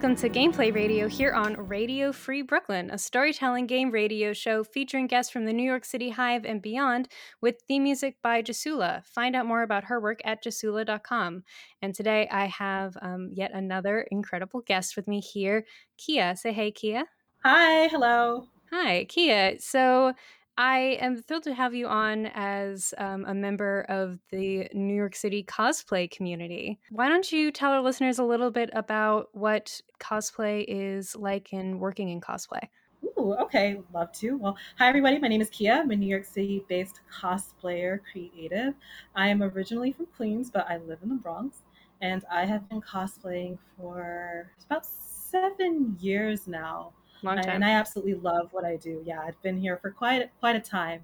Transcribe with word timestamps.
welcome 0.00 0.16
to 0.16 0.30
Gameplay 0.30 0.74
Radio 0.74 1.06
here 1.08 1.32
on 1.32 1.54
Radio 1.68 2.10
Free 2.10 2.40
Brooklyn, 2.40 2.88
a 2.88 2.96
storytelling 2.96 3.66
game 3.66 3.90
radio 3.90 4.32
show 4.32 4.64
featuring 4.64 5.06
guests 5.06 5.30
from 5.30 5.44
the 5.44 5.52
New 5.52 5.62
York 5.62 5.84
City 5.84 6.08
Hive 6.08 6.46
and 6.46 6.62
beyond 6.62 7.06
with 7.42 7.60
theme 7.68 7.82
music 7.82 8.16
by 8.22 8.40
Jasula. 8.40 9.04
Find 9.04 9.36
out 9.36 9.44
more 9.44 9.60
about 9.62 9.84
her 9.84 10.00
work 10.00 10.20
at 10.24 10.42
jasula.com. 10.42 11.42
And 11.82 11.94
today 11.94 12.26
I 12.30 12.46
have 12.46 12.96
um, 13.02 13.28
yet 13.34 13.50
another 13.52 14.06
incredible 14.10 14.62
guest 14.62 14.96
with 14.96 15.06
me 15.06 15.20
here, 15.20 15.66
Kia. 15.98 16.34
Say 16.34 16.54
hey, 16.54 16.70
Kia. 16.70 17.04
Hi, 17.44 17.88
hello. 17.88 18.46
Hi, 18.72 19.04
Kia. 19.04 19.56
So 19.58 20.14
I 20.56 20.98
am 21.00 21.16
thrilled 21.22 21.44
to 21.44 21.54
have 21.54 21.74
you 21.74 21.86
on 21.86 22.26
as 22.34 22.92
um, 22.98 23.24
a 23.26 23.34
member 23.34 23.86
of 23.88 24.18
the 24.30 24.68
New 24.74 24.94
York 24.94 25.16
City 25.16 25.42
cosplay 25.42 26.10
community. 26.10 26.78
Why 26.90 27.08
don't 27.08 27.32
you 27.32 27.50
tell 27.50 27.72
our 27.72 27.80
listeners 27.80 28.18
a 28.18 28.24
little 28.24 28.50
bit 28.50 28.68
about 28.74 29.28
what 29.32 29.80
cosplay 29.98 30.64
is 30.68 31.16
like 31.16 31.48
and 31.52 31.80
working 31.80 32.10
in 32.10 32.20
cosplay? 32.20 32.68
Ooh, 33.04 33.34
okay, 33.40 33.80
love 33.94 34.12
to. 34.12 34.36
Well, 34.36 34.56
hi 34.76 34.88
everybody. 34.88 35.18
My 35.18 35.28
name 35.28 35.40
is 35.40 35.48
Kia. 35.48 35.74
I'm 35.74 35.90
a 35.90 35.96
New 35.96 36.06
York 36.06 36.24
City-based 36.24 37.00
cosplayer 37.10 38.00
creative. 38.12 38.74
I 39.14 39.28
am 39.28 39.42
originally 39.42 39.92
from 39.92 40.06
Queens, 40.14 40.50
but 40.50 40.66
I 40.68 40.76
live 40.76 40.98
in 41.02 41.08
the 41.08 41.14
Bronx, 41.14 41.62
and 42.02 42.24
I 42.30 42.44
have 42.44 42.68
been 42.68 42.82
cosplaying 42.82 43.56
for 43.76 44.50
about 44.66 44.84
seven 44.84 45.96
years 46.00 46.46
now. 46.46 46.92
Long 47.22 47.36
time. 47.36 47.48
and 47.48 47.64
I 47.64 47.70
absolutely 47.70 48.14
love 48.14 48.48
what 48.52 48.64
I 48.64 48.76
do. 48.76 49.02
Yeah, 49.04 49.20
I've 49.20 49.40
been 49.42 49.58
here 49.58 49.76
for 49.76 49.90
quite 49.90 50.30
quite 50.40 50.56
a 50.56 50.60
time, 50.60 51.02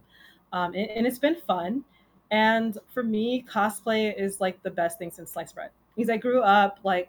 um, 0.53 0.75
and, 0.75 0.89
and 0.91 1.07
it's 1.07 1.19
been 1.19 1.37
fun. 1.37 1.85
And 2.31 2.77
for 2.93 3.03
me, 3.03 3.45
cosplay 3.49 4.19
is 4.19 4.41
like 4.41 4.63
the 4.63 4.71
best 4.71 4.99
thing 4.99 5.11
since 5.11 5.33
sliced 5.33 5.55
bread 5.55 5.71
because 5.95 6.11
I 6.11 6.17
grew 6.17 6.43
up 6.43 6.79
like 6.83 7.09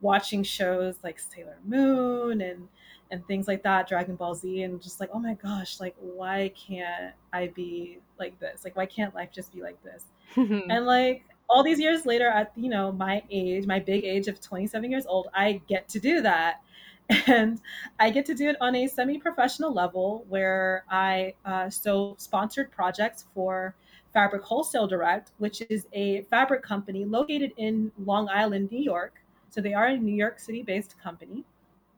watching 0.00 0.42
shows 0.42 0.96
like 1.02 1.18
Sailor 1.18 1.58
Moon 1.64 2.40
and 2.40 2.68
and 3.10 3.26
things 3.26 3.48
like 3.48 3.62
that, 3.62 3.88
Dragon 3.88 4.16
Ball 4.16 4.34
Z, 4.34 4.62
and 4.62 4.82
just 4.82 5.00
like, 5.00 5.08
oh 5.14 5.18
my 5.18 5.34
gosh, 5.34 5.80
like 5.80 5.94
why 5.98 6.52
can't 6.54 7.14
I 7.32 7.46
be 7.48 7.98
like 8.18 8.38
this? 8.38 8.64
Like 8.64 8.76
why 8.76 8.86
can't 8.86 9.14
life 9.14 9.30
just 9.32 9.52
be 9.54 9.62
like 9.62 9.82
this? 9.82 10.04
and 10.36 10.84
like 10.84 11.24
all 11.48 11.62
these 11.62 11.80
years 11.80 12.04
later, 12.04 12.28
at 12.28 12.52
you 12.56 12.68
know 12.68 12.92
my 12.92 13.22
age, 13.30 13.66
my 13.66 13.78
big 13.78 14.04
age 14.04 14.28
of 14.28 14.40
27 14.40 14.90
years 14.90 15.06
old, 15.06 15.28
I 15.34 15.62
get 15.68 15.88
to 15.90 16.00
do 16.00 16.20
that 16.22 16.60
and 17.26 17.60
I 17.98 18.10
get 18.10 18.26
to 18.26 18.34
do 18.34 18.48
it 18.48 18.56
on 18.60 18.74
a 18.74 18.86
semi-professional 18.86 19.72
level 19.72 20.26
where 20.28 20.84
I 20.90 21.34
uh, 21.44 21.70
so 21.70 22.16
sponsored 22.18 22.70
projects 22.70 23.24
for 23.34 23.74
Fabric 24.12 24.42
Wholesale 24.42 24.86
Direct, 24.86 25.32
which 25.38 25.62
is 25.70 25.86
a 25.92 26.22
fabric 26.22 26.62
company 26.62 27.04
located 27.04 27.52
in 27.56 27.92
Long 28.04 28.28
Island, 28.28 28.70
New 28.70 28.82
York. 28.82 29.14
So 29.50 29.60
they 29.60 29.72
are 29.72 29.86
a 29.86 29.96
New 29.96 30.14
York 30.14 30.38
City-based 30.38 30.98
company. 31.02 31.44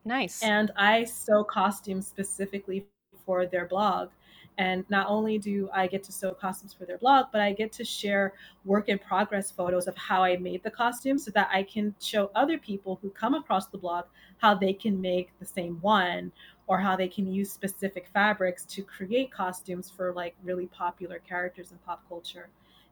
Nice. 0.05 0.42
And 0.42 0.70
I 0.77 1.05
sew 1.05 1.44
costumes 1.44 2.06
specifically 2.06 2.86
for 3.27 3.47
their 3.47 3.66
blog. 3.66 4.11
And 4.58 4.84
not 4.90 5.06
only 5.08 5.38
do 5.38 5.70
I 5.72 5.86
get 5.86 6.02
to 6.04 6.12
sew 6.12 6.32
costumes 6.32 6.74
for 6.74 6.84
their 6.84 6.98
blog, 6.98 7.26
but 7.32 7.40
I 7.40 7.52
get 7.52 7.72
to 7.72 7.84
share 7.84 8.34
work 8.64 8.88
in 8.88 8.98
progress 8.98 9.50
photos 9.50 9.86
of 9.86 9.96
how 9.96 10.22
I 10.22 10.36
made 10.36 10.62
the 10.62 10.70
costume 10.70 11.19
so 11.19 11.30
that 11.32 11.48
I 11.52 11.62
can 11.62 11.94
show 12.00 12.30
other 12.34 12.58
people 12.58 12.98
who 13.00 13.10
come 13.10 13.34
across 13.34 13.66
the 13.66 13.78
blog 13.78 14.04
how 14.38 14.54
they 14.54 14.72
can 14.72 15.00
make 15.00 15.30
the 15.38 15.47
same 15.47 15.78
one 15.80 16.32
or 16.66 16.78
how 16.78 16.94
they 16.94 17.08
can 17.08 17.26
use 17.26 17.50
specific 17.50 18.06
fabrics 18.12 18.64
to 18.64 18.82
create 18.82 19.32
costumes 19.32 19.91
for 19.91 20.12
like 20.12 20.34
really 20.44 20.66
popular 20.66 21.19
characters 21.19 21.72
in 21.72 21.78
pop 21.78 22.02
culture 22.08 22.48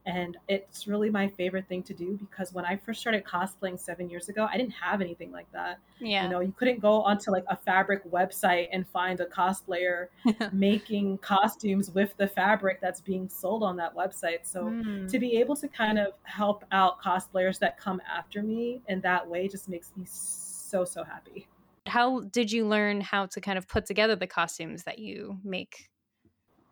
and 0.08 0.38
it's 0.48 0.86
really 0.86 1.10
my 1.10 1.28
favorite 1.28 1.68
thing 1.68 1.82
to 1.82 1.92
do 1.92 2.16
because 2.16 2.54
when 2.54 2.64
I 2.64 2.78
first 2.78 2.98
started 2.98 3.24
cosplaying 3.24 3.78
seven 3.78 4.08
years 4.08 4.30
ago, 4.30 4.48
I 4.50 4.56
didn't 4.56 4.72
have 4.72 5.02
anything 5.02 5.30
like 5.30 5.52
that. 5.52 5.80
Yeah. 6.00 6.24
You 6.24 6.30
know, 6.30 6.40
you 6.40 6.54
couldn't 6.56 6.80
go 6.80 7.02
onto 7.02 7.30
like 7.30 7.44
a 7.48 7.56
fabric 7.56 8.10
website 8.10 8.68
and 8.72 8.88
find 8.88 9.20
a 9.20 9.26
cosplayer 9.26 10.06
making 10.52 11.18
costumes 11.18 11.90
with 11.90 12.16
the 12.16 12.26
fabric 12.26 12.80
that's 12.80 13.02
being 13.02 13.28
sold 13.28 13.62
on 13.62 13.76
that 13.76 13.94
website. 13.94 14.38
So 14.44 14.64
mm. 14.64 15.10
to 15.10 15.18
be 15.18 15.36
able 15.36 15.56
to 15.56 15.68
kind 15.68 15.98
of 15.98 16.14
help 16.22 16.64
out 16.72 17.02
cosplayers 17.02 17.58
that 17.58 17.78
come 17.78 18.00
after 18.10 18.42
me 18.42 18.80
in 18.88 19.02
that 19.02 19.28
way 19.28 19.46
just 19.46 19.68
makes 19.68 19.92
me 19.94 20.06
so, 20.08 20.86
so 20.86 21.04
happy. 21.04 21.46
How 21.86 22.20
did 22.20 22.50
you 22.50 22.66
learn 22.66 23.02
how 23.02 23.26
to 23.26 23.42
kind 23.42 23.58
of 23.58 23.68
put 23.68 23.84
together 23.84 24.16
the 24.16 24.26
costumes 24.26 24.84
that 24.84 24.98
you 24.98 25.38
make? 25.44 25.90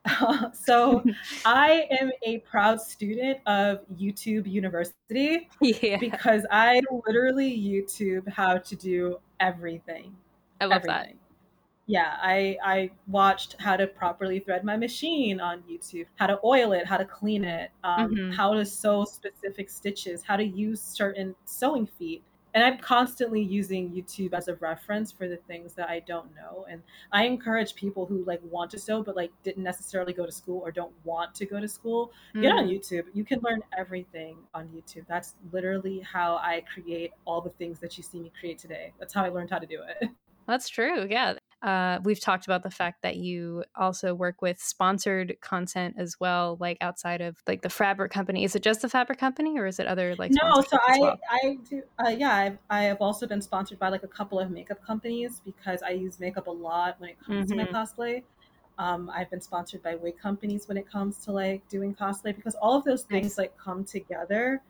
so 0.52 1.02
I 1.44 1.86
am 2.00 2.10
a 2.22 2.38
proud 2.38 2.80
student 2.80 3.38
of 3.46 3.80
YouTube 3.94 4.50
University 4.50 5.48
yeah. 5.60 5.98
because 5.98 6.46
I 6.50 6.80
literally 7.06 7.50
YouTube 7.50 8.28
how 8.28 8.58
to 8.58 8.76
do 8.76 9.18
everything. 9.40 10.14
I 10.60 10.64
love 10.64 10.82
everything. 10.82 10.88
that. 10.88 11.14
Yeah, 11.88 12.16
I 12.20 12.56
I 12.64 12.90
watched 13.06 13.54
how 13.60 13.76
to 13.76 13.86
properly 13.86 14.40
thread 14.40 14.64
my 14.64 14.76
machine 14.76 15.40
on 15.40 15.62
YouTube, 15.70 16.06
how 16.16 16.26
to 16.26 16.40
oil 16.42 16.72
it, 16.72 16.84
how 16.84 16.96
to 16.96 17.04
clean 17.04 17.44
it, 17.44 17.70
um, 17.84 18.10
mm-hmm. 18.12 18.30
how 18.32 18.54
to 18.54 18.66
sew 18.66 19.04
specific 19.04 19.70
stitches, 19.70 20.24
how 20.24 20.36
to 20.36 20.44
use 20.44 20.80
certain 20.80 21.36
sewing 21.44 21.86
feet 21.86 22.24
and 22.56 22.64
I'm 22.64 22.78
constantly 22.78 23.42
using 23.42 23.90
YouTube 23.90 24.32
as 24.32 24.48
a 24.48 24.54
reference 24.54 25.12
for 25.12 25.28
the 25.28 25.36
things 25.36 25.74
that 25.74 25.90
I 25.90 26.00
don't 26.00 26.34
know. 26.34 26.64
And 26.70 26.82
I 27.12 27.26
encourage 27.26 27.74
people 27.74 28.06
who 28.06 28.24
like 28.24 28.40
want 28.50 28.70
to 28.70 28.78
sew 28.78 29.02
but 29.02 29.14
like 29.14 29.30
didn't 29.42 29.62
necessarily 29.62 30.14
go 30.14 30.24
to 30.24 30.32
school 30.32 30.62
or 30.64 30.72
don't 30.72 30.94
want 31.04 31.34
to 31.34 31.44
go 31.44 31.60
to 31.60 31.68
school, 31.68 32.14
mm. 32.34 32.40
get 32.40 32.52
on 32.52 32.66
mm. 32.66 32.74
YouTube. 32.74 33.02
You 33.12 33.26
can 33.26 33.40
learn 33.40 33.60
everything 33.76 34.38
on 34.54 34.68
YouTube. 34.68 35.04
That's 35.06 35.34
literally 35.52 36.00
how 36.00 36.36
I 36.36 36.64
create 36.72 37.12
all 37.26 37.42
the 37.42 37.50
things 37.50 37.78
that 37.80 37.98
you 37.98 38.02
see 38.02 38.20
me 38.20 38.32
create 38.40 38.58
today. 38.58 38.94
That's 38.98 39.12
how 39.12 39.22
I 39.22 39.28
learned 39.28 39.50
how 39.50 39.58
to 39.58 39.66
do 39.66 39.82
it. 40.00 40.08
That's 40.46 40.70
true. 40.70 41.06
Yeah. 41.10 41.34
Uh, 41.66 41.98
we've 42.04 42.20
talked 42.20 42.46
about 42.46 42.62
the 42.62 42.70
fact 42.70 43.02
that 43.02 43.16
you 43.16 43.64
also 43.74 44.14
work 44.14 44.40
with 44.40 44.60
sponsored 44.60 45.36
content 45.40 45.96
as 45.98 46.14
well, 46.20 46.56
like 46.60 46.78
outside 46.80 47.20
of 47.20 47.42
like 47.48 47.62
the 47.62 47.68
fabric 47.68 48.12
company. 48.12 48.44
Is 48.44 48.54
it 48.54 48.62
just 48.62 48.82
the 48.82 48.88
fabric 48.88 49.18
company, 49.18 49.58
or 49.58 49.66
is 49.66 49.80
it 49.80 49.88
other 49.88 50.14
like? 50.14 50.30
No, 50.30 50.60
so 50.60 50.78
I 50.86 50.98
well? 51.00 51.18
I 51.28 51.58
do 51.68 51.82
uh, 51.98 52.10
yeah 52.10 52.36
I've, 52.36 52.58
I 52.70 52.82
have 52.84 52.98
also 53.00 53.26
been 53.26 53.42
sponsored 53.42 53.80
by 53.80 53.88
like 53.88 54.04
a 54.04 54.08
couple 54.08 54.38
of 54.38 54.48
makeup 54.48 54.80
companies 54.86 55.42
because 55.44 55.82
I 55.82 55.90
use 55.90 56.20
makeup 56.20 56.46
a 56.46 56.52
lot 56.52 57.00
when 57.00 57.10
it 57.10 57.16
comes 57.18 57.50
mm-hmm. 57.50 57.58
to 57.58 57.64
my 57.64 57.68
mm-hmm. 57.68 58.00
cosplay. 58.00 58.22
Um, 58.78 59.10
I've 59.12 59.28
been 59.28 59.40
sponsored 59.40 59.82
by 59.82 59.96
wig 59.96 60.18
companies 60.18 60.68
when 60.68 60.76
it 60.76 60.88
comes 60.88 61.16
to 61.24 61.32
like 61.32 61.68
doing 61.68 61.96
cosplay 61.96 62.36
because 62.36 62.54
all 62.54 62.76
of 62.76 62.84
those 62.84 63.02
things 63.02 63.24
nice. 63.24 63.38
like 63.38 63.58
come 63.58 63.84
together. 63.84 64.62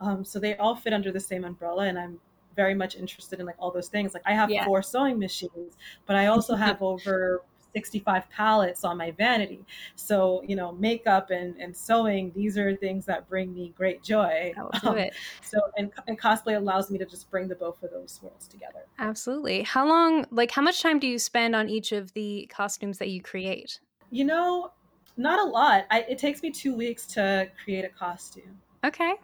Um, 0.00 0.24
so 0.24 0.40
they 0.40 0.56
all 0.56 0.74
fit 0.74 0.92
under 0.92 1.12
the 1.12 1.20
same 1.20 1.44
umbrella, 1.44 1.84
and 1.84 1.96
I'm 1.96 2.18
very 2.56 2.74
much 2.74 2.96
interested 2.96 3.40
in 3.40 3.46
like 3.46 3.56
all 3.58 3.70
those 3.70 3.88
things. 3.88 4.14
Like 4.14 4.22
I 4.26 4.32
have 4.32 4.50
yeah. 4.50 4.64
four 4.64 4.82
sewing 4.82 5.18
machines, 5.18 5.76
but 6.06 6.16
I 6.16 6.26
also 6.26 6.54
have 6.56 6.82
over 6.82 7.42
65 7.72 8.28
palettes 8.30 8.84
on 8.84 8.96
my 8.96 9.10
vanity. 9.12 9.64
So, 9.94 10.42
you 10.46 10.56
know, 10.56 10.72
makeup 10.72 11.30
and, 11.30 11.56
and 11.56 11.76
sewing, 11.76 12.32
these 12.34 12.58
are 12.58 12.74
things 12.76 13.06
that 13.06 13.28
bring 13.28 13.54
me 13.54 13.72
great 13.76 14.02
joy. 14.02 14.52
Um, 14.82 15.10
so, 15.42 15.58
and, 15.76 15.92
and 16.06 16.18
cosplay 16.18 16.56
allows 16.56 16.90
me 16.90 16.98
to 16.98 17.04
just 17.04 17.30
bring 17.30 17.48
the 17.48 17.54
both 17.54 17.82
of 17.82 17.90
those 17.90 18.18
worlds 18.22 18.48
together. 18.48 18.80
Absolutely. 18.98 19.62
How 19.62 19.86
long, 19.86 20.26
like, 20.30 20.50
how 20.50 20.62
much 20.62 20.82
time 20.82 20.98
do 20.98 21.06
you 21.06 21.18
spend 21.18 21.54
on 21.54 21.68
each 21.68 21.92
of 21.92 22.12
the 22.14 22.50
costumes 22.52 22.98
that 22.98 23.08
you 23.08 23.22
create? 23.22 23.80
You 24.10 24.24
know, 24.24 24.72
not 25.16 25.38
a 25.38 25.50
lot. 25.50 25.86
I, 25.90 26.00
it 26.08 26.18
takes 26.18 26.42
me 26.42 26.50
two 26.50 26.74
weeks 26.74 27.06
to 27.08 27.48
create 27.62 27.84
a 27.84 27.88
costume. 27.88 28.58
Okay. 28.84 29.14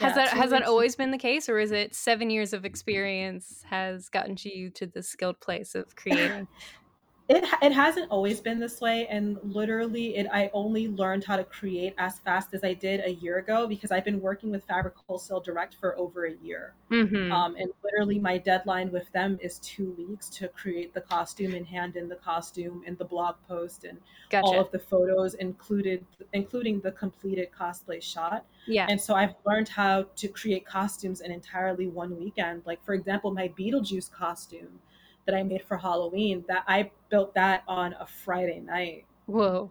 Has 0.00 0.10
yeah, 0.10 0.24
that 0.24 0.28
has 0.30 0.50
that 0.50 0.64
always 0.64 0.96
been 0.96 1.12
the 1.12 1.18
case, 1.18 1.48
or 1.48 1.58
is 1.58 1.70
it 1.70 1.94
seven 1.94 2.28
years 2.28 2.52
of 2.52 2.64
experience 2.64 3.62
has 3.70 4.08
gotten 4.08 4.36
you 4.42 4.70
to 4.70 4.86
the 4.86 5.02
skilled 5.02 5.40
place 5.40 5.74
of 5.74 5.94
creating? 5.94 6.48
it 7.28 7.44
it 7.62 7.72
hasn't 7.72 8.10
always 8.10 8.40
been 8.40 8.58
this 8.58 8.80
way 8.80 9.06
and 9.08 9.38
literally 9.42 10.16
it 10.16 10.26
i 10.32 10.50
only 10.52 10.88
learned 10.88 11.24
how 11.24 11.36
to 11.36 11.44
create 11.44 11.94
as 11.96 12.18
fast 12.18 12.52
as 12.52 12.62
i 12.62 12.74
did 12.74 13.00
a 13.04 13.14
year 13.14 13.38
ago 13.38 13.66
because 13.66 13.90
i've 13.90 14.04
been 14.04 14.20
working 14.20 14.50
with 14.50 14.62
fabric 14.64 14.94
wholesale 15.06 15.40
direct 15.40 15.74
for 15.80 15.98
over 15.98 16.26
a 16.26 16.34
year 16.42 16.74
mm-hmm. 16.90 17.32
um, 17.32 17.56
and 17.56 17.70
literally 17.82 18.18
my 18.18 18.36
deadline 18.36 18.90
with 18.90 19.10
them 19.12 19.38
is 19.40 19.58
two 19.60 19.94
weeks 19.96 20.28
to 20.28 20.48
create 20.48 20.92
the 20.92 21.00
costume 21.00 21.54
and 21.54 21.66
hand 21.66 21.96
in 21.96 22.08
the 22.08 22.16
costume 22.16 22.82
and 22.86 22.98
the 22.98 23.04
blog 23.04 23.36
post 23.48 23.84
and 23.84 23.98
gotcha. 24.30 24.46
all 24.46 24.60
of 24.60 24.70
the 24.70 24.78
photos 24.78 25.34
included 25.34 26.04
including 26.34 26.78
the 26.80 26.92
completed 26.92 27.48
cosplay 27.58 28.02
shot 28.02 28.44
yeah 28.66 28.86
and 28.90 29.00
so 29.00 29.14
i've 29.14 29.34
learned 29.46 29.68
how 29.68 30.04
to 30.14 30.28
create 30.28 30.66
costumes 30.66 31.22
in 31.22 31.32
entirely 31.32 31.86
one 31.86 32.18
weekend 32.18 32.60
like 32.66 32.84
for 32.84 32.92
example 32.92 33.30
my 33.30 33.48
beetlejuice 33.58 34.10
costume 34.12 34.78
that 35.26 35.34
I 35.34 35.42
made 35.42 35.62
for 35.62 35.76
Halloween 35.76 36.44
that 36.48 36.64
I 36.66 36.90
built 37.08 37.34
that 37.34 37.64
on 37.68 37.94
a 37.98 38.06
Friday 38.06 38.60
night. 38.60 39.04
Whoa. 39.26 39.70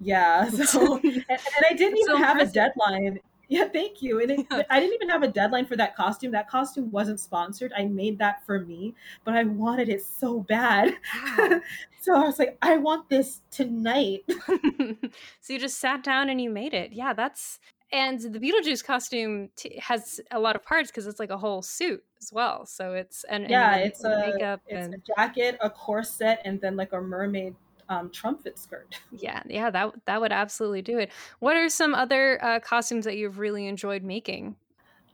Yeah. 0.00 0.50
So 0.66 0.96
and, 0.96 1.04
and 1.04 1.64
I 1.68 1.74
didn't 1.74 1.98
even 1.98 2.16
so 2.16 2.16
have 2.16 2.38
impressive. 2.40 2.50
a 2.50 2.54
deadline. 2.54 3.20
Yeah, 3.48 3.68
thank 3.68 4.00
you. 4.00 4.20
And 4.20 4.30
it, 4.30 4.46
I 4.70 4.80
didn't 4.80 4.94
even 4.94 5.10
have 5.10 5.22
a 5.22 5.28
deadline 5.28 5.66
for 5.66 5.76
that 5.76 5.94
costume. 5.94 6.32
That 6.32 6.48
costume 6.48 6.90
wasn't 6.90 7.20
sponsored. 7.20 7.72
I 7.76 7.84
made 7.84 8.18
that 8.18 8.44
for 8.46 8.60
me, 8.60 8.94
but 9.24 9.34
I 9.34 9.44
wanted 9.44 9.90
it 9.90 10.02
so 10.02 10.40
bad. 10.40 10.94
Wow. 11.38 11.60
so 12.00 12.14
I 12.14 12.20
was 12.20 12.38
like, 12.38 12.56
I 12.62 12.78
want 12.78 13.10
this 13.10 13.42
tonight. 13.50 14.24
so 14.48 15.52
you 15.52 15.58
just 15.58 15.78
sat 15.78 16.02
down 16.02 16.30
and 16.30 16.40
you 16.40 16.48
made 16.48 16.72
it. 16.72 16.92
Yeah, 16.92 17.12
that's 17.12 17.60
and 17.92 18.20
the 18.20 18.38
Beetlejuice 18.40 18.84
costume 18.84 19.50
t- 19.54 19.78
has 19.78 20.20
a 20.30 20.40
lot 20.40 20.56
of 20.56 20.64
parts 20.64 20.90
because 20.90 21.06
it's 21.06 21.20
like 21.20 21.30
a 21.30 21.36
whole 21.36 21.60
suit 21.60 22.02
as 22.20 22.32
well. 22.32 22.64
So 22.64 22.94
it's 22.94 23.24
and 23.24 23.48
yeah, 23.48 23.76
and 23.76 23.86
it's 23.86 24.02
a 24.02 24.32
makeup 24.32 24.60
it's 24.66 24.86
and 24.86 24.94
a 24.94 24.98
jacket, 25.14 25.58
a 25.60 25.68
corset, 25.68 26.40
and 26.44 26.60
then 26.60 26.76
like 26.76 26.92
a 26.92 27.00
mermaid 27.00 27.54
um, 27.88 28.10
trumpet 28.10 28.58
skirt. 28.58 28.98
yeah, 29.12 29.42
yeah, 29.46 29.70
that 29.70 29.92
that 30.06 30.20
would 30.20 30.32
absolutely 30.32 30.82
do 30.82 30.98
it. 30.98 31.10
What 31.40 31.56
are 31.56 31.68
some 31.68 31.94
other 31.94 32.42
uh, 32.42 32.60
costumes 32.60 33.04
that 33.04 33.16
you've 33.16 33.38
really 33.38 33.66
enjoyed 33.66 34.02
making? 34.02 34.56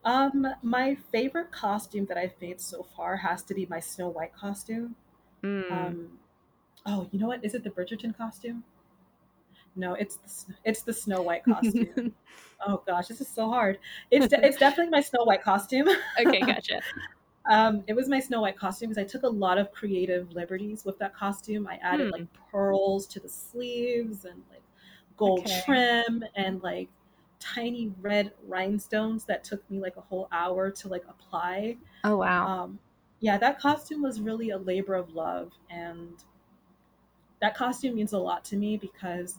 Um, 0.04 0.46
my 0.62 0.96
favorite 1.10 1.50
costume 1.50 2.06
that 2.06 2.16
I've 2.16 2.40
made 2.40 2.60
so 2.60 2.86
far 2.96 3.16
has 3.16 3.42
to 3.44 3.54
be 3.54 3.66
my 3.66 3.80
Snow 3.80 4.08
White 4.08 4.34
costume. 4.34 4.94
Mm. 5.42 5.72
Um, 5.72 6.08
oh, 6.86 7.08
you 7.10 7.18
know 7.18 7.26
what? 7.26 7.44
Is 7.44 7.54
it 7.54 7.64
the 7.64 7.70
Bridgerton 7.70 8.16
costume? 8.16 8.62
No, 9.78 9.94
it's 9.94 10.16
the, 10.16 10.54
it's 10.64 10.82
the 10.82 10.92
Snow 10.92 11.22
White 11.22 11.44
costume. 11.44 12.14
oh 12.66 12.82
gosh, 12.86 13.08
this 13.08 13.20
is 13.20 13.28
so 13.28 13.48
hard. 13.48 13.78
It's 14.10 14.28
de- 14.28 14.44
it's 14.44 14.58
definitely 14.58 14.90
my 14.90 15.00
Snow 15.00 15.24
White 15.24 15.42
costume. 15.42 15.88
okay, 16.20 16.42
gotcha. 16.46 16.82
um, 17.50 17.84
it 17.86 17.94
was 17.94 18.08
my 18.08 18.20
Snow 18.20 18.40
White 18.42 18.58
costume 18.58 18.90
because 18.90 19.02
I 19.02 19.06
took 19.06 19.22
a 19.22 19.28
lot 19.28 19.58
of 19.58 19.72
creative 19.72 20.32
liberties 20.32 20.84
with 20.84 20.98
that 20.98 21.14
costume. 21.14 21.66
I 21.66 21.76
added 21.76 22.08
Hmm. 22.08 22.12
like 22.12 22.26
pearls 22.50 23.06
to 23.08 23.20
the 23.20 23.28
sleeves 23.28 24.24
and 24.24 24.42
like 24.50 24.62
gold 25.16 25.46
Okay. 25.46 25.62
trim 25.64 26.24
and 26.34 26.62
like 26.62 26.88
tiny 27.40 27.92
red 28.00 28.32
rhinestones 28.46 29.24
that 29.26 29.44
took 29.44 29.68
me 29.70 29.78
like 29.80 29.96
a 29.96 30.00
whole 30.02 30.28
hour 30.32 30.70
to 30.72 30.88
like 30.88 31.04
apply. 31.08 31.78
Oh 32.04 32.16
wow. 32.18 32.46
Um, 32.46 32.80
yeah, 33.20 33.38
that 33.38 33.58
costume 33.60 34.02
was 34.02 34.20
really 34.20 34.50
a 34.50 34.58
labor 34.58 34.94
of 34.94 35.14
love, 35.14 35.52
and 35.70 36.22
that 37.40 37.56
costume 37.56 37.94
means 37.94 38.12
a 38.12 38.18
lot 38.18 38.44
to 38.46 38.56
me 38.56 38.76
because 38.76 39.38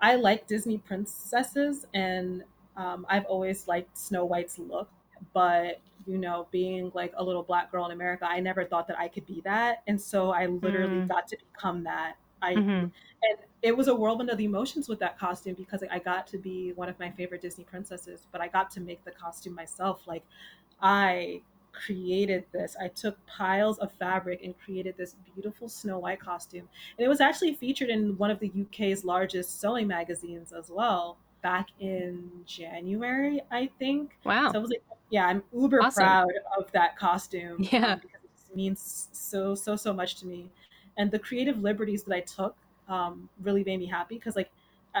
I 0.00 0.16
like 0.16 0.46
Disney 0.46 0.78
princesses, 0.78 1.86
and 1.94 2.44
um, 2.76 3.06
I've 3.08 3.24
always 3.26 3.66
liked 3.68 3.96
Snow 3.96 4.24
White's 4.24 4.58
look. 4.58 4.90
But 5.32 5.80
you 6.06 6.18
know, 6.18 6.46
being 6.50 6.90
like 6.94 7.12
a 7.16 7.24
little 7.24 7.42
black 7.42 7.70
girl 7.72 7.86
in 7.86 7.92
America, 7.92 8.26
I 8.28 8.40
never 8.40 8.64
thought 8.64 8.86
that 8.88 8.98
I 8.98 9.08
could 9.08 9.26
be 9.26 9.40
that, 9.42 9.82
and 9.86 10.00
so 10.00 10.30
I 10.30 10.46
literally 10.46 11.00
Mm. 11.00 11.08
got 11.08 11.26
to 11.28 11.36
become 11.52 11.84
that. 11.84 12.16
I 12.42 12.52
Mhm. 12.54 12.92
and 13.22 13.38
it 13.62 13.76
was 13.76 13.88
a 13.88 13.94
whirlwind 13.94 14.30
of 14.30 14.40
emotions 14.40 14.88
with 14.88 14.98
that 15.00 15.18
costume 15.18 15.54
because 15.54 15.82
I 15.90 15.98
got 15.98 16.26
to 16.28 16.38
be 16.38 16.72
one 16.74 16.88
of 16.88 16.98
my 16.98 17.10
favorite 17.10 17.40
Disney 17.42 17.64
princesses, 17.64 18.26
but 18.32 18.40
I 18.40 18.48
got 18.48 18.70
to 18.72 18.80
make 18.80 19.04
the 19.04 19.10
costume 19.12 19.54
myself. 19.54 20.06
Like 20.06 20.24
I 20.80 21.42
created 21.84 22.44
this. 22.52 22.76
I 22.80 22.88
took 22.88 23.24
piles 23.26 23.78
of 23.78 23.92
fabric 23.92 24.40
and 24.42 24.54
created 24.58 24.96
this 24.96 25.14
beautiful 25.34 25.68
Snow 25.68 25.98
White 25.98 26.20
costume. 26.20 26.68
And 26.98 27.04
it 27.04 27.08
was 27.08 27.20
actually 27.20 27.54
featured 27.54 27.90
in 27.90 28.16
one 28.18 28.30
of 28.30 28.40
the 28.40 28.50
UK's 28.60 29.04
largest 29.04 29.60
sewing 29.60 29.86
magazines 29.86 30.52
as 30.52 30.70
well 30.70 31.18
back 31.42 31.68
in 31.80 32.30
January, 32.46 33.40
I 33.50 33.70
think. 33.78 34.16
Wow. 34.24 34.50
So 34.52 34.58
I 34.58 34.62
was 34.62 34.70
like, 34.70 34.82
yeah, 35.10 35.26
I'm 35.26 35.42
uber 35.52 35.82
Awesome. 35.82 36.02
proud 36.02 36.32
of 36.58 36.70
that 36.72 36.96
costume. 36.98 37.56
Yeah. 37.70 37.92
um, 37.92 38.00
because 38.00 38.20
it 38.50 38.56
means 38.56 39.08
so, 39.12 39.54
so, 39.54 39.76
so 39.76 39.92
much 39.92 40.16
to 40.16 40.26
me. 40.26 40.50
And 40.96 41.10
the 41.10 41.18
creative 41.18 41.58
liberties 41.62 42.04
that 42.04 42.14
I 42.14 42.20
took 42.20 42.56
um, 42.88 43.28
really 43.42 43.62
made 43.64 43.78
me 43.78 43.86
happy 43.86 44.16
because, 44.16 44.34
like, 44.34 44.50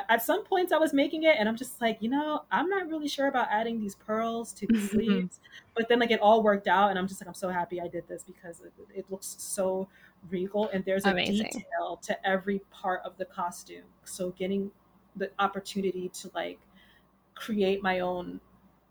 at 0.08 0.22
some 0.22 0.44
points 0.44 0.72
I 0.72 0.78
was 0.78 0.92
making 0.92 1.22
it 1.24 1.36
and 1.38 1.48
I'm 1.48 1.56
just 1.56 1.80
like, 1.80 2.02
you 2.02 2.08
know, 2.10 2.44
I'm 2.50 2.68
not 2.68 2.88
really 2.88 3.08
sure 3.08 3.28
about 3.28 3.48
adding 3.50 3.80
these 3.80 3.94
pearls 3.94 4.52
to 4.54 4.66
the 4.66 4.78
sleeves. 4.78 5.40
But 5.74 5.88
then, 5.88 5.98
like, 6.00 6.10
it 6.10 6.20
all 6.20 6.42
worked 6.42 6.68
out 6.68 6.90
and 6.90 6.98
I'm 6.98 7.08
just 7.08 7.20
like, 7.20 7.28
I'm 7.28 7.34
so 7.34 7.48
happy 7.48 7.80
I 7.80 7.88
did 7.88 8.06
this 8.08 8.22
because 8.24 8.60
it, 8.60 8.72
it 8.94 9.10
looks 9.10 9.36
so 9.38 9.88
regal 10.28 10.68
and 10.68 10.84
there's 10.84 11.06
a 11.06 11.12
Amazing. 11.12 11.64
detail 11.64 11.98
to 12.02 12.26
every 12.26 12.60
part 12.70 13.02
of 13.04 13.16
the 13.16 13.24
costume. 13.24 13.84
So, 14.04 14.30
getting 14.32 14.70
the 15.16 15.30
opportunity 15.38 16.08
to, 16.10 16.30
like, 16.34 16.58
create 17.34 17.82
my 17.82 18.00
own 18.00 18.40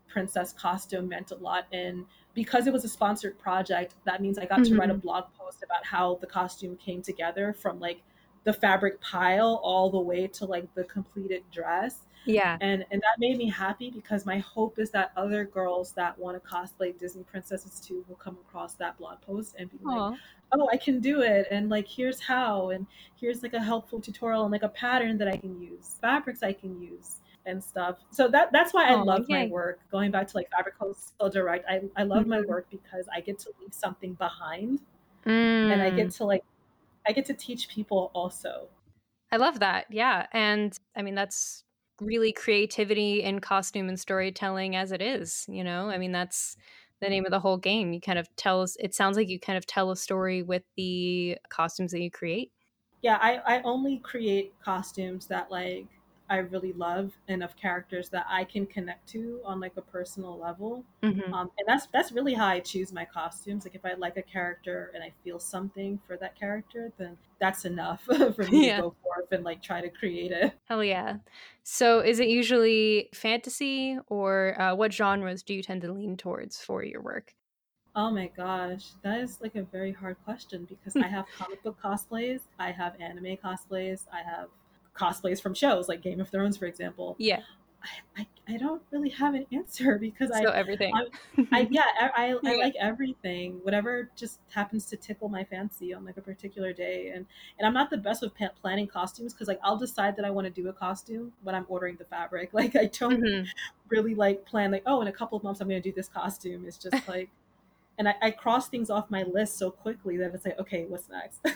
princess 0.08 0.52
costume 0.52 1.08
meant 1.08 1.30
a 1.32 1.34
lot 1.36 1.66
and 1.72 2.06
because 2.34 2.66
it 2.66 2.72
was 2.72 2.84
a 2.84 2.88
sponsored 2.88 3.38
project 3.38 3.94
that 4.04 4.22
means 4.22 4.38
i 4.38 4.46
got 4.46 4.64
to 4.64 4.74
write 4.76 4.90
a 4.90 4.94
Mhm. 4.94 5.02
blog 5.06 5.24
post 5.34 5.62
about 5.62 5.84
how 5.84 6.14
the 6.16 6.26
costume 6.26 6.76
came 6.76 7.02
together 7.02 7.52
from 7.52 7.80
like 7.80 8.02
the 8.46 8.52
fabric 8.54 9.00
pile 9.02 9.60
all 9.62 9.90
the 9.90 10.00
way 10.00 10.26
to 10.28 10.46
like 10.46 10.72
the 10.74 10.84
completed 10.84 11.44
dress 11.52 12.02
yeah. 12.24 12.58
and 12.60 12.84
and 12.90 13.00
that 13.02 13.18
made 13.18 13.36
me 13.38 13.48
happy 13.50 13.90
because 13.90 14.26
my 14.26 14.38
hope 14.38 14.78
is 14.78 14.90
that 14.90 15.12
other 15.16 15.44
girls 15.44 15.92
that 15.92 16.18
want 16.18 16.42
to 16.42 16.48
cosplay 16.48 16.96
disney 16.98 17.24
princesses 17.24 17.80
too 17.80 18.04
will 18.08 18.16
come 18.16 18.38
across 18.48 18.74
that 18.74 18.96
blog 18.98 19.20
post 19.22 19.56
and 19.58 19.70
be 19.70 19.78
like 19.84 20.06
oh 20.52 20.68
i 20.72 20.76
can 20.76 21.00
do 21.00 21.22
it 21.22 21.46
and 21.50 21.68
like 21.68 21.86
here's 21.88 22.20
how 22.20 22.70
and 22.70 22.86
here's 23.16 23.42
like 23.42 23.54
a 23.54 23.60
helpful 23.62 24.00
tutorial 24.00 24.44
and 24.44 24.52
like 24.52 24.62
a 24.62 24.68
pattern 24.70 25.18
that 25.18 25.28
i 25.28 25.36
can 25.36 25.60
use 25.60 25.98
fabrics 26.00 26.42
i 26.42 26.52
can 26.52 26.80
use 26.80 27.20
and 27.46 27.62
stuff 27.62 27.98
so 28.10 28.28
that 28.28 28.50
that's 28.52 28.72
why 28.74 28.90
i 28.90 28.94
Aw, 28.94 29.02
love 29.02 29.28
my 29.28 29.46
work 29.46 29.80
going 29.90 30.10
back 30.10 30.26
to 30.28 30.36
like 30.36 30.50
fabric 30.50 30.74
so 31.18 31.28
direct 31.28 31.64
i, 31.68 31.80
I 31.96 32.04
love 32.04 32.26
my 32.26 32.40
Mhm. 32.40 32.48
work 32.48 32.66
because 32.70 33.08
i 33.12 33.20
get 33.20 33.38
to 33.40 33.52
leave 33.60 33.74
something 33.74 34.14
behind 34.14 34.80
and 35.70 35.82
i 35.82 35.90
Mm. 35.90 35.96
get 35.96 36.10
to 36.12 36.24
like 36.24 36.44
i 37.08 37.12
get 37.12 37.24
to 37.26 37.34
teach 37.34 37.68
people 37.68 38.10
also 38.14 38.68
I 39.32 39.36
love 39.38 39.60
that. 39.60 39.86
Yeah. 39.90 40.26
And 40.32 40.78
I 40.94 41.02
mean, 41.02 41.14
that's 41.14 41.64
really 42.00 42.32
creativity 42.32 43.22
in 43.22 43.40
costume 43.40 43.88
and 43.88 43.98
storytelling 43.98 44.76
as 44.76 44.92
it 44.92 45.02
is, 45.02 45.44
you 45.48 45.64
know? 45.64 45.90
I 45.90 45.98
mean, 45.98 46.12
that's 46.12 46.56
the 47.00 47.08
name 47.08 47.24
of 47.24 47.30
the 47.30 47.40
whole 47.40 47.56
game. 47.58 47.92
You 47.92 48.00
kind 48.00 48.18
of 48.18 48.28
tell 48.36 48.62
us, 48.62 48.76
it 48.78 48.94
sounds 48.94 49.16
like 49.16 49.28
you 49.28 49.40
kind 49.40 49.56
of 49.56 49.66
tell 49.66 49.90
a 49.90 49.96
story 49.96 50.42
with 50.42 50.62
the 50.76 51.38
costumes 51.48 51.92
that 51.92 52.00
you 52.00 52.10
create. 52.10 52.52
yeah 53.02 53.18
I, 53.20 53.56
I 53.56 53.62
only 53.62 53.98
create 53.98 54.54
costumes 54.62 55.26
that 55.26 55.50
like 55.50 55.86
i 56.28 56.36
really 56.38 56.72
love 56.72 57.16
and 57.28 57.42
of 57.42 57.56
characters 57.56 58.08
that 58.08 58.26
i 58.28 58.44
can 58.44 58.66
connect 58.66 59.06
to 59.08 59.40
on 59.44 59.60
like 59.60 59.76
a 59.76 59.82
personal 59.82 60.38
level 60.38 60.84
Mhm. 61.02 61.32
um, 61.32 61.50
and 61.58 61.66
that's 61.66 61.86
that's 61.88 62.12
really 62.12 62.34
how 62.34 62.46
i 62.46 62.60
choose 62.60 62.92
my 62.92 63.04
costumes 63.04 63.64
like 63.64 63.74
if 63.74 63.84
i 63.84 63.94
like 63.94 64.16
a 64.16 64.22
character 64.22 64.90
and 64.94 65.02
i 65.02 65.12
feel 65.24 65.38
something 65.38 66.00
for 66.06 66.16
that 66.16 66.38
character 66.38 66.92
then 66.98 67.16
that's 67.40 67.64
enough 67.64 68.02
for 68.34 68.46
me 68.48 68.66
Yeah. 68.66 68.76
to 68.76 68.82
go 68.82 68.94
forth 69.02 69.30
and 69.32 69.44
like 69.44 69.62
try 69.62 69.80
to 69.80 69.90
create 69.90 70.32
it 70.32 70.54
Hell 70.68 70.82
yeah. 70.82 71.18
So 71.62 72.00
is 72.00 72.18
it 72.18 72.28
usually 72.28 73.08
fantasy 73.14 73.98
or 74.08 74.60
uh, 74.60 74.74
what 74.74 74.92
genres 74.92 75.42
do 75.44 75.54
you 75.54 75.62
tend 75.62 75.82
to 75.82 75.92
lean 75.92 76.16
towards 76.16 76.60
for 76.60 76.82
your 76.82 77.00
work? 77.02 77.36
oh 77.94 78.10
my 78.10 78.26
gosh 78.28 78.90
that 79.02 79.20
is 79.20 79.40
like 79.40 79.56
a 79.56 79.62
very 79.62 79.92
hard 79.92 80.16
question 80.24 80.64
because 80.66 80.96
i 81.00 81.08
have 81.08 81.24
comic 81.36 81.62
book 81.62 81.76
cosplays 81.82 82.42
i 82.58 82.70
have 82.70 82.94
anime 83.00 83.36
cosplays 83.36 84.06
i 84.12 84.22
have 84.22 84.48
cosplays 84.96 85.40
from 85.42 85.54
shows 85.54 85.88
like 85.88 86.02
game 86.02 86.20
of 86.20 86.28
thrones 86.28 86.56
for 86.56 86.66
example 86.66 87.14
Yeah. 87.18 87.40
i, 87.82 88.22
I, 88.22 88.26
I 88.54 88.56
don't 88.56 88.82
really 88.90 89.10
have 89.10 89.34
an 89.34 89.46
answer 89.52 89.98
because 90.00 90.30
i 90.30 90.42
So 90.42 90.50
everything. 90.50 90.92
I 91.52 91.68
yeah, 91.70 91.82
I, 92.00 92.10
I, 92.16 92.26
I 92.44 92.54
Yeah. 92.54 92.64
like 92.64 92.74
everything. 92.80 93.60
Whatever 93.62 94.10
just 94.16 94.40
happens 94.50 94.86
to 94.86 94.96
tickle 94.96 95.28
my 95.28 95.44
fancy 95.44 95.92
on 95.94 96.04
like 96.04 96.16
a 96.16 96.20
particular 96.20 96.72
day, 96.72 97.10
and 97.14 97.26
and 97.58 97.66
I'm 97.66 97.74
not 97.74 97.90
the 97.90 97.96
best 97.98 98.22
with 98.22 98.34
pa- 98.34 98.50
planning 98.60 98.86
costumes 98.88 99.32
because 99.32 99.46
like 99.46 99.60
I'll 99.62 99.76
decide 99.76 100.16
that 100.16 100.24
I 100.24 100.30
want 100.30 100.46
to 100.46 100.50
do 100.62 100.68
a 100.68 100.72
costume 100.72 101.32
when 101.44 101.54
I'm 101.54 101.66
ordering 101.68 101.96
the 101.96 102.04
fabric. 102.04 102.50
Like 102.60 102.74
I 102.74 102.86
don't 102.86 103.20
Mhm. 103.22 103.46
really 103.88 104.14
like 104.14 104.44
plan 104.46 104.70
like 104.72 104.82
oh 104.86 105.00
in 105.02 105.08
a 105.08 105.12
couple 105.12 105.36
of 105.38 105.44
months 105.44 105.60
I'm 105.60 105.68
gonna 105.68 105.80
do 105.80 105.92
this 105.92 106.08
costume. 106.08 106.64
It's 106.66 106.78
just 106.78 107.06
like, 107.06 107.28
and 107.98 108.08
I, 108.08 108.14
I 108.22 108.30
cross 108.32 108.68
things 108.68 108.90
off 108.90 109.10
my 109.10 109.22
list 109.24 109.58
so 109.58 109.70
quickly 109.70 110.16
that 110.18 110.34
it's 110.34 110.44
like 110.44 110.58
okay, 110.58 110.86
what's 110.86 111.08
next? 111.08 111.46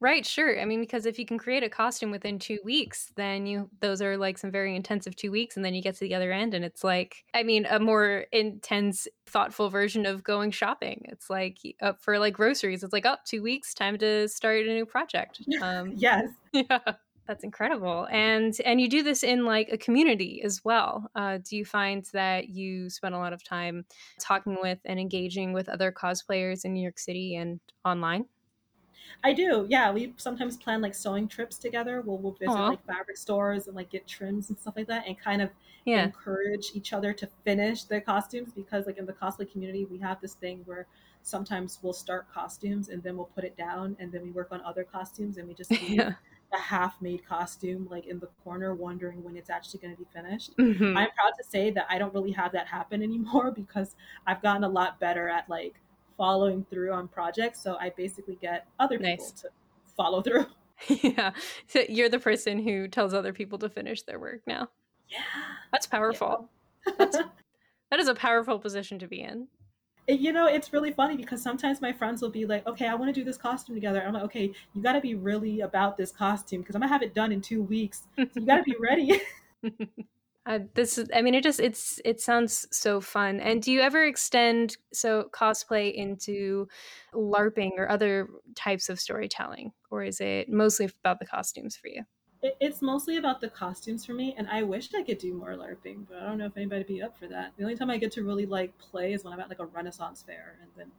Right, 0.00 0.26
sure. 0.26 0.60
I 0.60 0.64
mean, 0.64 0.80
because 0.80 1.06
if 1.06 1.18
you 1.18 1.24
can 1.24 1.38
create 1.38 1.62
a 1.62 1.68
costume 1.68 2.10
within 2.10 2.38
two 2.38 2.58
weeks, 2.64 3.12
then 3.16 3.46
you 3.46 3.70
those 3.80 4.02
are 4.02 4.16
like 4.16 4.36
some 4.36 4.50
very 4.50 4.74
intensive 4.74 5.16
two 5.16 5.30
weeks, 5.30 5.56
and 5.56 5.64
then 5.64 5.72
you 5.72 5.80
get 5.80 5.94
to 5.94 6.00
the 6.00 6.14
other 6.14 6.32
end, 6.32 6.52
and 6.52 6.64
it's 6.64 6.84
like, 6.84 7.24
I 7.32 7.42
mean, 7.42 7.64
a 7.66 7.78
more 7.78 8.26
intense, 8.32 9.06
thoughtful 9.26 9.70
version 9.70 10.04
of 10.04 10.22
going 10.24 10.50
shopping. 10.50 11.06
It's 11.08 11.30
like 11.30 11.58
up 11.80 12.02
for 12.02 12.18
like 12.18 12.34
groceries. 12.34 12.82
It's 12.82 12.92
like, 12.92 13.06
up 13.06 13.24
two 13.24 13.42
weeks, 13.42 13.72
time 13.72 13.96
to 13.98 14.28
start 14.28 14.66
a 14.66 14.74
new 14.74 14.86
project. 14.86 15.40
Um, 15.62 15.92
yes. 15.96 16.28
yeah, 16.52 16.78
that's 17.26 17.44
incredible. 17.44 18.06
And 18.10 18.54
and 18.64 18.80
you 18.80 18.88
do 18.88 19.02
this 19.02 19.22
in 19.22 19.46
like 19.46 19.70
a 19.72 19.78
community 19.78 20.42
as 20.44 20.62
well. 20.64 21.08
Uh, 21.14 21.38
do 21.38 21.56
you 21.56 21.64
find 21.64 22.04
that 22.12 22.48
you 22.50 22.90
spend 22.90 23.14
a 23.14 23.18
lot 23.18 23.32
of 23.32 23.42
time 23.42 23.86
talking 24.20 24.58
with 24.60 24.80
and 24.84 25.00
engaging 25.00 25.52
with 25.52 25.68
other 25.68 25.92
cosplayers 25.92 26.64
in 26.64 26.74
New 26.74 26.82
York 26.82 26.98
City 26.98 27.36
and 27.36 27.60
online? 27.84 28.26
I 29.22 29.32
do. 29.32 29.66
Yeah, 29.68 29.92
we 29.92 30.12
sometimes 30.16 30.56
plan 30.56 30.80
like 30.80 30.94
sewing 30.94 31.28
trips 31.28 31.58
together. 31.58 32.00
We'll 32.00 32.18
we'll 32.18 32.32
visit 32.32 32.50
Aw. 32.52 32.68
like 32.68 32.84
fabric 32.86 33.16
stores 33.16 33.66
and 33.68 33.76
like 33.76 33.90
get 33.90 34.06
trims 34.06 34.48
and 34.50 34.58
stuff 34.58 34.74
like 34.76 34.86
that, 34.88 35.06
and 35.06 35.18
kind 35.18 35.40
of 35.42 35.50
Yeah. 35.84 36.04
encourage 36.04 36.72
each 36.74 36.92
other 36.92 37.12
to 37.12 37.28
finish 37.44 37.84
their 37.84 38.00
costumes 38.00 38.52
because 38.52 38.86
like 38.86 38.98
in 38.98 39.06
the 39.06 39.12
cosplay 39.12 39.50
community 39.50 39.84
we 39.84 39.98
have 39.98 40.20
this 40.20 40.34
thing 40.34 40.62
where 40.64 40.86
sometimes 41.22 41.78
we'll 41.82 41.92
start 41.92 42.26
costumes 42.32 42.88
and 42.88 43.02
then 43.02 43.16
we'll 43.16 43.30
put 43.34 43.44
it 43.44 43.56
down 43.56 43.96
and 43.98 44.10
then 44.12 44.22
we 44.22 44.30
work 44.30 44.48
on 44.50 44.60
other 44.62 44.84
costumes 44.84 45.36
and 45.38 45.46
we 45.48 45.54
just 45.54 45.70
leave 45.82 45.90
Yeah. 45.96 46.12
a 46.52 46.58
half 46.58 47.00
made 47.02 47.26
costume 47.26 47.86
like 47.90 48.06
in 48.06 48.18
the 48.18 48.28
corner 48.44 48.74
wondering 48.74 49.22
when 49.24 49.36
it's 49.36 49.50
actually 49.50 49.80
going 49.80 49.94
to 49.94 49.98
be 49.98 50.06
finished 50.12 50.56
Mhm. 50.56 50.96
i'm 50.96 51.10
proud 51.10 51.32
to 51.38 51.44
say 51.44 51.70
that 51.70 51.86
i 51.90 51.98
don't 51.98 52.14
really 52.14 52.30
have 52.32 52.52
that 52.52 52.66
happen 52.66 53.02
anymore 53.02 53.50
because 53.62 53.96
i've 54.26 54.40
gotten 54.42 54.64
a 54.64 54.68
lot 54.68 55.00
better 55.00 55.28
at 55.28 55.48
like 55.48 55.80
following 56.16 56.64
through 56.70 56.92
on 56.92 57.08
projects 57.08 57.62
so 57.62 57.76
i 57.80 57.90
basically 57.90 58.38
get 58.40 58.66
other 58.78 58.98
people 58.98 59.16
Nice. 59.16 59.32
to 59.32 59.48
follow 59.96 60.22
through 60.22 60.46
yeah. 60.88 61.32
So 61.66 61.82
you're 61.88 62.08
the 62.08 62.18
person 62.18 62.58
who 62.58 62.88
tells 62.88 63.14
other 63.14 63.32
people 63.32 63.58
to 63.58 63.68
finish 63.68 64.02
their 64.02 64.18
work 64.18 64.40
now. 64.46 64.68
Yeah. 65.08 65.18
That's 65.72 65.86
powerful. 65.86 66.48
Yeah. 66.86 66.92
That's, 66.98 67.16
that 67.90 68.00
is 68.00 68.08
a 68.08 68.14
powerful 68.14 68.58
position 68.58 68.98
to 68.98 69.06
be 69.06 69.20
in. 69.20 69.48
you 70.08 70.32
know, 70.32 70.46
it's 70.46 70.72
really 70.72 70.92
funny 70.92 71.16
because 71.16 71.42
sometimes 71.42 71.80
my 71.80 71.92
friends 71.92 72.20
will 72.20 72.30
be 72.30 72.44
like, 72.46 72.66
okay, 72.66 72.86
I 72.86 72.94
want 72.94 73.14
to 73.14 73.18
do 73.18 73.24
this 73.24 73.36
costume 73.36 73.74
together. 73.74 74.02
I'm 74.02 74.12
like, 74.14 74.24
okay, 74.24 74.52
you 74.74 74.82
got 74.82 74.92
to 74.92 75.00
be 75.00 75.14
really 75.14 75.60
about 75.60 75.96
this 75.96 76.10
costume 76.10 76.60
because 76.60 76.74
I'm 76.74 76.80
going 76.80 76.88
to 76.88 76.92
have 76.92 77.02
it 77.02 77.14
done 77.14 77.32
in 77.32 77.40
two 77.40 77.62
weeks. 77.62 78.02
So 78.16 78.26
you 78.34 78.46
got 78.46 78.56
to 78.56 78.62
be 78.62 78.76
ready. 78.78 79.20
Uh, 80.46 80.58
this 80.74 80.98
is, 80.98 81.08
I 81.14 81.22
mean, 81.22 81.34
it 81.34 81.42
just, 81.42 81.58
it's, 81.58 82.00
it 82.04 82.20
sounds 82.20 82.66
so 82.70 83.00
fun. 83.00 83.40
And 83.40 83.62
do 83.62 83.72
you 83.72 83.80
ever 83.80 84.04
extend 84.04 84.76
so 84.92 85.30
cosplay 85.32 85.92
into 85.92 86.68
LARPing 87.14 87.72
or 87.78 87.88
other 87.88 88.28
types 88.54 88.90
of 88.90 89.00
storytelling? 89.00 89.72
Or 89.90 90.02
is 90.02 90.20
it 90.20 90.50
mostly 90.50 90.90
about 91.02 91.18
the 91.18 91.26
costumes 91.26 91.76
for 91.76 91.88
you? 91.88 92.02
It's 92.60 92.82
mostly 92.82 93.16
about 93.16 93.40
the 93.40 93.48
costumes 93.48 94.04
for 94.04 94.12
me. 94.12 94.34
And 94.36 94.46
I 94.50 94.64
wish 94.64 94.92
I 94.94 95.02
could 95.02 95.16
do 95.16 95.32
more 95.32 95.54
LARPing, 95.54 96.06
but 96.06 96.18
I 96.18 96.26
don't 96.26 96.36
know 96.36 96.46
if 96.46 96.56
anybody 96.58 96.80
would 96.80 96.86
be 96.88 97.02
up 97.02 97.18
for 97.18 97.26
that. 97.28 97.52
The 97.56 97.62
only 97.62 97.76
time 97.76 97.88
I 97.88 97.96
get 97.96 98.12
to 98.12 98.22
really 98.22 98.44
like 98.44 98.76
play 98.76 99.14
is 99.14 99.24
when 99.24 99.32
I'm 99.32 99.40
at 99.40 99.48
like 99.48 99.60
a 99.60 99.66
Renaissance 99.66 100.22
fair. 100.26 100.56
And 100.60 100.70
then 100.76 100.90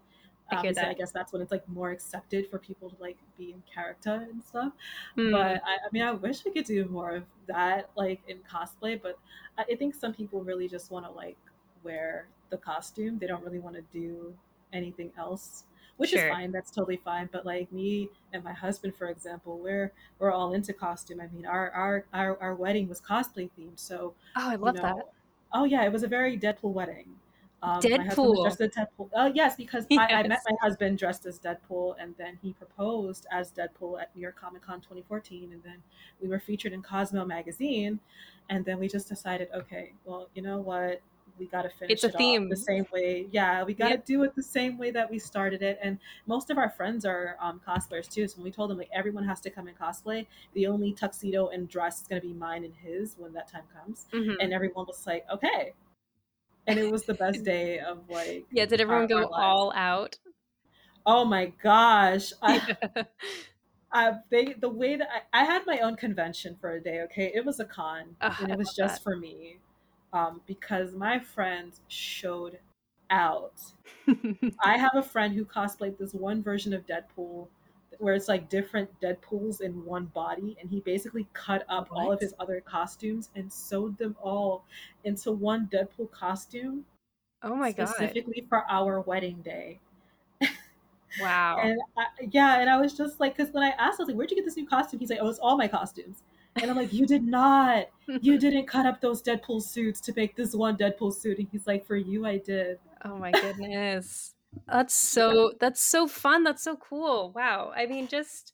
I, 0.52 0.58
I 0.68 0.94
guess 0.94 1.12
that's 1.12 1.34
when 1.34 1.42
it's 1.42 1.52
like 1.52 1.68
more 1.68 1.92
accepted 1.92 2.50
for 2.50 2.60
people 2.60 2.90
to 2.90 2.96
like 3.00 3.18
be 3.38 3.52
in 3.52 3.64
character 3.72 4.28
and 4.30 4.44
stuff. 4.44 4.74
Mm. 5.18 5.32
But 5.32 5.62
I, 5.66 5.76
I, 5.86 5.90
mean, 5.92 6.04
I 6.04 6.12
wish 6.12 6.46
we 6.46 6.52
could 6.52 6.66
do 6.66 6.86
more 6.86 7.16
of 7.16 7.24
that, 7.48 7.90
like 7.96 8.22
in 8.28 8.38
cosplay. 8.50 9.02
But 9.02 9.18
I, 9.58 9.64
I 9.72 9.76
think 9.76 9.96
some 9.96 10.14
people 10.14 10.44
really 10.44 10.68
just 10.68 10.92
want 10.92 11.06
to 11.06 11.12
like 11.12 11.38
wear 11.84 12.28
the 12.50 12.58
costume. 12.58 13.18
They 13.18 13.28
don't 13.28 13.44
really 13.44 13.60
want 13.60 13.76
to 13.76 13.82
do 13.92 14.34
anything 14.72 15.12
else, 15.18 15.64
which 15.98 16.12
sure. 16.12 16.28
is 16.28 16.32
fine. 16.32 16.52
That's 16.52 16.70
totally 16.70 17.02
fine. 17.04 17.28
But 17.32 17.46
like 17.46 17.72
me 17.72 18.10
and 18.34 18.44
my 18.44 18.54
husband, 18.54 18.96
for 18.96 19.08
example, 19.08 19.58
we're 19.58 19.92
we're 20.20 20.32
all 20.32 20.54
into 20.54 20.74
costume. 20.74 21.22
I 21.22 21.28
mean, 21.34 21.46
our 21.48 21.72
our 21.72 22.06
our, 22.14 22.38
our 22.40 22.56
wedding 22.56 22.88
was 22.88 23.02
cosplay 23.02 23.50
themed. 23.58 23.80
So 23.80 24.14
oh, 24.38 24.50
I 24.50 24.56
love 24.56 24.76
you 24.76 24.84
know, 24.84 24.96
that. 24.96 25.10
Oh 25.54 25.64
yeah, 25.64 25.84
it 25.84 25.92
was 25.92 26.04
a 26.04 26.08
very 26.08 26.38
Deadpool 26.38 26.74
wedding. 26.74 27.16
Um, 27.66 27.82
Deadpool. 27.82 28.44
dressed 28.44 28.62
as 28.62 28.70
Deadpool. 28.72 29.10
Uh, 29.14 29.32
yes, 29.34 29.56
because 29.56 29.86
yes. 29.90 30.08
I, 30.12 30.14
I, 30.14 30.28
met 30.28 30.42
my 30.48 30.56
husband 30.62 31.00
dressed 31.00 31.26
as 31.26 31.40
Deadpool, 31.40 31.96
and 32.00 32.14
then 32.18 32.38
he 32.42 32.54
proposed 32.54 33.26
as 33.32 33.52
Deadpool 33.52 34.00
at 34.00 34.16
New 34.16 34.22
York 34.22 34.40
Comic 34.40 34.62
Con 34.62 34.82
2014, 34.82 35.52
and 35.52 35.64
then 35.64 35.78
we 36.22 36.28
were 36.28 36.40
featured 36.40 36.74
in 36.74 36.84
Cosmo 36.84 37.26
magazine, 37.26 38.00
and 38.50 38.64
then 38.66 38.80
we 38.80 38.88
just 38.88 39.10
decided, 39.10 39.48
okay, 39.56 39.94
well, 40.06 40.30
you 40.36 40.44
know 40.44 40.60
what, 40.60 41.02
we 41.38 41.48
got 41.48 41.64
to 41.64 41.70
finish 41.70 41.92
it's 41.92 42.04
a 42.04 42.08
it 42.08 42.18
theme. 42.18 42.50
the 42.50 42.56
same 42.56 42.86
way. 42.94 43.28
Yeah, 43.32 43.64
we 43.64 43.74
got 43.74 43.88
to 43.88 43.96
yep. 43.96 44.06
do 44.06 44.24
it 44.24 44.36
the 44.36 44.44
same 44.44 44.78
way 44.78 44.92
that 44.92 45.10
we 45.10 45.20
started 45.20 45.62
it. 45.62 45.80
And 45.82 45.98
most 46.28 46.50
of 46.50 46.58
our 46.58 46.70
friends 46.70 47.06
are 47.06 47.36
um, 47.42 47.60
cosplayers 47.68 48.08
too. 48.08 48.28
So 48.28 48.38
when 48.38 48.46
we 48.46 48.52
told 48.52 48.70
them 48.70 48.78
like 48.78 48.90
everyone 48.94 49.26
has 49.26 49.42
to 49.42 49.50
come 49.50 49.68
in 49.68 49.76
cosplay, 49.76 50.28
the 50.54 50.68
only 50.68 50.94
tuxedo 50.94 51.50
and 51.50 51.68
dress 51.68 52.02
is 52.02 52.08
going 52.08 52.22
to 52.22 52.28
be 52.28 52.34
mine 52.34 52.64
and 52.64 52.74
his 52.74 53.16
when 53.18 53.34
that 53.34 53.48
time 53.48 53.64
comes. 53.74 54.06
Mm-hmm. 54.14 54.40
And 54.40 54.54
everyone 54.54 54.86
was 54.86 55.06
like, 55.06 55.26
okay, 55.32 55.74
and 56.68 56.80
it 56.80 56.92
was 56.92 57.04
the 57.04 57.14
best 57.14 57.44
day 57.44 57.80
of 57.80 58.00
like 58.10 58.46
yeah 58.52 58.66
did 58.66 58.82
everyone 58.82 59.08
go 59.08 59.30
all 59.34 59.72
out? 59.76 60.18
Oh 61.06 61.24
my 61.24 61.52
gosh 61.62 62.34
I, 62.42 62.76
I, 63.92 64.14
they 64.32 64.56
the 64.60 64.70
way 64.70 64.96
that 64.96 65.08
I, 65.34 65.42
I, 65.42 65.46
had 65.46 65.66
my 65.68 65.80
own 65.80 65.96
convention 65.96 66.58
for 66.60 66.72
a 66.72 66.82
day 66.82 67.02
okay? 67.02 67.32
It 67.34 67.46
was 67.46 67.60
a 67.60 67.66
con 67.66 68.16
oh, 68.22 68.38
and 68.42 68.52
it 68.52 68.58
was 68.58 68.74
just 68.76 68.96
that. 68.96 69.04
for 69.04 69.16
me 69.16 69.58
um, 70.14 70.42
because 70.48 70.96
my 70.96 71.20
friends 71.20 71.82
showed 71.88 72.60
out. 73.10 73.60
I 74.64 74.78
have 74.78 74.96
a 74.96 75.04
friend 75.04 75.34
who 75.34 75.46
cosplayed 75.46 75.98
this 75.98 76.14
one 76.14 76.42
version 76.42 76.74
of 76.74 76.86
deadpool 76.86 77.48
where 78.00 78.14
it's 78.14 78.28
like 78.28 78.50
different 78.50 78.90
Deadpools 79.02 79.62
in 79.62 79.84
one 79.86 80.06
body, 80.06 80.58
and 80.60 80.70
he 80.70 80.80
basically 80.82 81.28
cut 81.34 81.66
up 81.70 81.90
what? 81.90 82.02
all 82.02 82.12
of 82.12 82.20
his 82.20 82.34
other 82.40 82.62
costumes 82.62 83.30
and 83.36 83.52
sewed 83.52 83.98
them 83.98 84.16
all 84.22 84.66
into 85.04 85.32
one 85.32 85.68
Deadpool 85.72 86.12
costume. 86.12 86.86
Oh 87.44 87.56
my 87.56 87.72
specifically 87.72 87.86
god! 87.86 87.96
Specifically 87.96 88.46
for 88.50 88.64
our 88.70 89.02
wedding 89.02 89.42
day. 89.44 89.80
Wow. 91.20 91.60
and 91.64 91.80
I, 91.98 92.06
yeah, 92.32 92.60
and 92.60 92.70
I 92.70 92.78
was 92.78 92.94
just 92.94 93.20
like, 93.20 93.38
because 93.38 93.54
when 93.54 93.64
I 93.64 93.70
asked, 93.70 94.00
I 94.00 94.04
was 94.04 94.08
like, 94.10 94.18
"Where'd 94.18 94.32
you 94.32 94.38
get 94.38 94.46
this 94.46 94.58
new 94.58 94.68
costume?" 94.68 95.00
He's 95.00 95.10
like, 95.10 95.20
"Oh, 95.22 95.30
it's 95.30 95.40
all 95.40 95.58
my 95.58 95.68
costumes." 95.68 96.24
And 96.56 96.70
I'm 96.70 96.78
like, 96.78 96.94
"You 96.94 97.06
did 97.06 97.24
not. 97.24 97.88
you 98.22 98.38
didn't 98.40 98.68
cut 98.68 98.86
up 98.86 99.02
those 99.02 99.22
Deadpool 99.22 99.62
suits 99.62 100.02
to 100.02 100.14
make 100.16 100.36
this 100.36 100.54
one 100.54 100.78
Deadpool 100.78 101.14
suit." 101.14 101.40
And 101.40 101.48
he's 101.52 101.68
like, 101.68 101.86
"For 101.86 101.96
you, 101.96 102.26
I 102.26 102.38
did." 102.38 102.80
Oh 103.04 103.18
my 103.18 103.32
goodness. 103.32 104.35
That's 104.68 104.96
so 104.96 105.54
that's 105.60 105.82
so 105.82 106.08
fun. 106.08 106.44
That's 106.44 106.64
so 106.64 106.76
cool. 106.78 107.32
Wow. 107.36 107.72
I 107.76 107.86
mean, 107.86 108.08
just 108.08 108.54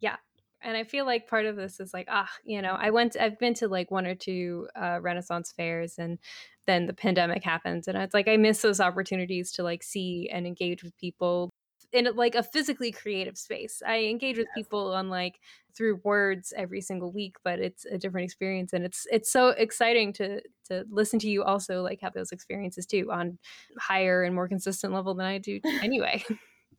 yeah. 0.00 0.16
And 0.62 0.76
I 0.76 0.84
feel 0.84 1.06
like 1.06 1.28
part 1.28 1.46
of 1.46 1.56
this 1.56 1.80
is 1.80 1.92
like, 1.94 2.06
ah, 2.10 2.30
you 2.44 2.62
know, 2.62 2.74
I 2.78 2.90
went 2.90 3.16
I've 3.20 3.38
been 3.38 3.54
to 3.54 3.68
like 3.68 3.90
one 3.90 4.06
or 4.06 4.14
two 4.14 4.68
uh, 4.76 5.00
Renaissance 5.02 5.52
fairs 5.52 5.98
and 5.98 6.18
then 6.66 6.86
the 6.86 6.94
pandemic 6.94 7.44
happens 7.44 7.88
and 7.88 7.98
it's 7.98 8.14
like 8.14 8.28
I 8.28 8.36
miss 8.38 8.62
those 8.62 8.80
opportunities 8.80 9.52
to 9.52 9.62
like 9.62 9.82
see 9.82 10.30
and 10.32 10.46
engage 10.46 10.82
with 10.82 10.96
people 10.98 11.53
in 11.94 12.08
like 12.16 12.34
a 12.34 12.42
physically 12.42 12.90
creative 12.90 13.38
space. 13.38 13.80
I 13.86 14.04
engage 14.04 14.36
with 14.36 14.48
people 14.54 14.92
on 14.92 15.08
like 15.08 15.40
through 15.76 16.00
words 16.02 16.52
every 16.56 16.80
single 16.80 17.12
week, 17.12 17.36
but 17.44 17.60
it's 17.60 17.84
a 17.84 17.96
different 17.96 18.24
experience 18.24 18.72
and 18.72 18.84
it's 18.84 19.06
it's 19.10 19.30
so 19.30 19.48
exciting 19.50 20.12
to 20.14 20.42
to 20.66 20.84
listen 20.90 21.18
to 21.20 21.28
you 21.28 21.44
also 21.44 21.82
like 21.82 22.00
have 22.00 22.12
those 22.12 22.32
experiences 22.32 22.84
too 22.84 23.10
on 23.12 23.38
higher 23.78 24.24
and 24.24 24.34
more 24.34 24.48
consistent 24.48 24.92
level 24.92 25.14
than 25.14 25.26
I 25.26 25.38
do 25.38 25.60
anyway. 25.82 26.22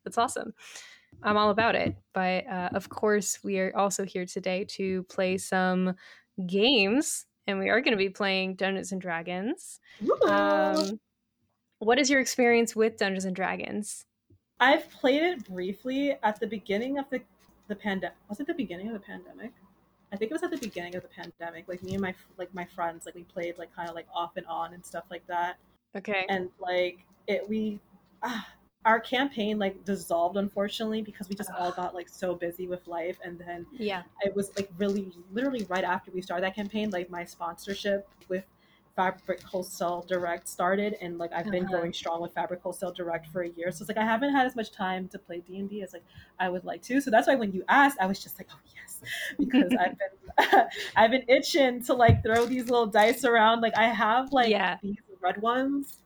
That's 0.03 0.17
awesome. 0.17 0.53
I'm 1.24 1.38
all 1.38 1.50
about 1.50 1.75
it. 1.75 1.95
But 2.13 2.45
uh, 2.48 2.69
of 2.74 2.89
course, 2.89 3.39
we 3.41 3.57
are 3.60 3.75
also 3.75 4.03
here 4.03 4.25
today 4.25 4.65
to 4.72 5.03
play 5.03 5.38
some 5.38 5.95
games, 6.45 7.25
and 7.48 7.57
we 7.57 7.69
are 7.69 7.79
going 7.79 7.93
to 7.93 7.98
be 7.98 8.10
playing 8.10 8.55
Dungeons 8.55 8.91
and 8.91 9.01
Dragons. 9.01 9.79
Um, 10.27 11.00
what 11.79 12.00
is 12.00 12.10
your 12.10 12.19
experience 12.19 12.75
with 12.75 12.98
Dungeons 12.98 13.24
and 13.24 13.36
Dragons? 13.36 14.05
I've 14.59 14.89
played 14.89 15.24
it 15.24 15.50
briefly 15.50 16.17
at 16.24 16.39
the 16.39 16.47
beginning 16.47 16.97
of 16.97 17.09
the 17.09 17.21
the 17.67 17.75
pandemic. 17.75 18.15
Was 18.29 18.39
it 18.39 18.47
the 18.47 18.53
beginning 18.53 18.88
of 18.88 18.93
the 18.93 19.00
pandemic? 19.00 19.51
I 20.13 20.17
think 20.17 20.31
it 20.31 20.33
was 20.33 20.43
at 20.43 20.51
the 20.51 20.57
beginning 20.57 20.95
of 20.95 21.01
the 21.01 21.09
pandemic. 21.09 21.67
Like 21.67 21.83
me 21.83 21.93
and 21.93 22.01
my 22.01 22.13
like 22.38 22.53
my 22.53 22.65
friends, 22.65 23.05
like 23.05 23.15
we 23.15 23.24
played 23.24 23.57
like 23.57 23.75
kind 23.75 23.89
of 23.89 23.95
like 23.95 24.07
off 24.13 24.38
and 24.38 24.45
on 24.45 24.74
and 24.74 24.85
stuff 24.85 25.05
like 25.09 25.25
that. 25.27 25.57
Okay. 25.95 26.25
And 26.29 26.50
like 26.59 27.00
it, 27.27 27.47
we, 27.50 27.79
ah, 28.21 28.47
our 28.85 29.00
campaign 29.00 29.57
like 29.57 29.83
dissolved 29.83 30.38
unfortunately 30.38 31.01
because 31.01 31.27
we 31.27 31.35
just 31.35 31.50
all 31.57 31.71
got 31.71 31.95
like 31.95 32.07
so 32.07 32.35
busy 32.35 32.67
with 32.67 32.85
life 32.88 33.17
and 33.24 33.39
then 33.39 33.65
yeah 33.74 34.03
it 34.21 34.35
was 34.35 34.51
like 34.55 34.69
really 34.77 35.12
literally 35.33 35.65
right 35.69 35.83
after 35.83 36.12
we 36.12 36.21
started 36.21 36.43
that 36.43 36.55
campaign 36.55 36.91
like 36.91 37.09
my 37.09 37.25
sponsorship 37.25 38.07
with 38.29 38.43
Fabric 38.96 39.42
Wholesale 39.44 40.06
Direct 40.08 40.48
started, 40.48 40.96
and 41.02 41.18
like 41.18 41.32
I've 41.34 41.52
been 41.52 41.66
uh-huh. 41.66 41.78
going 41.78 41.94
strong 41.94 42.22
with 42.22 42.34
Fabric 42.34 42.62
Wholesale 42.62 42.92
Direct 42.92 43.28
for 43.28 43.42
a 43.42 43.50
year. 43.50 43.72
So 43.72 43.82
it's 43.82 43.90
like 43.90 43.98
I 43.98 44.06
haven't 44.06 44.32
had 44.32 44.46
as 44.46 44.56
much 44.56 44.72
time 44.72 45.08
to 45.10 45.20
play 45.20 45.42
D 45.42 45.58
and 45.60 45.70
D 45.70 45.82
as 45.82 45.94
like 45.94 46.04
I 46.40 46.50
would 46.50 46.64
like 46.64 46.82
to. 46.84 47.02
So 47.02 47.12
that's 47.12 47.28
why 47.28 47.36
when 47.36 47.52
you 47.52 47.64
asked, 47.68 47.98
I 48.00 48.06
was 48.06 48.24
just 48.24 48.40
like, 48.40 48.48
oh 48.52 48.60
yes, 48.74 49.02
because 49.40 49.72
I've 49.80 49.98
been 49.98 50.64
I've 50.96 51.12
been 51.12 51.25
itching 51.28 51.84
to 51.84 51.94
like 51.94 52.24
throw 52.24 52.46
these 52.46 52.70
little 52.70 52.88
dice 52.88 53.25
around. 53.25 53.62
Like 53.62 53.78
I 53.78 53.90
have 53.90 54.32
like 54.32 54.50
yeah. 54.50 54.78
these 54.82 54.98
red 55.22 55.42
ones 55.42 56.00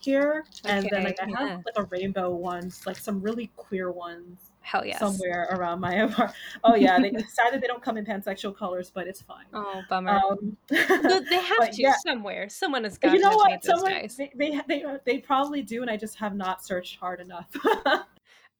here, 0.00 0.44
okay, 0.64 0.76
and 0.76 0.88
then 0.90 1.04
like 1.04 1.18
I 1.20 1.26
have 1.26 1.64
like 1.64 1.74
a 1.76 1.84
rainbow 1.84 2.30
ones, 2.30 2.86
like 2.86 2.96
some 2.96 3.20
really 3.20 3.50
queer 3.56 3.90
ones 3.90 4.38
Hell 4.66 4.84
yes. 4.84 4.98
Somewhere 4.98 5.46
around 5.52 5.78
my 5.78 5.94
apartment. 6.02 6.36
Oh 6.64 6.74
yeah, 6.74 6.98
they 6.98 7.10
decided 7.12 7.60
they 7.60 7.68
don't 7.68 7.82
come 7.82 7.96
in 7.96 8.04
pansexual 8.04 8.56
colors, 8.56 8.90
but 8.92 9.06
it's 9.06 9.22
fine. 9.22 9.44
Oh 9.54 9.80
bummer. 9.88 10.20
Um, 10.28 10.56
they 10.68 10.76
have 10.80 11.70
to 11.70 11.82
yeah. 11.82 11.94
somewhere. 12.04 12.48
Someone 12.48 12.82
has 12.82 12.98
got. 12.98 13.12
You 13.12 13.20
know 13.20 13.36
what? 13.36 13.64
Someone 13.64 13.92
they, 13.92 14.32
they, 14.36 14.60
they 14.66 14.84
they 15.04 15.18
probably 15.18 15.62
do, 15.62 15.82
and 15.82 15.90
I 15.90 15.96
just 15.96 16.16
have 16.16 16.34
not 16.34 16.64
searched 16.64 16.98
hard 16.98 17.20
enough. 17.20 17.46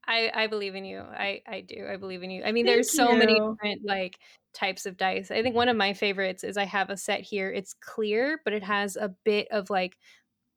I 0.07 0.31
I 0.33 0.47
believe 0.47 0.77
in 0.77 0.85
you. 0.85 1.01
I 1.01 1.43
I 1.45 1.63
do. 1.63 1.89
I 1.91 1.97
believe 1.97 2.23
in 2.23 2.31
you. 2.31 2.45
I 2.45 2.53
mean, 2.53 2.67
Thank 2.67 2.77
there's 2.77 2.93
so 2.93 3.11
you. 3.11 3.19
many 3.19 3.35
different 3.35 3.85
like 3.85 4.17
types 4.55 4.87
of 4.87 4.97
dice. 4.97 5.33
I 5.33 5.43
think 5.43 5.57
one 5.57 5.69
of 5.69 5.77
my 5.77 5.93
favorites 5.93 6.45
is 6.45 6.57
I 6.57 6.67
have 6.67 6.89
a 6.89 6.97
set 6.97 7.23
here. 7.23 7.51
It's 7.51 7.75
clear, 7.75 8.41
but 8.45 8.53
it 8.53 8.63
has 8.63 8.95
a 8.95 9.13
bit 9.25 9.49
of 9.51 9.71
like 9.71 9.97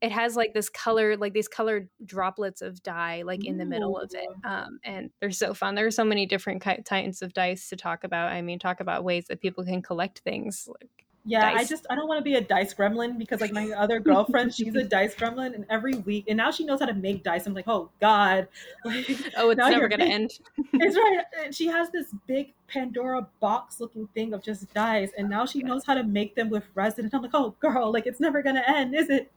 it 0.02 0.12
has 0.12 0.36
like 0.36 0.54
this 0.54 0.70
color 0.70 1.18
like 1.18 1.34
these 1.34 1.48
colored 1.48 1.90
droplets 2.06 2.62
of 2.62 2.82
dye 2.84 3.22
like 3.26 3.46
in 3.46 3.58
the 3.58 3.66
middle 3.66 3.98
of 3.98 4.10
it 4.14 4.30
um, 4.46 4.80
and 4.84 5.10
they're 5.20 5.32
so 5.32 5.54
fun. 5.54 5.76
There 5.76 5.86
are 5.86 5.92
so 5.92 6.06
many 6.06 6.26
different 6.26 6.62
types 6.62 7.22
of 7.22 7.34
dice 7.34 7.70
to 7.70 7.76
talk 7.76 8.04
about. 8.04 8.32
I 8.32 8.42
mean 8.42 8.60
talk 8.60 8.80
about 8.80 9.04
ways 9.04 9.26
that 9.28 9.42
people 9.42 9.64
can 9.66 9.82
collect 9.82 10.20
things 10.20 10.68
like 10.68 10.99
yeah, 11.30 11.52
dice. 11.52 11.60
I 11.60 11.70
just 11.70 11.86
I 11.90 11.96
don't 11.96 12.08
want 12.08 12.18
to 12.20 12.24
be 12.24 12.36
a 12.36 12.42
dice 12.42 12.74
gremlin 12.74 13.18
because 13.18 13.40
like 13.40 13.52
my 13.52 13.70
other 13.72 14.00
girlfriend, 14.00 14.54
she's 14.54 14.76
a 14.76 14.84
dice 14.84 15.14
gremlin, 15.14 15.54
and 15.54 15.66
every 15.70 15.96
week, 15.96 16.26
and 16.28 16.38
now 16.38 16.50
she 16.50 16.66
knows 16.66 16.80
how 16.80 16.88
to 16.88 16.94
make 16.94 17.24
dice. 17.24 17.46
I'm 17.46 17.54
like, 17.54 17.68
oh 17.68 17.90
god, 18.00 18.48
like, 18.86 19.10
oh, 19.38 19.52
it's 19.52 19.60
never 19.60 19.88
gonna 19.88 20.06
big, 20.06 20.12
end. 20.14 20.32
it's 20.74 20.96
right. 20.96 21.24
And 21.44 21.54
she 21.54 21.68
has 21.68 21.92
this 21.92 22.08
big 22.26 22.54
Pandora 22.68 23.28
box 23.40 23.80
looking 23.80 24.08
thing 24.16 24.34
of 24.34 24.44
just 24.44 24.74
dice, 24.74 25.12
and 25.18 25.30
now 25.30 25.46
she 25.46 25.62
knows 25.62 25.86
how 25.86 25.94
to 25.94 26.04
make 26.04 26.36
them 26.36 26.50
with 26.50 26.64
resin. 26.74 27.06
And 27.06 27.14
I'm 27.14 27.22
like, 27.22 27.32
oh 27.34 27.56
girl, 27.60 27.94
like 27.94 28.08
it's 28.08 28.20
never 28.20 28.42
gonna 28.42 28.64
end, 28.66 28.96
is 28.96 29.10
it? 29.10 29.32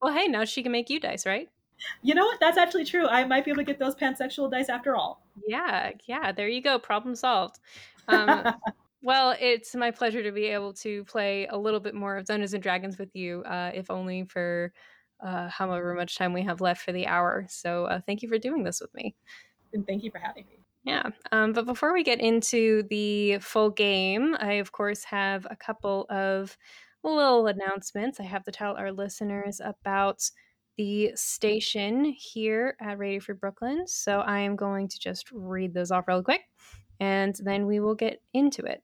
well, 0.00 0.14
hey, 0.14 0.28
now 0.28 0.44
she 0.44 0.62
can 0.62 0.72
make 0.72 0.90
you 0.90 1.00
dice, 1.00 1.26
right? 1.26 1.48
You 2.02 2.14
know 2.14 2.24
what? 2.24 2.38
That's 2.40 2.58
actually 2.58 2.84
true. 2.84 3.06
I 3.06 3.24
might 3.24 3.44
be 3.44 3.50
able 3.50 3.60
to 3.60 3.64
get 3.64 3.78
those 3.78 3.94
pansexual 3.94 4.50
dice 4.50 4.68
after 4.68 4.94
all. 4.94 5.22
Yeah, 5.46 5.92
yeah. 6.06 6.30
There 6.30 6.48
you 6.48 6.60
go. 6.60 6.78
Problem 6.78 7.14
solved. 7.14 7.58
Um, 8.06 8.54
Well, 9.02 9.34
it's 9.40 9.74
my 9.74 9.90
pleasure 9.90 10.22
to 10.22 10.32
be 10.32 10.46
able 10.46 10.74
to 10.74 11.04
play 11.04 11.46
a 11.46 11.56
little 11.56 11.80
bit 11.80 11.94
more 11.94 12.16
of 12.16 12.26
Dungeons 12.26 12.52
and 12.52 12.62
Dragons 12.62 12.98
with 12.98 13.14
you, 13.14 13.42
uh, 13.44 13.70
if 13.74 13.90
only 13.90 14.24
for 14.24 14.72
uh, 15.24 15.48
however 15.48 15.94
much 15.94 16.16
time 16.16 16.32
we 16.32 16.42
have 16.42 16.60
left 16.60 16.82
for 16.82 16.92
the 16.92 17.06
hour. 17.06 17.46
So, 17.48 17.86
uh, 17.86 18.00
thank 18.06 18.22
you 18.22 18.28
for 18.28 18.38
doing 18.38 18.62
this 18.62 18.80
with 18.80 18.92
me. 18.94 19.14
And 19.72 19.86
thank 19.86 20.02
you 20.02 20.10
for 20.10 20.18
having 20.18 20.44
me. 20.46 20.60
Yeah. 20.84 21.10
Um, 21.32 21.52
but 21.52 21.66
before 21.66 21.92
we 21.92 22.02
get 22.02 22.20
into 22.20 22.84
the 22.90 23.38
full 23.38 23.70
game, 23.70 24.36
I, 24.38 24.54
of 24.54 24.72
course, 24.72 25.04
have 25.04 25.46
a 25.50 25.56
couple 25.56 26.06
of 26.08 26.56
little 27.02 27.46
announcements. 27.46 28.20
I 28.20 28.24
have 28.24 28.44
to 28.44 28.52
tell 28.52 28.76
our 28.76 28.92
listeners 28.92 29.60
about 29.62 30.30
the 30.76 31.12
station 31.14 32.04
here 32.04 32.76
at 32.80 32.98
Radio 32.98 33.20
Free 33.20 33.34
Brooklyn. 33.34 33.86
So 33.86 34.20
I 34.20 34.40
am 34.40 34.56
going 34.56 34.88
to 34.88 34.98
just 34.98 35.30
read 35.32 35.74
those 35.74 35.90
off 35.90 36.08
real 36.08 36.22
quick 36.22 36.42
and 36.98 37.34
then 37.42 37.66
we 37.66 37.80
will 37.80 37.94
get 37.94 38.22
into 38.32 38.62
it. 38.62 38.82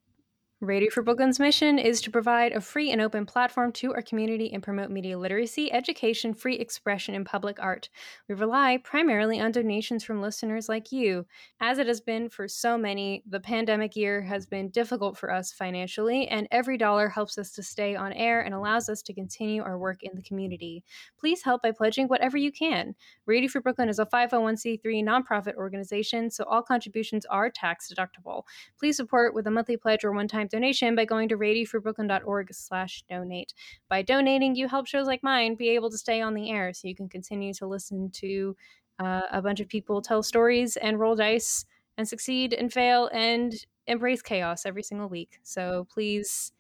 Radio 0.63 0.89
Free 0.89 1.03
Brooklyn's 1.03 1.39
mission 1.39 1.79
is 1.79 2.01
to 2.01 2.11
provide 2.11 2.53
a 2.53 2.63
free 2.63 2.91
and 2.91 2.99
open 2.99 3.27
platform 3.27 3.73
to 3.73 3.93
our 3.93 4.01
community 4.01 4.51
and 4.55 4.63
promote 4.63 4.91
media 4.91 5.19
literacy, 5.19 5.71
education, 5.71 6.33
free 6.33 6.55
expression, 6.55 7.15
and 7.15 7.27
public 7.27 7.61
art. 7.61 7.91
We 8.27 8.37
rely 8.37 8.79
primarily 8.83 9.39
on 9.39 9.53
donations 9.53 10.03
from 10.03 10.23
listeners 10.23 10.67
like 10.67 10.91
you. 10.91 11.27
As 11.61 11.79
it 11.79 11.87
has 11.89 12.01
been 12.01 12.31
for 12.31 12.49
so 12.49 12.79
many, 12.79 13.23
the 13.29 13.39
pandemic 13.39 13.97
year 13.97 14.23
has 14.23 14.47
been 14.47 14.71
difficult 14.71 15.19
for 15.19 15.31
us 15.31 15.53
financially, 15.53 16.27
and 16.29 16.49
every 16.51 16.79
dollar 16.79 17.11
helps 17.11 17.37
us 17.37 17.53
to 17.53 17.63
stay 17.63 17.95
on 17.95 18.15
air 18.15 18.41
and 18.41 18.55
allows 18.55 18.89
us 18.89 19.03
to 19.03 19.13
continue 19.13 19.63
our 19.63 19.79
work 19.79 20.03
in 20.03 20.13
the 20.15 20.23
community. 20.23 20.83
Please 21.21 21.43
help 21.43 21.61
by 21.61 21.71
pledging 21.71 22.09
whatever 22.09 22.39
you 22.39 22.51
can. 22.51 22.95
Radio 23.27 23.51
Free 23.51 23.61
Brooklyn 23.61 23.91
is 23.91 23.99
a 23.99 24.07
501c3 24.07 25.05
nonprofit 25.05 25.57
organization, 25.57 26.31
so 26.31 26.45
all 26.45 26.63
contributions 26.63 27.27
are 27.27 27.51
tax 27.51 27.93
deductible. 27.93 28.45
Please 28.79 28.97
support 28.97 29.35
with 29.35 29.47
a 29.47 29.51
monthly 29.51 29.77
pledge 29.77 30.03
or 30.03 30.13
one 30.13 30.27
time 30.27 30.46
donation 30.51 30.95
by 30.95 31.05
going 31.05 31.29
to 31.29 31.37
radiofreebrooklyn.org 31.37 32.53
slash 32.53 33.03
donate. 33.09 33.55
By 33.89 34.03
donating, 34.03 34.55
you 34.55 34.69
help 34.69 34.87
shows 34.87 35.07
like 35.07 35.23
mine 35.23 35.55
be 35.55 35.71
able 35.71 35.91
to 35.91 35.99
stay 35.99 36.21
on 36.21 36.35
the 36.35 36.51
air 36.51 36.73
so 36.73 36.89
you 36.89 36.95
can 36.95 37.09
continue 37.09 37.53
to 37.55 37.67
listen 37.67 38.11
to 38.15 38.57
uh, 38.99 39.23
a 39.31 39.43
bunch 39.43 39.61
of 39.61 39.69
people 39.69 40.01
tell 40.01 40.23
stories 40.23 40.77
and 40.77 40.99
roll 40.99 41.17
dice 41.17 41.65
and 41.97 42.09
succeed 42.09 42.53
and 42.53 42.73
fail 42.73 43.09
and 43.13 43.55
embrace 43.87 44.23
chaos 44.23 44.67
every 44.67 44.83
single 44.83 45.09
week. 45.09 45.39
So 45.43 45.87
please 45.91 46.53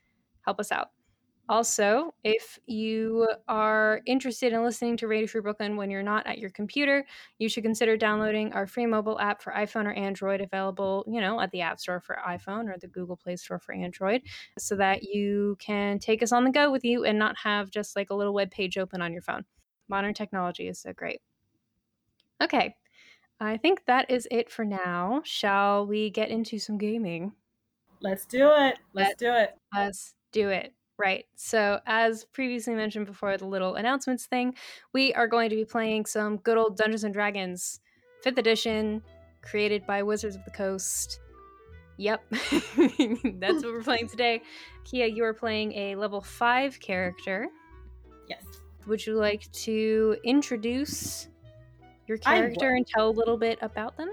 help 0.45 0.61
us 0.61 0.71
out. 0.71 0.90
Also, 1.49 2.12
if 2.25 2.59
you 2.67 3.29
are 3.47 4.00
interested 4.05 4.53
in 4.53 4.65
listening 4.65 4.97
to 4.97 5.07
Radio 5.07 5.29
Free 5.29 5.41
Brooklyn 5.41 5.76
when 5.76 5.91
you're 5.91 6.03
not 6.03 6.26
at 6.26 6.38
your 6.38 6.50
computer, 6.50 7.07
you 7.38 7.49
should 7.49 7.62
consider 7.62 7.97
downloading 7.97 8.53
our 8.53 8.67
free 8.67 8.87
mobile 8.87 9.19
app 9.21 9.41
for 9.41 9.53
iPhone 9.53 9.87
or 9.87 9.93
Android, 9.93 10.41
available, 10.41 11.05
you 11.07 11.21
know, 11.21 11.41
at 11.41 11.53
the 11.53 11.61
App 11.61 11.79
Store 11.79 12.00
for 12.00 12.19
iPhone 12.26 12.69
or 12.69 12.76
the 12.79 12.88
Google 12.88 13.17
Play 13.17 13.37
Store 13.37 13.61
for 13.61 13.73
Android, 13.73 14.23
so 14.59 14.75
that 14.75 15.05
you 15.05 15.57
can 15.61 16.00
take 16.00 16.21
us 16.21 16.33
on 16.33 16.43
the 16.43 16.50
go 16.50 16.73
with 16.73 16.85
you 16.85 17.05
and 17.05 17.17
not 17.17 17.37
have 17.38 17.71
just 17.71 17.95
like 17.95 18.11
a 18.11 18.15
little 18.15 18.35
web 18.35 18.50
page 18.50 18.76
open 18.76 19.00
on 19.00 19.12
your 19.12 19.23
phone. 19.23 19.45
Modern 19.88 20.15
technology 20.15 20.67
is 20.67 20.81
so 20.81 20.93
great. 20.93 21.21
Okay, 22.43 22.75
I 23.38 23.57
think 23.57 23.85
that 23.87 24.11
is 24.11 24.26
it 24.33 24.50
for 24.50 24.65
now. 24.65 25.23
Shall 25.25 25.87
we 25.87 26.11
get 26.11 26.31
into 26.31 26.59
some 26.59 26.76
gaming? 26.76 27.35
Let's 28.00 28.26
do 28.26 28.50
it. 28.50 28.79
Let's 28.93 29.11
Let 29.11 29.19
do 29.19 29.33
it. 29.33 29.59
Let's 29.73 30.15
do 30.33 30.49
it. 30.49 30.75
Right. 30.99 31.26
So, 31.35 31.80
as 31.85 32.25
previously 32.25 32.75
mentioned 32.75 33.06
before 33.06 33.37
the 33.37 33.47
little 33.47 33.75
announcements 33.75 34.25
thing, 34.25 34.54
we 34.95 35.13
are 35.13 35.28
going 35.28 35.50
to 35.50 35.56
be 35.56 35.65
playing 35.65 36.06
some 36.06 36.39
good 36.39 36.56
old 36.56 36.76
Dungeons 36.76 37.04
and 37.04 37.13
Dragons 37.13 37.80
5th 38.25 38.39
edition, 38.39 39.02
created 39.43 39.87
by 39.87 40.02
Wizards 40.02 40.37
of 40.37 40.45
the 40.45 40.50
Coast. 40.50 41.21
Yep. 41.99 42.25
That's 42.30 43.63
what 43.63 43.73
we're 43.73 43.82
playing 43.85 44.09
today. 44.09 44.43
Kia, 44.85 45.06
you 45.06 45.25
are 45.25 45.35
playing 45.35 45.73
a 45.73 45.97
level 45.97 46.23
5 46.23 46.80
character. 46.80 47.49
Yes. 48.28 48.45
Would 48.87 49.04
you 49.06 49.17
like 49.17 49.50
to 49.52 50.17
introduce 50.25 51.28
your 52.06 52.19
character 52.19 52.71
and 52.71 52.87
tell 52.87 53.09
a 53.09 53.11
little 53.11 53.37
bit 53.37 53.59
about 53.61 53.97
them? 53.97 54.13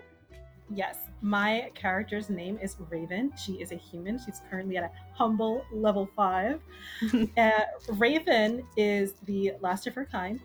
Yes, 0.69 0.97
my 1.21 1.69
character's 1.75 2.29
name 2.29 2.57
is 2.61 2.75
Raven. 2.89 3.31
She 3.37 3.53
is 3.53 3.71
a 3.71 3.75
human. 3.75 4.17
She's 4.17 4.41
currently 4.49 4.77
at 4.77 4.83
a 4.83 4.91
humble 5.13 5.65
level 5.71 6.09
five. 6.15 6.59
uh, 7.37 7.51
Raven 7.89 8.65
is 8.77 9.13
the 9.25 9.53
last 9.61 9.87
of 9.87 9.95
her 9.95 10.05
kind. 10.05 10.39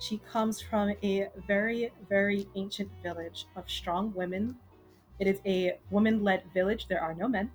She 0.00 0.18
comes 0.30 0.60
from 0.60 0.92
a 1.02 1.28
very, 1.46 1.90
very 2.08 2.46
ancient 2.54 2.90
village 3.02 3.46
of 3.56 3.68
strong 3.68 4.12
women. 4.14 4.56
It 5.18 5.26
is 5.26 5.40
a 5.44 5.78
woman 5.90 6.22
led 6.22 6.44
village. 6.54 6.86
There 6.88 7.00
are 7.00 7.14
no 7.14 7.26
men. 7.26 7.50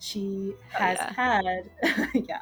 She 0.00 0.54
oh, 0.54 0.78
has 0.78 0.98
oh, 1.00 1.04
yeah. 1.04 1.12
had, 1.12 2.10
yeah, 2.28 2.40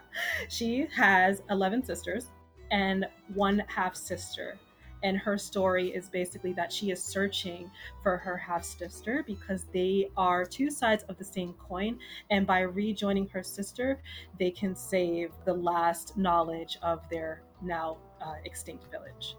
she 0.48 0.86
has 0.94 1.42
11 1.50 1.84
sisters 1.84 2.28
and 2.70 3.06
one 3.34 3.62
half 3.68 3.94
sister 3.94 4.58
and 5.02 5.16
her 5.18 5.38
story 5.38 5.88
is 5.88 6.08
basically 6.08 6.52
that 6.52 6.72
she 6.72 6.90
is 6.90 7.02
searching 7.02 7.70
for 8.02 8.16
her 8.16 8.36
half 8.36 8.64
sister 8.64 9.24
because 9.26 9.66
they 9.72 10.08
are 10.16 10.44
two 10.44 10.70
sides 10.70 11.04
of 11.08 11.16
the 11.18 11.24
same 11.24 11.52
coin 11.54 11.98
and 12.30 12.46
by 12.46 12.60
rejoining 12.60 13.28
her 13.28 13.42
sister 13.42 14.00
they 14.38 14.50
can 14.50 14.74
save 14.74 15.32
the 15.44 15.54
last 15.54 16.16
knowledge 16.16 16.78
of 16.82 17.00
their 17.10 17.42
now 17.62 17.96
uh, 18.20 18.34
extinct 18.44 18.90
village 18.90 19.36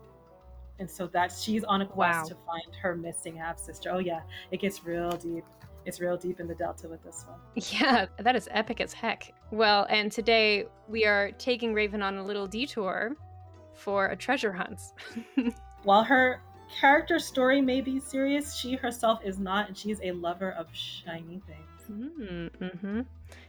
and 0.79 0.89
so 0.89 1.07
that 1.07 1.31
she's 1.31 1.63
on 1.63 1.81
a 1.81 1.85
quest 1.85 2.17
wow. 2.17 2.23
to 2.23 2.35
find 2.45 2.75
her 2.81 2.95
missing 2.95 3.35
half 3.35 3.59
sister 3.59 3.89
oh 3.91 3.99
yeah 3.99 4.21
it 4.51 4.59
gets 4.59 4.83
real 4.83 5.11
deep 5.11 5.43
it's 5.85 5.99
real 5.99 6.17
deep 6.17 6.39
in 6.39 6.47
the 6.47 6.55
delta 6.55 6.87
with 6.87 7.03
this 7.03 7.25
one. 7.27 7.39
Yeah, 7.55 8.05
that 8.19 8.35
is 8.35 8.47
epic 8.51 8.81
as 8.81 8.93
heck. 8.93 9.33
Well, 9.51 9.87
and 9.89 10.11
today 10.11 10.65
we 10.87 11.05
are 11.05 11.31
taking 11.31 11.73
Raven 11.73 12.01
on 12.01 12.17
a 12.17 12.23
little 12.23 12.47
detour 12.47 13.15
for 13.81 14.07
a 14.07 14.15
treasure 14.15 14.53
hunt. 14.53 14.81
While 15.83 16.03
her 16.03 16.41
character 16.79 17.19
story 17.19 17.61
may 17.61 17.81
be 17.81 17.99
serious, 17.99 18.55
she 18.55 18.75
herself 18.75 19.19
is 19.23 19.39
not, 19.39 19.67
and 19.67 19.77
she's 19.77 19.99
a 20.03 20.11
lover 20.11 20.51
of 20.51 20.67
shiny 20.71 21.41
things. 21.47 21.67
Mm-hmm. 21.91 23.01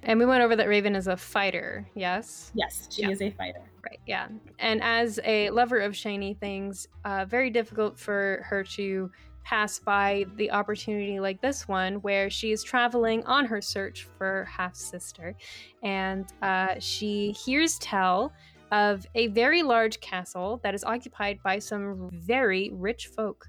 And 0.02 0.18
we 0.18 0.26
went 0.26 0.42
over 0.42 0.56
that 0.56 0.68
Raven 0.68 0.96
is 0.96 1.06
a 1.06 1.16
fighter, 1.16 1.86
yes? 1.94 2.50
Yes, 2.54 2.88
she 2.90 3.02
yeah. 3.02 3.10
is 3.10 3.22
a 3.22 3.30
fighter. 3.30 3.60
Right, 3.84 4.00
yeah. 4.06 4.28
And 4.58 4.82
as 4.82 5.20
a 5.24 5.50
lover 5.50 5.78
of 5.78 5.94
shiny 5.94 6.34
things, 6.34 6.88
uh, 7.04 7.24
very 7.26 7.50
difficult 7.50 7.98
for 7.98 8.44
her 8.48 8.64
to 8.64 9.10
pass 9.44 9.78
by 9.78 10.24
the 10.36 10.50
opportunity 10.50 11.18
like 11.20 11.40
this 11.40 11.66
one 11.66 11.96
where 11.96 12.30
she 12.30 12.52
is 12.52 12.62
traveling 12.62 13.24
on 13.24 13.44
her 13.44 13.60
search 13.60 14.06
for 14.16 14.44
half 14.50 14.74
sister 14.74 15.34
and 15.82 16.32
uh, 16.42 16.74
she 16.78 17.32
hears 17.32 17.78
tell 17.80 18.32
of 18.72 19.06
a 19.14 19.28
very 19.28 19.62
large 19.62 20.00
castle 20.00 20.58
that 20.64 20.74
is 20.74 20.82
occupied 20.82 21.38
by 21.44 21.58
some 21.58 22.08
very 22.12 22.70
rich 22.72 23.08
folk. 23.08 23.46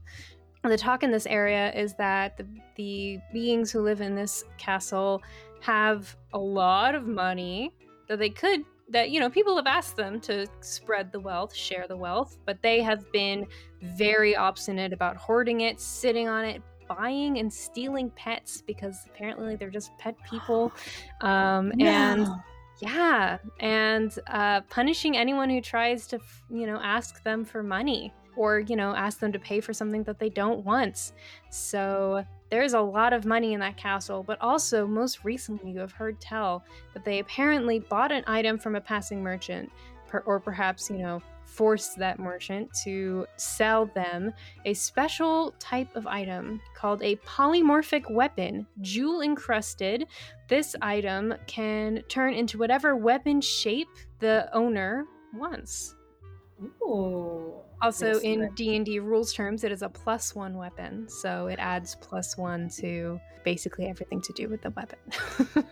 The 0.63 0.77
talk 0.77 1.01
in 1.01 1.12
this 1.12 1.25
area 1.25 1.73
is 1.73 1.95
that 1.95 2.38
the, 2.38 2.45
the 2.75 3.19
beings 3.31 3.71
who 3.71 3.81
live 3.81 4.01
in 4.01 4.15
this 4.15 4.43
castle 4.57 5.23
have 5.62 6.15
a 6.33 6.38
lot 6.38 6.93
of 6.93 7.07
money 7.07 7.73
that 8.07 8.19
they 8.19 8.29
could 8.29 8.63
that 8.89 9.12
you 9.12 9.19
know 9.21 9.29
people 9.29 9.55
have 9.55 9.65
asked 9.65 9.95
them 9.95 10.19
to 10.19 10.45
spread 10.59 11.09
the 11.13 11.19
wealth 11.19 11.55
share 11.55 11.86
the 11.88 11.95
wealth 11.95 12.38
but 12.45 12.62
they 12.62 12.81
have 12.81 13.09
been 13.13 13.47
very 13.81 14.36
obstinate 14.36 14.91
about 14.91 15.15
hoarding 15.15 15.62
it 15.62 15.79
sitting 15.79 16.27
on 16.27 16.43
it 16.43 16.62
buying 16.89 17.39
and 17.39 17.51
stealing 17.51 18.09
pets 18.12 18.62
because 18.62 19.05
apparently 19.07 19.55
they're 19.55 19.69
just 19.69 19.97
pet 19.97 20.15
people 20.29 20.69
um, 21.21 21.71
and 21.79 22.27
yeah, 22.79 23.38
and 23.59 24.17
uh, 24.27 24.62
punishing 24.69 25.15
anyone 25.15 25.49
who 25.49 25.62
tries 25.62 26.07
to, 26.07 26.19
you 26.49 26.65
know, 26.67 26.79
ask 26.81 27.23
them 27.23 27.45
for 27.45 27.63
money 27.63 28.13
or, 28.36 28.59
you 28.59 28.75
know, 28.75 28.95
ask 28.95 29.19
them 29.19 29.31
to 29.31 29.39
pay 29.39 29.59
for 29.59 29.73
something 29.73 30.03
that 30.03 30.19
they 30.19 30.29
don't 30.29 30.65
want. 30.65 31.13
So 31.51 32.25
there's 32.49 32.73
a 32.73 32.81
lot 32.81 33.13
of 33.13 33.25
money 33.25 33.53
in 33.53 33.59
that 33.59 33.77
castle, 33.77 34.23
but 34.23 34.41
also, 34.41 34.88
most 34.88 35.23
recently, 35.23 35.71
you 35.71 35.79
have 35.79 35.91
heard 35.91 36.19
tell 36.19 36.63
that 36.93 37.05
they 37.05 37.19
apparently 37.19 37.79
bought 37.79 38.12
an 38.12 38.23
item 38.27 38.57
from 38.57 38.75
a 38.75 38.81
passing 38.81 39.21
merchant, 39.21 39.71
per- 40.07 40.23
or 40.25 40.39
perhaps, 40.39 40.89
you 40.89 40.97
know, 40.97 41.21
forced 41.55 41.97
that 41.97 42.19
merchant 42.19 42.69
to 42.83 43.25
sell 43.37 43.85
them 43.87 44.33
a 44.65 44.73
special 44.73 45.53
type 45.59 45.95
of 45.95 46.07
item 46.07 46.61
called 46.75 47.01
a 47.03 47.15
polymorphic 47.17 48.09
weapon, 48.11 48.65
jewel 48.81 49.21
encrusted. 49.21 50.05
This 50.47 50.75
item 50.81 51.33
can 51.47 52.03
turn 52.09 52.33
into 52.33 52.57
whatever 52.57 52.95
weapon 52.95 53.41
shape 53.41 53.89
the 54.19 54.49
owner 54.53 55.05
wants. 55.33 55.95
Ooh. 56.82 57.54
Also, 57.82 58.19
in 58.19 58.49
D 58.56 58.78
and 58.78 58.86
D 58.86 58.99
rules 58.99 59.34
terms, 59.34 59.65
it 59.65 59.71
is 59.71 59.82
a 59.82 59.89
plus 59.89 60.34
one 60.34 60.58
weapon, 60.58 61.10
so 61.10 61.47
it 61.47 61.60
adds 61.60 61.95
plus 61.99 62.38
one 62.38 62.69
to 62.78 63.19
basically 63.43 63.88
everything 63.88 64.21
to 64.21 64.32
do 64.34 64.47
with 64.47 64.62
the 64.62 64.69
weapon. 64.69 64.99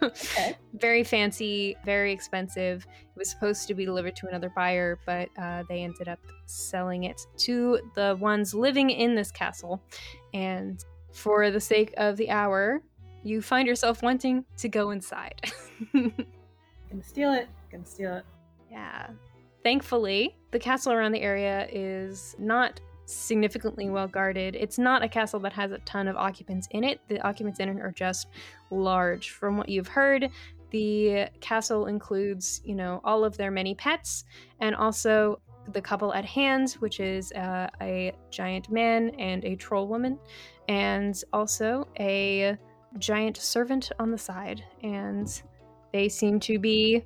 okay. 0.03 0.57
Very 0.73 1.05
fancy, 1.05 1.77
very 1.85 2.11
expensive. 2.11 2.85
It 2.85 3.17
was 3.17 3.29
supposed 3.29 3.67
to 3.67 3.73
be 3.73 3.85
delivered 3.85 4.15
to 4.17 4.27
another 4.27 4.51
buyer, 4.53 4.99
but 5.05 5.29
uh, 5.37 5.63
they 5.69 5.83
ended 5.83 6.09
up 6.09 6.19
selling 6.47 7.03
it 7.03 7.21
to 7.37 7.79
the 7.95 8.17
ones 8.19 8.53
living 8.53 8.89
in 8.89 9.15
this 9.15 9.31
castle. 9.31 9.81
And 10.33 10.83
for 11.13 11.49
the 11.49 11.61
sake 11.61 11.93
of 11.97 12.17
the 12.17 12.29
hour, 12.29 12.81
you 13.23 13.41
find 13.41 13.67
yourself 13.67 14.01
wanting 14.01 14.43
to 14.57 14.67
go 14.67 14.91
inside. 14.91 15.39
Gonna 15.93 17.03
steal 17.03 17.33
it. 17.33 17.47
Gonna 17.71 17.85
steal 17.85 18.15
it. 18.17 18.25
Yeah. 18.69 19.07
Thankfully, 19.63 20.35
the 20.51 20.59
castle 20.59 20.91
around 20.91 21.11
the 21.11 21.21
area 21.21 21.67
is 21.71 22.35
not 22.39 22.79
significantly 23.05 23.89
well 23.89 24.07
guarded. 24.07 24.55
It's 24.55 24.77
not 24.77 25.03
a 25.03 25.07
castle 25.07 25.39
that 25.41 25.53
has 25.53 25.71
a 25.71 25.77
ton 25.79 26.07
of 26.07 26.15
occupants 26.15 26.67
in 26.71 26.83
it. 26.83 27.01
The 27.07 27.19
occupants 27.21 27.59
in 27.59 27.69
it 27.69 27.79
are 27.79 27.91
just 27.91 28.27
large. 28.69 29.31
From 29.31 29.57
what 29.57 29.69
you've 29.69 29.87
heard, 29.87 30.29
the 30.71 31.27
castle 31.41 31.87
includes, 31.87 32.61
you 32.63 32.75
know, 32.75 33.01
all 33.03 33.23
of 33.23 33.37
their 33.37 33.51
many 33.51 33.75
pets 33.75 34.23
and 34.59 34.75
also 34.75 35.41
the 35.73 35.81
couple 35.81 36.13
at 36.13 36.25
hand, 36.25 36.71
which 36.79 36.99
is 36.99 37.31
uh, 37.33 37.69
a 37.81 38.13
giant 38.31 38.71
man 38.71 39.09
and 39.19 39.43
a 39.45 39.55
troll 39.55 39.87
woman, 39.87 40.17
and 40.67 41.23
also 41.33 41.87
a 41.99 42.57
giant 42.97 43.37
servant 43.37 43.91
on 43.99 44.11
the 44.11 44.17
side. 44.17 44.63
And 44.81 45.41
they 45.93 46.09
seem 46.09 46.39
to 46.41 46.57
be 46.57 47.03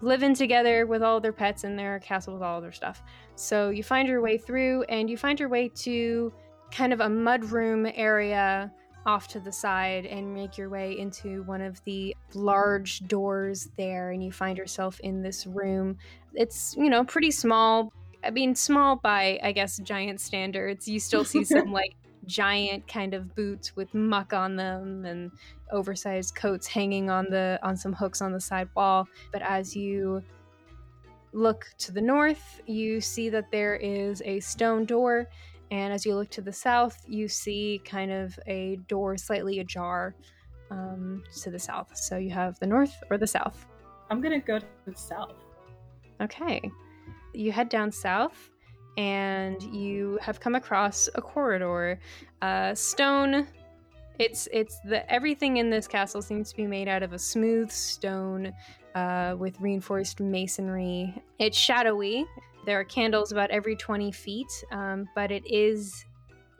living 0.00 0.34
together 0.34 0.86
with 0.86 1.02
all 1.02 1.20
their 1.20 1.32
pets 1.32 1.64
in 1.64 1.76
their 1.76 1.98
castle 2.00 2.34
with 2.34 2.42
all 2.42 2.60
their 2.60 2.72
stuff. 2.72 3.02
So 3.34 3.70
you 3.70 3.82
find 3.82 4.08
your 4.08 4.20
way 4.20 4.38
through 4.38 4.82
and 4.84 5.08
you 5.08 5.16
find 5.16 5.38
your 5.38 5.48
way 5.48 5.68
to 5.68 6.32
kind 6.70 6.92
of 6.92 7.00
a 7.00 7.06
mudroom 7.06 7.90
area 7.94 8.72
off 9.06 9.28
to 9.28 9.40
the 9.40 9.52
side 9.52 10.04
and 10.04 10.34
make 10.34 10.58
your 10.58 10.68
way 10.68 10.98
into 10.98 11.44
one 11.44 11.62
of 11.62 11.82
the 11.84 12.14
large 12.34 13.06
doors 13.06 13.68
there 13.76 14.10
and 14.10 14.22
you 14.22 14.32
find 14.32 14.58
yourself 14.58 14.98
in 15.00 15.22
this 15.22 15.46
room. 15.46 15.96
It's, 16.34 16.74
you 16.76 16.90
know, 16.90 17.04
pretty 17.04 17.30
small. 17.30 17.92
I 18.24 18.30
mean, 18.30 18.56
small 18.56 18.96
by, 18.96 19.38
I 19.42 19.52
guess, 19.52 19.78
giant 19.78 20.20
standards. 20.20 20.88
You 20.88 20.98
still 20.98 21.24
see 21.24 21.44
some 21.44 21.72
like 21.72 21.94
giant 22.26 22.86
kind 22.88 23.14
of 23.14 23.34
boots 23.34 23.76
with 23.76 23.92
muck 23.94 24.32
on 24.32 24.56
them 24.56 25.04
and 25.04 25.30
oversized 25.70 26.34
coats 26.34 26.66
hanging 26.66 27.10
on 27.10 27.26
the 27.30 27.58
on 27.62 27.76
some 27.76 27.92
hooks 27.92 28.20
on 28.20 28.32
the 28.32 28.40
side 28.40 28.68
wall. 28.74 29.08
But 29.32 29.42
as 29.42 29.76
you 29.76 30.22
look 31.32 31.66
to 31.78 31.92
the 31.92 32.00
north, 32.00 32.60
you 32.66 33.00
see 33.00 33.28
that 33.30 33.50
there 33.50 33.76
is 33.76 34.22
a 34.24 34.40
stone 34.40 34.84
door, 34.84 35.28
and 35.70 35.92
as 35.92 36.06
you 36.06 36.14
look 36.14 36.30
to 36.30 36.40
the 36.40 36.52
south, 36.52 37.04
you 37.06 37.28
see 37.28 37.80
kind 37.84 38.10
of 38.10 38.38
a 38.46 38.76
door 38.88 39.16
slightly 39.16 39.60
ajar 39.60 40.14
um, 40.70 41.22
to 41.42 41.50
the 41.50 41.58
south. 41.58 41.96
So 41.96 42.16
you 42.16 42.30
have 42.30 42.58
the 42.58 42.66
north 42.66 42.94
or 43.10 43.18
the 43.18 43.26
south. 43.26 43.66
I'm 44.10 44.20
gonna 44.20 44.40
go 44.40 44.58
to 44.58 44.66
the 44.86 44.96
south. 44.96 45.34
Okay. 46.20 46.70
You 47.34 47.52
head 47.52 47.68
down 47.68 47.92
south 47.92 48.50
and 48.96 49.62
you 49.62 50.18
have 50.22 50.40
come 50.40 50.54
across 50.54 51.08
a 51.14 51.22
corridor. 51.22 51.98
Uh, 52.42 52.74
stone. 52.74 53.46
It's 54.18 54.48
it's 54.52 54.78
the 54.80 55.10
everything 55.12 55.58
in 55.58 55.68
this 55.68 55.86
castle 55.86 56.22
seems 56.22 56.50
to 56.50 56.56
be 56.56 56.66
made 56.66 56.88
out 56.88 57.02
of 57.02 57.12
a 57.12 57.18
smooth 57.18 57.70
stone 57.70 58.52
uh, 58.94 59.36
with 59.38 59.60
reinforced 59.60 60.20
masonry. 60.20 61.14
It's 61.38 61.56
shadowy. 61.56 62.24
There 62.64 62.80
are 62.80 62.84
candles 62.84 63.30
about 63.30 63.50
every 63.50 63.76
20 63.76 64.10
feet, 64.10 64.64
um, 64.72 65.08
but 65.14 65.30
it 65.30 65.44
is 65.46 66.04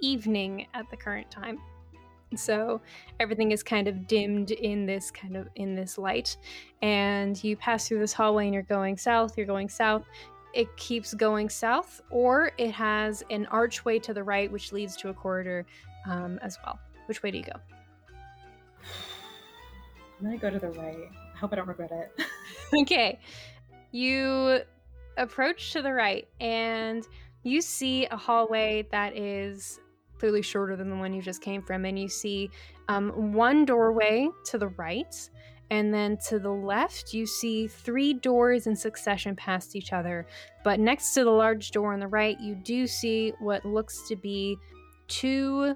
evening 0.00 0.66
at 0.74 0.88
the 0.90 0.96
current 0.96 1.30
time. 1.30 1.58
So 2.34 2.80
everything 3.20 3.52
is 3.52 3.62
kind 3.62 3.88
of 3.88 4.06
dimmed 4.06 4.50
in 4.50 4.84
this 4.84 5.10
kind 5.10 5.36
of 5.36 5.48
in 5.54 5.74
this 5.74 5.96
light. 5.96 6.36
And 6.82 7.42
you 7.42 7.56
pass 7.56 7.88
through 7.88 8.00
this 8.00 8.12
hallway 8.12 8.44
and 8.44 8.54
you're 8.54 8.62
going 8.64 8.96
south, 8.98 9.36
you're 9.36 9.46
going 9.46 9.68
south. 9.68 10.04
It 10.56 10.74
keeps 10.76 11.12
going 11.12 11.50
south, 11.50 12.00
or 12.08 12.50
it 12.56 12.70
has 12.70 13.22
an 13.28 13.44
archway 13.46 13.98
to 14.00 14.14
the 14.14 14.24
right, 14.24 14.50
which 14.50 14.72
leads 14.72 14.96
to 14.96 15.10
a 15.10 15.14
corridor 15.14 15.66
um, 16.06 16.38
as 16.42 16.58
well. 16.64 16.78
Which 17.06 17.22
way 17.22 17.30
do 17.30 17.38
you 17.38 17.44
go? 17.44 17.60
I'm 20.18 20.24
gonna 20.24 20.38
go 20.38 20.48
to 20.48 20.58
the 20.58 20.70
right. 20.70 21.10
I 21.34 21.38
hope 21.38 21.52
I 21.52 21.56
don't 21.56 21.68
regret 21.68 21.90
it. 21.92 22.26
okay. 22.82 23.20
You 23.92 24.60
approach 25.18 25.72
to 25.74 25.82
the 25.82 25.92
right 25.92 26.26
and 26.40 27.06
you 27.42 27.60
see 27.60 28.06
a 28.06 28.16
hallway 28.16 28.88
that 28.90 29.16
is 29.16 29.78
clearly 30.18 30.42
shorter 30.42 30.74
than 30.76 30.88
the 30.88 30.96
one 30.96 31.12
you 31.12 31.20
just 31.20 31.42
came 31.42 31.62
from. 31.62 31.84
And 31.84 31.98
you 31.98 32.08
see 32.08 32.50
um, 32.88 33.34
one 33.34 33.64
doorway 33.64 34.28
to 34.46 34.58
the 34.58 34.68
right. 34.68 35.14
And 35.70 35.92
then 35.92 36.16
to 36.28 36.38
the 36.38 36.52
left, 36.52 37.12
you 37.12 37.26
see 37.26 37.66
three 37.66 38.14
doors 38.14 38.66
in 38.66 38.76
succession 38.76 39.34
past 39.34 39.74
each 39.74 39.92
other. 39.92 40.26
But 40.62 40.78
next 40.78 41.12
to 41.14 41.24
the 41.24 41.30
large 41.30 41.72
door 41.72 41.92
on 41.92 42.00
the 42.00 42.06
right, 42.06 42.38
you 42.40 42.54
do 42.54 42.86
see 42.86 43.32
what 43.40 43.64
looks 43.64 44.06
to 44.08 44.16
be 44.16 44.56
two 45.08 45.74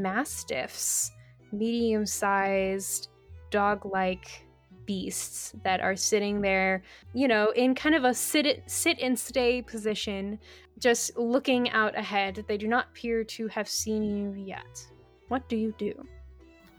mastiffs, 0.00 1.10
medium 1.52 2.06
sized, 2.06 3.08
dog 3.50 3.84
like 3.84 4.46
beasts 4.86 5.52
that 5.64 5.80
are 5.80 5.96
sitting 5.96 6.40
there, 6.40 6.82
you 7.12 7.28
know, 7.28 7.50
in 7.50 7.74
kind 7.74 7.94
of 7.94 8.04
a 8.04 8.14
sit 8.14 8.62
sit 8.66 8.98
and 9.00 9.18
stay 9.18 9.60
position, 9.60 10.38
just 10.78 11.16
looking 11.18 11.68
out 11.70 11.96
ahead. 11.98 12.44
They 12.48 12.56
do 12.56 12.68
not 12.68 12.88
appear 12.90 13.24
to 13.24 13.48
have 13.48 13.68
seen 13.68 14.02
you 14.02 14.32
yet. 14.32 14.86
What 15.28 15.48
do 15.48 15.56
you 15.56 15.74
do? 15.76 16.06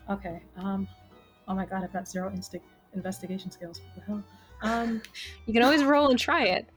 Okay. 0.10 0.42
Um. 0.56 0.88
Oh 1.48 1.56
my 1.56 1.66
god, 1.66 1.84
I've 1.84 1.94
got 1.94 2.08
zero 2.08 2.32
instinct 2.34 2.66
investigation 2.94 3.52
skills. 3.52 3.82
What 3.82 3.96
the 3.96 4.02
hell? 4.02 4.24
Um. 4.62 5.02
You 5.46 5.54
can 5.54 5.64
always 5.64 5.84
roll 5.84 6.10
and 6.10 6.20
try 6.20 6.46
it. 6.46 6.68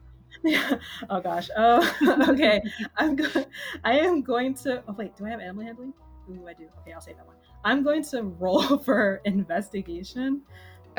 Yeah. 0.43 0.75
Oh 1.09 1.19
gosh. 1.19 1.49
Oh. 1.57 2.25
okay. 2.29 2.61
I'm 2.97 3.15
going. 3.15 3.45
I 3.83 3.99
am 3.99 4.21
going 4.21 4.53
to. 4.55 4.83
Oh 4.87 4.93
wait. 4.93 5.15
Do 5.17 5.25
I 5.25 5.29
have 5.29 5.39
animal 5.39 5.63
handling? 5.63 5.93
Ooh, 6.29 6.47
I 6.47 6.53
do. 6.53 6.67
Okay, 6.81 6.93
I'll 6.93 7.01
save 7.01 7.17
that 7.17 7.27
one. 7.27 7.35
I'm 7.63 7.83
going 7.83 8.03
to 8.05 8.23
roll 8.23 8.77
for 8.79 9.21
investigation. 9.25 10.41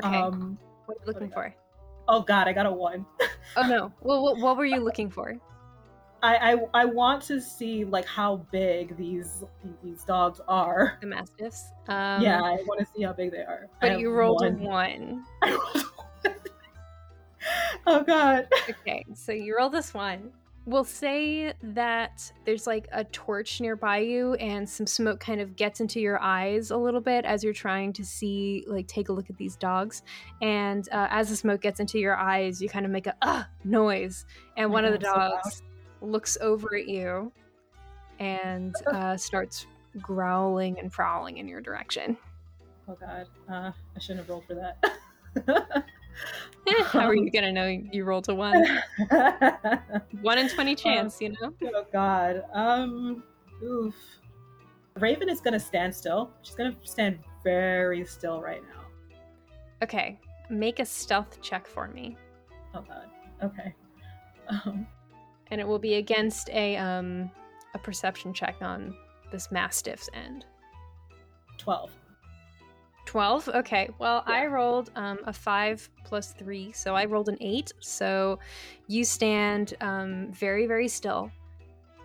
Okay. 0.05 0.17
Um, 0.17 0.59
what 0.87 0.99
are 0.99 1.01
you 1.01 1.13
looking 1.13 1.31
for? 1.31 1.55
Oh 2.09 2.21
God, 2.23 2.49
I 2.49 2.53
got 2.53 2.67
a 2.67 2.73
one. 2.73 3.07
oh 3.57 3.63
no. 3.67 3.93
Well, 4.03 4.23
what, 4.23 4.39
what 4.39 4.57
were 4.57 4.65
you 4.65 4.81
looking 4.81 5.11
for? 5.11 5.37
I, 6.23 6.53
I 6.53 6.57
I 6.75 6.85
want 6.85 7.23
to 7.25 7.41
see 7.41 7.85
like 7.85 8.07
how 8.07 8.37
big 8.53 8.97
these 8.97 9.45
these 9.83 10.05
dogs 10.05 10.41
are. 10.47 10.99
The 11.01 11.07
mastiffs. 11.09 11.73
Um, 11.89 12.23
yeah, 12.23 12.41
I 12.41 12.63
want 12.67 12.81
to 12.81 12.87
see 12.95 13.03
how 13.03 13.13
big 13.13 13.33
they 13.33 13.39
are. 13.39 13.69
But 13.81 13.99
you 13.99 14.11
rolled 14.13 14.43
one. 14.43 14.61
a 14.61 14.69
one. 14.69 15.25
I 15.43 15.51
rolled 15.51 15.91
one. 16.23 16.35
oh 17.87 18.03
God. 18.05 18.49
Okay, 18.71 19.05
so 19.15 19.33
you 19.33 19.57
roll 19.57 19.69
this 19.69 19.93
one. 19.93 20.31
We'll 20.65 20.85
say 20.85 21.55
that 21.61 22.33
there's 22.45 22.69
like 22.69 22.87
a 22.93 23.03
torch 23.03 23.61
nearby 23.61 23.99
you, 23.99 24.35
and 24.35 24.69
some 24.69 24.87
smoke 24.87 25.19
kind 25.19 25.41
of 25.41 25.57
gets 25.57 25.81
into 25.81 25.99
your 25.99 26.23
eyes 26.23 26.71
a 26.71 26.77
little 26.77 27.01
bit 27.01 27.25
as 27.25 27.43
you're 27.43 27.53
trying 27.53 27.93
to 27.95 28.05
see, 28.05 28.63
like, 28.69 28.87
take 28.87 29.09
a 29.09 29.13
look 29.13 29.29
at 29.29 29.37
these 29.37 29.57
dogs. 29.57 30.05
And 30.41 30.89
uh, 30.93 31.09
as 31.11 31.31
the 31.31 31.37
smoke 31.37 31.63
gets 31.63 31.81
into 31.81 31.99
your 31.99 32.15
eyes, 32.15 32.63
you 32.63 32.69
kind 32.69 32.87
of 32.87 32.93
make 32.93 33.09
a 33.09 33.17
uh 33.23 33.43
noise, 33.65 34.25
and 34.57 34.67
oh 34.67 34.73
one 34.73 34.85
of 34.85 34.93
the 34.93 34.99
dogs 34.99 35.57
so 35.57 35.72
looks 36.03 36.37
over 36.41 36.75
at 36.77 36.89
you 36.89 37.33
and 38.19 38.75
uh, 38.87 39.17
starts 39.17 39.67
growling 40.01 40.79
and 40.79 40.91
prowling 40.91 41.39
in 41.39 41.49
your 41.49 41.61
direction. 41.61 42.17
Oh 42.89 42.97
God, 43.01 43.27
uh, 43.49 43.73
I 43.97 43.99
shouldn't 44.01 44.21
have 44.21 44.29
rolled 44.29 44.45
for 44.47 44.55
that. 44.55 44.77
How 46.85 47.07
are 47.07 47.15
you 47.15 47.31
gonna 47.31 47.53
know 47.53 47.67
you 47.67 48.05
rolled 48.05 48.29
a 48.29 48.35
one? 48.35 48.65
one 50.21 50.39
in 50.39 50.49
twenty 50.49 50.75
chance, 50.75 51.21
you 51.21 51.31
know. 51.31 51.53
Oh 51.75 51.87
God. 51.93 52.45
Um. 52.53 53.23
Oof. 53.63 53.95
Raven 54.99 55.29
is 55.29 55.41
gonna 55.41 55.61
stand 55.61 55.95
still. 55.95 56.31
She's 56.43 56.55
gonna 56.55 56.77
stand 56.83 57.19
very 57.43 58.05
still 58.05 58.41
right 58.41 58.63
now. 58.63 59.17
Okay. 59.83 60.19
Make 60.51 60.81
a 60.81 60.85
stealth 60.85 61.41
check 61.41 61.67
for 61.67 61.89
me. 61.89 62.17
Oh 62.75 62.83
God. 62.83 63.09
Okay. 63.43 63.75
Um. 64.49 64.87
And 65.53 65.61
it 65.61 65.69
will 65.69 65.79
be 65.79 65.95
against 65.95 66.51
a 66.51 66.77
um 66.77 67.31
a 67.75 67.79
perception 67.79 68.35
check 68.35 68.57
on 68.61 68.97
this 69.31 69.53
mastiff's 69.53 70.09
end. 70.13 70.45
Twelve. 71.59 71.93
12 73.05 73.49
okay 73.49 73.91
well 73.99 74.23
yeah. 74.27 74.35
i 74.35 74.47
rolled 74.47 74.91
um, 74.95 75.19
a 75.27 75.33
5 75.33 75.91
plus 76.05 76.33
3 76.35 76.71
so 76.73 76.95
i 76.95 77.05
rolled 77.05 77.29
an 77.29 77.37
8 77.41 77.73
so 77.81 78.39
you 78.87 79.05
stand 79.05 79.75
um, 79.81 80.31
very 80.33 80.67
very 80.67 80.87
still 80.89 81.31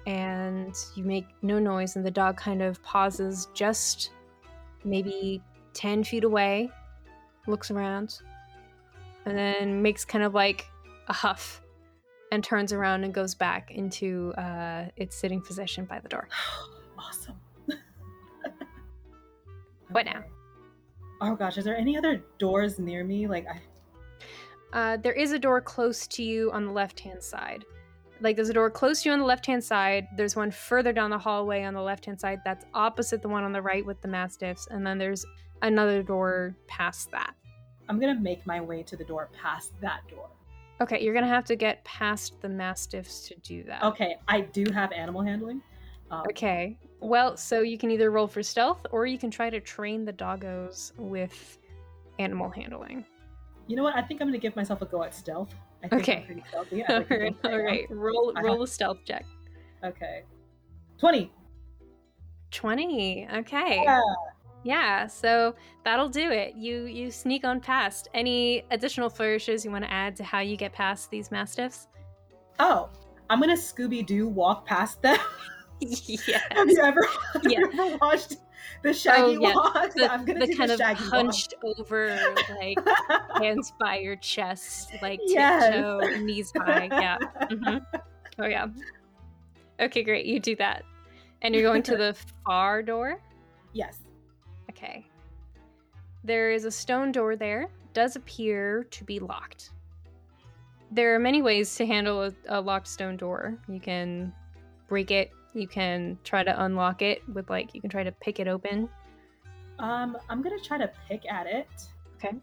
and 0.08 0.74
you 0.96 1.04
make 1.04 1.26
no 1.42 1.60
noise 1.60 1.98
and 1.98 2.06
the 2.06 2.12
dog 2.12 2.36
kind 2.36 2.62
of 2.62 2.82
pauses 2.82 3.48
just 3.54 4.12
maybe 4.84 5.42
10 5.74 6.04
feet 6.04 6.24
away 6.24 6.70
looks 7.46 7.70
around 7.70 8.20
and 9.26 9.38
then 9.38 9.82
makes 9.82 10.04
kind 10.04 10.24
of 10.24 10.34
like 10.34 10.66
a 11.10 11.14
huff 11.14 11.62
and 12.32 12.44
turns 12.44 12.74
around 12.74 13.04
and 13.04 13.14
goes 13.14 13.36
back 13.36 13.72
into 13.72 14.34
uh, 14.38 14.86
its 14.96 15.16
sitting 15.16 15.42
position 15.42 15.86
by 15.86 16.00
the 16.00 16.10
door 16.10 16.28
awesome 16.98 17.40
what 19.90 20.06
now 20.06 20.24
Oh 21.20 21.36
gosh, 21.36 21.58
is 21.58 21.66
there 21.66 21.78
any 21.78 21.98
other 21.98 22.24
doors 22.38 22.78
near 22.78 23.04
me? 23.04 23.28
Like 23.28 23.48
I 23.48 23.60
uh, 24.74 24.98
there 24.98 25.14
is 25.14 25.32
a 25.32 25.40
door 25.40 25.62
close 25.62 26.06
to 26.08 26.24
you 26.24 26.52
on 26.52 26.66
the 26.66 26.72
left 26.72 27.00
hand 27.00 27.24
side. 27.24 27.66
Like 28.20 28.36
there's 28.36 28.50
a 28.50 28.54
door 28.54 28.70
close 28.70 29.04
to 29.04 29.10
you 29.10 29.14
on 29.14 29.20
the 29.20 29.26
left 29.26 29.46
hand 29.46 29.64
side. 29.64 30.08
There's 30.16 30.36
one 30.36 30.52
further 30.52 30.92
down 30.92 31.10
the 31.10 31.18
hallway 31.18 31.64
on 31.64 31.74
the 31.74 31.82
left 31.82 32.06
hand 32.06 32.20
side 32.20 32.42
that's 32.44 32.66
opposite 32.74 33.22
the 33.22 33.30
one 33.30 33.44
on 33.44 33.54
the 33.54 33.62
right 33.62 33.86
with 33.86 34.02
the 34.02 34.08
mastiffs. 34.08 34.68
And 34.70 34.86
then 34.86 34.98
there's 34.98 35.26
another 35.62 36.04
door 36.04 36.56
past 36.68 37.10
that. 37.12 37.34
I'm 37.90 38.00
gonna 38.00 38.20
make 38.20 38.46
my 38.46 38.60
way 38.60 38.84
to 38.84 38.98
the 38.98 39.06
door 39.06 39.30
past 39.42 39.72
that 39.82 40.02
door. 40.10 40.30
Okay, 40.80 41.04
you're 41.04 41.14
gonna 41.14 41.28
have 41.28 41.46
to 41.46 41.56
get 41.56 41.84
past 41.84 42.40
the 42.42 42.50
mastiffs 42.50 43.28
to 43.28 43.36
do 43.42 43.64
that. 43.64 43.84
Okay, 43.84 44.18
I 44.28 44.42
do 44.42 44.66
have 44.72 44.92
animal 44.92 45.22
handling. 45.22 45.62
Um, 46.12 46.24
Okay. 46.30 46.78
Well, 47.00 47.38
so 47.38 47.62
you 47.62 47.78
can 47.78 47.92
either 47.92 48.10
roll 48.12 48.28
for 48.28 48.42
stealth 48.42 48.86
or 48.92 49.06
you 49.06 49.18
can 49.18 49.30
try 49.30 49.50
to 49.50 49.60
train 49.60 50.06
the 50.06 50.14
doggos 50.14 50.92
with 50.98 51.60
animal 52.20 52.50
handling. 52.50 53.06
You 53.68 53.76
know 53.76 53.84
what? 53.84 53.96
I 53.96 54.02
think 54.02 54.22
I'm 54.22 54.28
gonna 54.28 54.38
give 54.38 54.56
myself 54.56 54.82
a 54.82 54.86
go 54.86 55.04
at 55.04 55.14
stealth. 55.14 55.54
I 55.84 55.88
think 55.90 56.02
Okay. 56.04 56.18
I'm 56.18 56.26
pretty 56.26 56.44
stealthy. 56.48 56.84
I 56.86 56.88
All 56.94 57.00
right, 57.00 57.08
think 57.10 57.38
I 57.46 57.50
all 57.52 57.54
am. 57.60 57.66
right. 57.66 57.86
Roll 57.90 58.34
I 58.36 58.42
roll 58.42 58.64
a 58.64 58.68
stealth 58.68 59.00
check. 59.06 59.26
Okay. 59.84 60.24
Twenty. 60.98 61.32
20. 62.52 63.28
Okay. 63.38 63.82
Yeah. 63.84 64.02
Yeah, 64.64 65.08
so 65.08 65.56
that'll 65.86 66.10
do 66.10 66.32
it. 66.32 66.56
You 66.56 66.86
you 66.86 67.10
sneak 67.12 67.46
on 67.46 67.62
past. 67.62 68.08
Any 68.14 68.64
additional 68.72 69.10
flourishes 69.10 69.64
you 69.64 69.72
want 69.72 69.84
to 69.86 69.92
add 69.92 70.16
to 70.18 70.24
how 70.24 70.40
you 70.40 70.58
get 70.58 70.74
past 70.74 71.10
these 71.10 71.32
mastiffs? 71.32 71.88
Oh, 72.60 72.90
I'm 73.30 73.40
gonna 73.40 73.54
Scooby 73.54 74.06
Doo 74.06 74.28
walk 74.28 74.66
past 74.66 75.02
them. 75.02 75.18
yes. 75.80 76.42
have 76.52 76.70
you 76.70 76.80
ever, 76.82 77.08
have 77.34 77.44
Yeah. 77.44 77.60
you 77.60 77.70
ever 77.72 77.98
watched 77.98 78.38
the 78.84 78.94
Shaggy 78.94 79.38
Oh, 79.38 79.42
yeah. 79.42 79.54
Walk? 79.54 79.94
The, 79.96 80.12
I'm 80.12 80.26
gonna 80.26 80.46
the 80.46 80.56
kind 80.56 80.70
the 80.72 80.74
of 80.92 80.98
hunched 80.98 81.54
over, 81.64 82.20
like 82.62 82.80
hands 83.40 83.72
by 83.80 84.00
your 84.00 84.16
chest, 84.18 84.92
like 85.02 85.22
Yes. 85.28 85.64
tiptoe, 85.66 86.26
knees 86.26 86.52
high. 86.58 86.90
Yeah. 87.00 87.18
hmm 87.50 87.78
Oh 88.40 88.48
yeah. 88.48 88.68
Okay, 89.80 90.04
great. 90.04 90.26
You 90.26 90.40
do 90.40 90.56
that, 90.58 90.84
and 91.44 91.54
you're 91.54 91.64
going 91.64 91.84
to 91.84 91.96
the 91.96 92.16
far 92.46 92.82
door. 92.82 93.22
Yes. 93.74 94.00
Okay. 94.78 95.08
There 96.24 96.52
is 96.52 96.66
a 96.66 96.72
stone 96.72 97.12
door 97.12 97.36
there. 97.36 97.70
Does 97.94 98.16
appear 98.16 98.84
to 98.92 99.04
be 99.04 99.20
locked. 99.20 99.72
There 100.92 101.16
are 101.16 101.20
many 101.20 101.42
ways 101.42 101.76
to 101.76 101.86
handle 101.86 102.24
a, 102.24 102.34
a 102.48 102.62
locked 102.62 102.88
stone 102.88 103.18
door. 103.18 103.58
You 103.68 103.80
can 103.80 104.32
break 104.88 105.10
it. 105.10 105.32
You 105.54 105.68
can 105.68 106.20
try 106.24 106.44
to 106.44 106.64
unlock 106.64 107.02
it 107.02 107.28
with 107.34 107.50
like 107.50 107.74
you 107.74 107.82
can 107.82 107.90
try 107.90 108.04
to 108.04 108.12
pick 108.12 108.40
it 108.40 108.48
open. 108.48 108.88
Um, 109.80 110.18
I'm 110.30 110.42
gonna 110.42 110.60
try 110.60 110.78
to 110.78 110.92
pick 111.08 111.24
at 111.32 111.48
it. 111.48 111.68
Okay. 112.16 112.38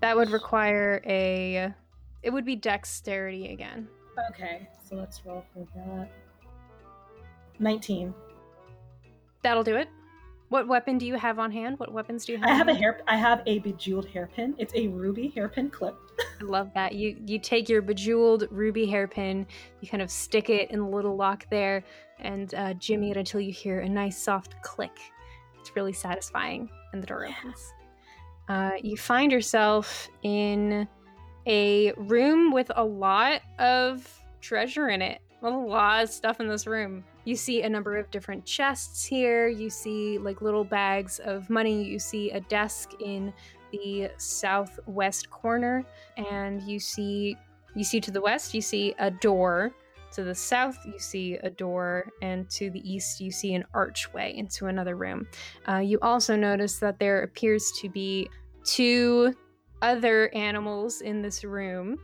That 0.00 0.16
would 0.16 0.30
require 0.30 1.02
a. 1.04 1.74
It 2.22 2.30
would 2.30 2.44
be 2.44 2.56
dexterity 2.56 3.52
again. 3.52 3.88
Okay, 4.30 4.68
so 4.88 4.96
let's 4.96 5.24
roll 5.26 5.44
for 5.52 5.66
that. 5.74 6.10
Nineteen. 7.58 8.14
That'll 9.42 9.64
do 9.64 9.76
it. 9.76 9.88
What 10.48 10.68
weapon 10.68 10.96
do 10.96 11.06
you 11.06 11.16
have 11.16 11.38
on 11.40 11.50
hand? 11.50 11.78
What 11.78 11.92
weapons 11.92 12.24
do 12.24 12.32
you 12.32 12.38
have? 12.38 12.48
I 12.48 12.52
have 12.54 12.68
a 12.68 12.74
hair. 12.74 13.00
I 13.08 13.16
have 13.16 13.42
a 13.46 13.58
bejeweled 13.58 14.06
hairpin. 14.06 14.54
It's 14.58 14.72
a 14.76 14.86
ruby 14.88 15.28
hairpin 15.34 15.70
clip. 15.70 15.96
I 16.20 16.24
love 16.44 16.70
that. 16.74 16.94
You 16.94 17.16
you 17.26 17.38
take 17.40 17.68
your 17.68 17.82
bejeweled 17.82 18.46
ruby 18.50 18.86
hairpin, 18.86 19.46
you 19.80 19.88
kind 19.88 20.02
of 20.02 20.10
stick 20.10 20.48
it 20.48 20.70
in 20.70 20.78
the 20.80 20.86
little 20.88 21.16
lock 21.16 21.46
there, 21.50 21.82
and 22.20 22.54
uh, 22.54 22.74
jimmy 22.74 23.10
it 23.10 23.16
until 23.16 23.40
you 23.40 23.52
hear 23.52 23.80
a 23.80 23.88
nice 23.88 24.16
soft 24.22 24.54
click. 24.62 24.96
It's 25.60 25.74
really 25.74 25.92
satisfying, 25.92 26.70
and 26.92 27.02
the 27.02 27.06
door 27.08 27.26
Yeah. 27.28 27.34
opens. 27.40 27.72
Uh, 28.48 28.70
you 28.80 28.96
find 28.96 29.32
yourself 29.32 30.08
in 30.22 30.86
a 31.48 31.92
room 31.96 32.52
with 32.52 32.70
a 32.76 32.84
lot 32.84 33.40
of 33.58 34.08
treasure 34.40 34.90
in 34.90 35.02
it. 35.02 35.20
A 35.42 35.50
lot 35.50 36.04
of 36.04 36.10
stuff 36.10 36.38
in 36.40 36.46
this 36.46 36.66
room. 36.68 37.04
You 37.26 37.34
see 37.34 37.62
a 37.62 37.68
number 37.68 37.96
of 37.96 38.08
different 38.12 38.46
chests 38.46 39.04
here. 39.04 39.48
You 39.48 39.68
see 39.68 40.16
like 40.16 40.42
little 40.42 40.62
bags 40.62 41.18
of 41.18 41.50
money. 41.50 41.82
You 41.82 41.98
see 41.98 42.30
a 42.30 42.40
desk 42.40 42.92
in 43.00 43.34
the 43.72 44.10
southwest 44.16 45.28
corner 45.28 45.84
and 46.16 46.62
you 46.62 46.78
see 46.78 47.36
you 47.74 47.82
see 47.82 48.00
to 48.00 48.12
the 48.12 48.20
west 48.20 48.54
you 48.54 48.60
see 48.60 48.94
a 49.00 49.10
door. 49.10 49.72
To 50.12 50.22
the 50.22 50.36
south 50.36 50.78
you 50.86 51.00
see 51.00 51.34
a 51.42 51.50
door 51.50 52.12
and 52.22 52.48
to 52.50 52.70
the 52.70 52.80
east 52.88 53.20
you 53.20 53.32
see 53.32 53.54
an 53.54 53.64
archway 53.74 54.32
into 54.36 54.66
another 54.66 54.94
room. 54.94 55.26
Uh, 55.68 55.78
you 55.78 55.98
also 56.02 56.36
notice 56.36 56.78
that 56.78 57.00
there 57.00 57.22
appears 57.22 57.72
to 57.80 57.88
be 57.88 58.30
two 58.62 59.34
other 59.82 60.32
animals 60.32 61.00
in 61.00 61.22
this 61.22 61.42
room. 61.42 61.98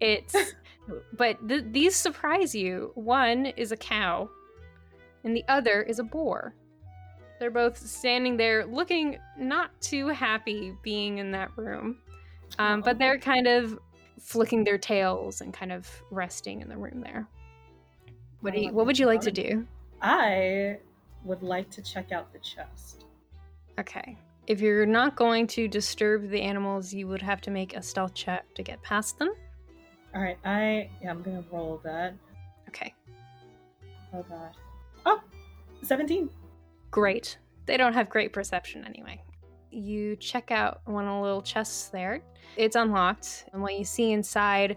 It's 0.00 0.34
but 1.12 1.46
th- 1.46 1.66
these 1.70 1.94
surprise 1.94 2.54
you. 2.54 2.92
One 2.94 3.44
is 3.44 3.70
a 3.70 3.76
cow 3.76 4.30
and 5.24 5.34
the 5.36 5.44
other 5.48 5.82
is 5.82 5.98
a 5.98 6.04
boar 6.04 6.54
they're 7.38 7.50
both 7.50 7.76
standing 7.76 8.36
there 8.36 8.64
looking 8.64 9.18
not 9.38 9.78
too 9.80 10.08
happy 10.08 10.74
being 10.82 11.18
in 11.18 11.32
that 11.32 11.50
room. 11.56 11.98
Um, 12.58 12.80
but 12.80 12.98
they're 12.98 13.18
kind 13.18 13.46
of 13.46 13.78
flicking 14.20 14.64
their 14.64 14.78
tails 14.78 15.40
and 15.40 15.52
kind 15.52 15.72
of 15.72 15.90
resting 16.10 16.60
in 16.62 16.68
the 16.68 16.76
room 16.76 17.00
there. 17.00 17.28
What, 18.40 18.54
do 18.54 18.60
you, 18.60 18.72
what 18.72 18.86
would 18.86 18.98
you 18.98 19.06
like 19.06 19.20
to 19.22 19.32
do? 19.32 19.66
I 20.00 20.78
would 21.24 21.42
like 21.42 21.70
to 21.70 21.82
check 21.82 22.12
out 22.12 22.32
the 22.32 22.38
chest. 22.38 23.04
Okay. 23.78 24.16
If 24.46 24.60
you're 24.60 24.86
not 24.86 25.16
going 25.16 25.46
to 25.48 25.66
disturb 25.66 26.28
the 26.28 26.40
animals, 26.40 26.92
you 26.92 27.08
would 27.08 27.22
have 27.22 27.40
to 27.42 27.50
make 27.50 27.74
a 27.74 27.82
stealth 27.82 28.14
check 28.14 28.44
to 28.54 28.62
get 28.62 28.80
past 28.82 29.18
them. 29.18 29.34
All 30.14 30.22
right, 30.22 30.38
I 30.44 30.90
yeah, 31.02 31.10
I'm 31.10 31.22
gonna 31.22 31.42
roll 31.50 31.80
that. 31.82 32.14
Okay. 32.68 32.94
Oh 34.12 34.24
god. 34.28 34.52
Oh, 35.06 35.20
17. 35.82 36.30
Great. 36.90 37.38
They 37.66 37.76
don't 37.76 37.92
have 37.92 38.08
great 38.08 38.32
perception 38.32 38.84
anyway. 38.84 39.22
You 39.70 40.16
check 40.16 40.50
out 40.50 40.80
one 40.84 41.06
of 41.06 41.14
the 41.16 41.20
little 41.20 41.42
chests 41.42 41.88
there. 41.88 42.22
It's 42.56 42.76
unlocked, 42.76 43.46
and 43.52 43.62
what 43.62 43.76
you 43.76 43.84
see 43.84 44.12
inside, 44.12 44.76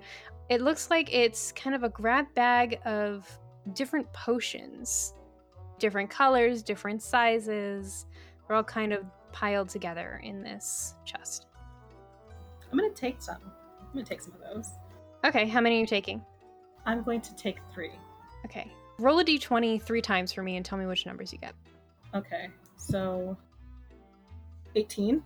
it 0.50 0.62
looks 0.62 0.90
like 0.90 1.14
it's 1.14 1.52
kind 1.52 1.76
of 1.76 1.84
a 1.84 1.90
grab 1.90 2.26
bag 2.34 2.80
of 2.86 3.28
different 3.74 4.12
potions. 4.14 5.14
Different 5.78 6.10
colors, 6.10 6.64
different 6.64 7.04
sizes. 7.04 8.08
They're 8.48 8.56
all 8.56 8.64
kind 8.64 8.94
of 8.94 9.06
piled 9.32 9.70
together 9.70 10.20
in 10.24 10.42
this 10.42 10.96
chest. 11.06 11.46
I'm 12.72 12.78
gonna 12.78 12.90
take 12.92 13.22
some. 13.22 13.42
I'm 13.80 13.94
gonna 13.94 14.06
take 14.06 14.22
some 14.22 14.34
of 14.34 14.40
those. 14.56 14.72
Okay, 15.26 15.48
how 15.48 15.62
many 15.62 15.78
are 15.78 15.82
you 15.82 15.86
taking? 15.86 16.24
I'm 16.86 17.04
going 17.04 17.22
to 17.22 17.36
take 17.36 17.58
three. 17.74 17.92
Okay. 18.46 18.72
Roll 19.00 19.20
a 19.20 19.26
d20 19.26 19.82
three 19.82 20.02
times 20.02 20.34
for 20.34 20.42
me 20.42 20.56
and 20.58 20.66
tell 20.66 20.78
me 20.78 20.86
which 20.86 21.06
numbers 21.06 21.32
you 21.32 21.40
get. 21.40 21.54
Okay, 22.16 22.50
so 22.78 23.38
18. 24.76 25.24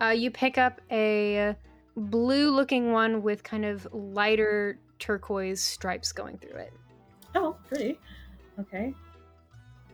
Uh, 0.00 0.06
you 0.06 0.30
pick 0.30 0.58
up 0.58 0.80
a 0.90 1.54
blue 1.96 2.50
looking 2.50 2.92
one 2.92 3.22
with 3.22 3.42
kind 3.42 3.64
of 3.64 3.86
lighter 3.92 4.78
turquoise 4.98 5.60
stripes 5.60 6.12
going 6.12 6.38
through 6.38 6.58
it. 6.58 6.72
Oh, 7.34 7.56
pretty. 7.68 7.98
Okay. 8.58 8.94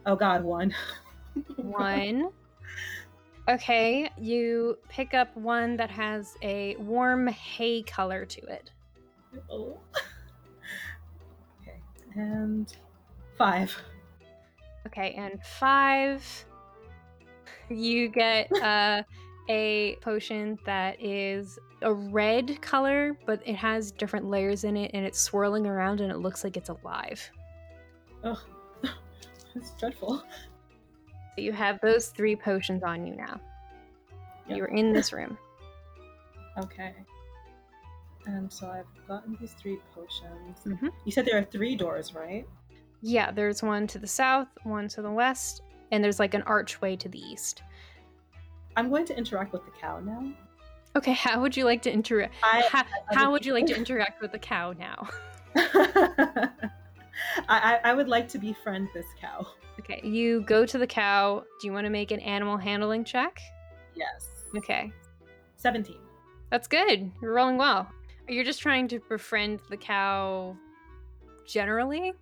Oh 0.06 0.16
god, 0.16 0.44
one. 0.44 0.74
One. 1.56 2.28
Okay, 3.48 4.10
you 4.18 4.76
pick 4.90 5.14
up 5.14 5.34
one 5.34 5.76
that 5.78 5.90
has 5.90 6.36
a 6.42 6.76
warm 6.76 7.26
hay 7.26 7.82
color 7.82 8.26
to 8.26 8.40
it. 8.42 8.70
Oh. 9.50 9.78
okay, 11.62 11.80
and 12.14 12.76
five. 13.36 13.74
Okay, 14.86 15.14
and 15.16 15.42
five. 15.44 16.24
You 17.68 18.08
get 18.08 18.50
uh, 18.62 19.02
a 19.48 19.96
potion 20.00 20.58
that 20.66 21.02
is 21.02 21.58
a 21.82 21.92
red 21.92 22.60
color, 22.62 23.16
but 23.26 23.40
it 23.46 23.56
has 23.56 23.90
different 23.92 24.26
layers 24.28 24.64
in 24.64 24.76
it 24.76 24.90
and 24.94 25.04
it's 25.04 25.18
swirling 25.18 25.66
around 25.66 26.00
and 26.00 26.12
it 26.12 26.18
looks 26.18 26.44
like 26.44 26.56
it's 26.56 26.68
alive. 26.68 27.30
Ugh. 28.24 28.38
It's 29.54 29.72
dreadful. 29.72 30.22
So 31.36 31.42
you 31.42 31.52
have 31.52 31.78
those 31.82 32.08
three 32.08 32.34
potions 32.34 32.82
on 32.82 33.06
you 33.06 33.14
now. 33.14 33.38
Yep. 34.48 34.56
You're 34.56 34.66
in 34.68 34.92
this 34.92 35.12
room. 35.12 35.36
Okay. 36.58 36.92
And 38.26 38.52
so 38.52 38.66
I've 38.68 38.84
gotten 39.08 39.38
these 39.40 39.52
three 39.54 39.78
potions. 39.94 40.58
Mhm. 40.66 40.90
You 41.06 41.10
said 41.10 41.24
there 41.24 41.38
are 41.38 41.44
three 41.44 41.74
doors, 41.76 42.14
right? 42.14 42.46
Yeah, 43.02 43.32
there's 43.32 43.62
one 43.62 43.86
to 43.88 43.98
the 43.98 44.06
south, 44.06 44.48
one 44.62 44.86
to 44.88 45.02
the 45.02 45.10
west, 45.10 45.62
and 45.90 46.02
there's 46.02 46.20
like 46.20 46.34
an 46.34 46.42
archway 46.42 46.96
to 46.96 47.08
the 47.08 47.18
east. 47.18 47.62
I'm 48.76 48.88
going 48.88 49.04
to 49.06 49.16
interact 49.16 49.52
with 49.52 49.64
the 49.64 49.72
cow 49.72 50.00
now. 50.00 50.32
Okay, 50.94 51.12
how 51.18 51.40
would 51.40 51.56
you 51.56 51.64
like 51.64 51.82
to 51.82 51.92
interact? 51.92 52.34
How, 52.40 52.84
how 53.10 53.32
would- 53.32 53.44
you 53.44 53.52
like 53.52 53.66
to 53.66 53.76
interact 53.82 54.22
with 54.22 54.32
the 54.32 54.38
cow 54.38 54.72
now? 54.78 55.08
I, 57.48 57.78
I, 57.84 57.92
would 57.92 58.08
like 58.08 58.26
to 58.28 58.38
befriend 58.38 58.88
this 58.94 59.04
cow. 59.20 59.46
Okay, 59.80 60.00
you 60.02 60.40
go 60.42 60.64
to 60.64 60.78
the 60.78 60.86
cow. 60.86 61.42
Do 61.60 61.66
you 61.66 61.72
want 61.72 61.84
to 61.84 61.90
make 61.90 62.10
an 62.10 62.20
animal 62.20 62.56
handling 62.56 63.04
check? 63.04 63.38
Yes. 63.94 64.28
Okay, 64.56 64.90
17. 65.56 65.96
that's 66.50 66.66
good. 66.68 67.10
You're 67.20 67.34
rolling 67.34 67.58
well. 67.58 67.90
Are 68.28 68.32
You're 68.32 68.44
just 68.44 68.60
trying 68.60 68.88
to 68.88 69.00
befriend 69.08 69.60
the 69.68 69.76
cow 69.76 70.56
generally? 71.46 72.12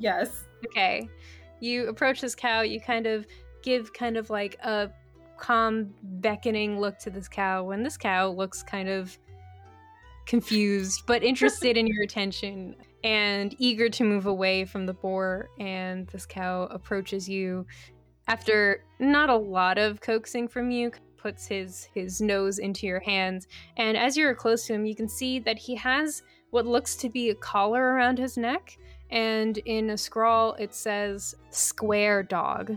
Yes. 0.00 0.48
Okay. 0.66 1.08
You 1.60 1.88
approach 1.88 2.20
this 2.20 2.34
cow, 2.34 2.62
you 2.62 2.80
kind 2.80 3.06
of 3.06 3.26
give 3.62 3.92
kind 3.92 4.16
of 4.16 4.30
like 4.30 4.58
a 4.64 4.90
calm, 5.38 5.94
beckoning 6.02 6.80
look 6.80 6.98
to 6.98 7.10
this 7.10 7.28
cow 7.28 7.64
when 7.64 7.82
this 7.82 7.96
cow 7.96 8.30
looks 8.30 8.62
kind 8.62 8.88
of 8.88 9.16
confused 10.26 11.02
but 11.06 11.24
interested 11.24 11.76
in 11.76 11.86
your 11.86 12.04
attention 12.04 12.76
and 13.02 13.54
eager 13.58 13.88
to 13.88 14.04
move 14.04 14.26
away 14.26 14.64
from 14.64 14.86
the 14.86 14.92
boar. 14.92 15.48
And 15.58 16.06
this 16.08 16.26
cow 16.26 16.64
approaches 16.70 17.28
you 17.28 17.66
after 18.28 18.84
not 18.98 19.28
a 19.28 19.36
lot 19.36 19.76
of 19.76 20.00
coaxing 20.00 20.46
from 20.48 20.70
you, 20.70 20.92
puts 21.16 21.46
his 21.46 21.88
his 21.94 22.20
nose 22.20 22.58
into 22.58 22.86
your 22.86 23.00
hands. 23.00 23.48
And 23.76 23.96
as 23.96 24.16
you're 24.16 24.34
close 24.34 24.66
to 24.66 24.74
him, 24.74 24.86
you 24.86 24.94
can 24.94 25.08
see 25.08 25.38
that 25.40 25.58
he 25.58 25.74
has 25.76 26.22
what 26.50 26.66
looks 26.66 26.96
to 26.96 27.08
be 27.08 27.30
a 27.30 27.34
collar 27.34 27.82
around 27.82 28.18
his 28.18 28.36
neck. 28.36 28.78
And 29.10 29.58
in 29.58 29.90
a 29.90 29.98
scrawl, 29.98 30.54
it 30.54 30.74
says 30.74 31.34
"Square 31.50 32.24
Dog." 32.24 32.76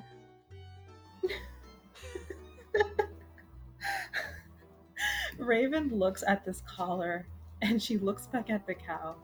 Raven 5.38 5.90
looks 5.90 6.24
at 6.28 6.46
this 6.46 6.62
collar 6.62 7.28
and 7.62 7.82
she 7.82 7.98
looks 7.98 8.28
back 8.28 8.50
at 8.50 8.66
the 8.66 8.74
cow. 8.74 9.16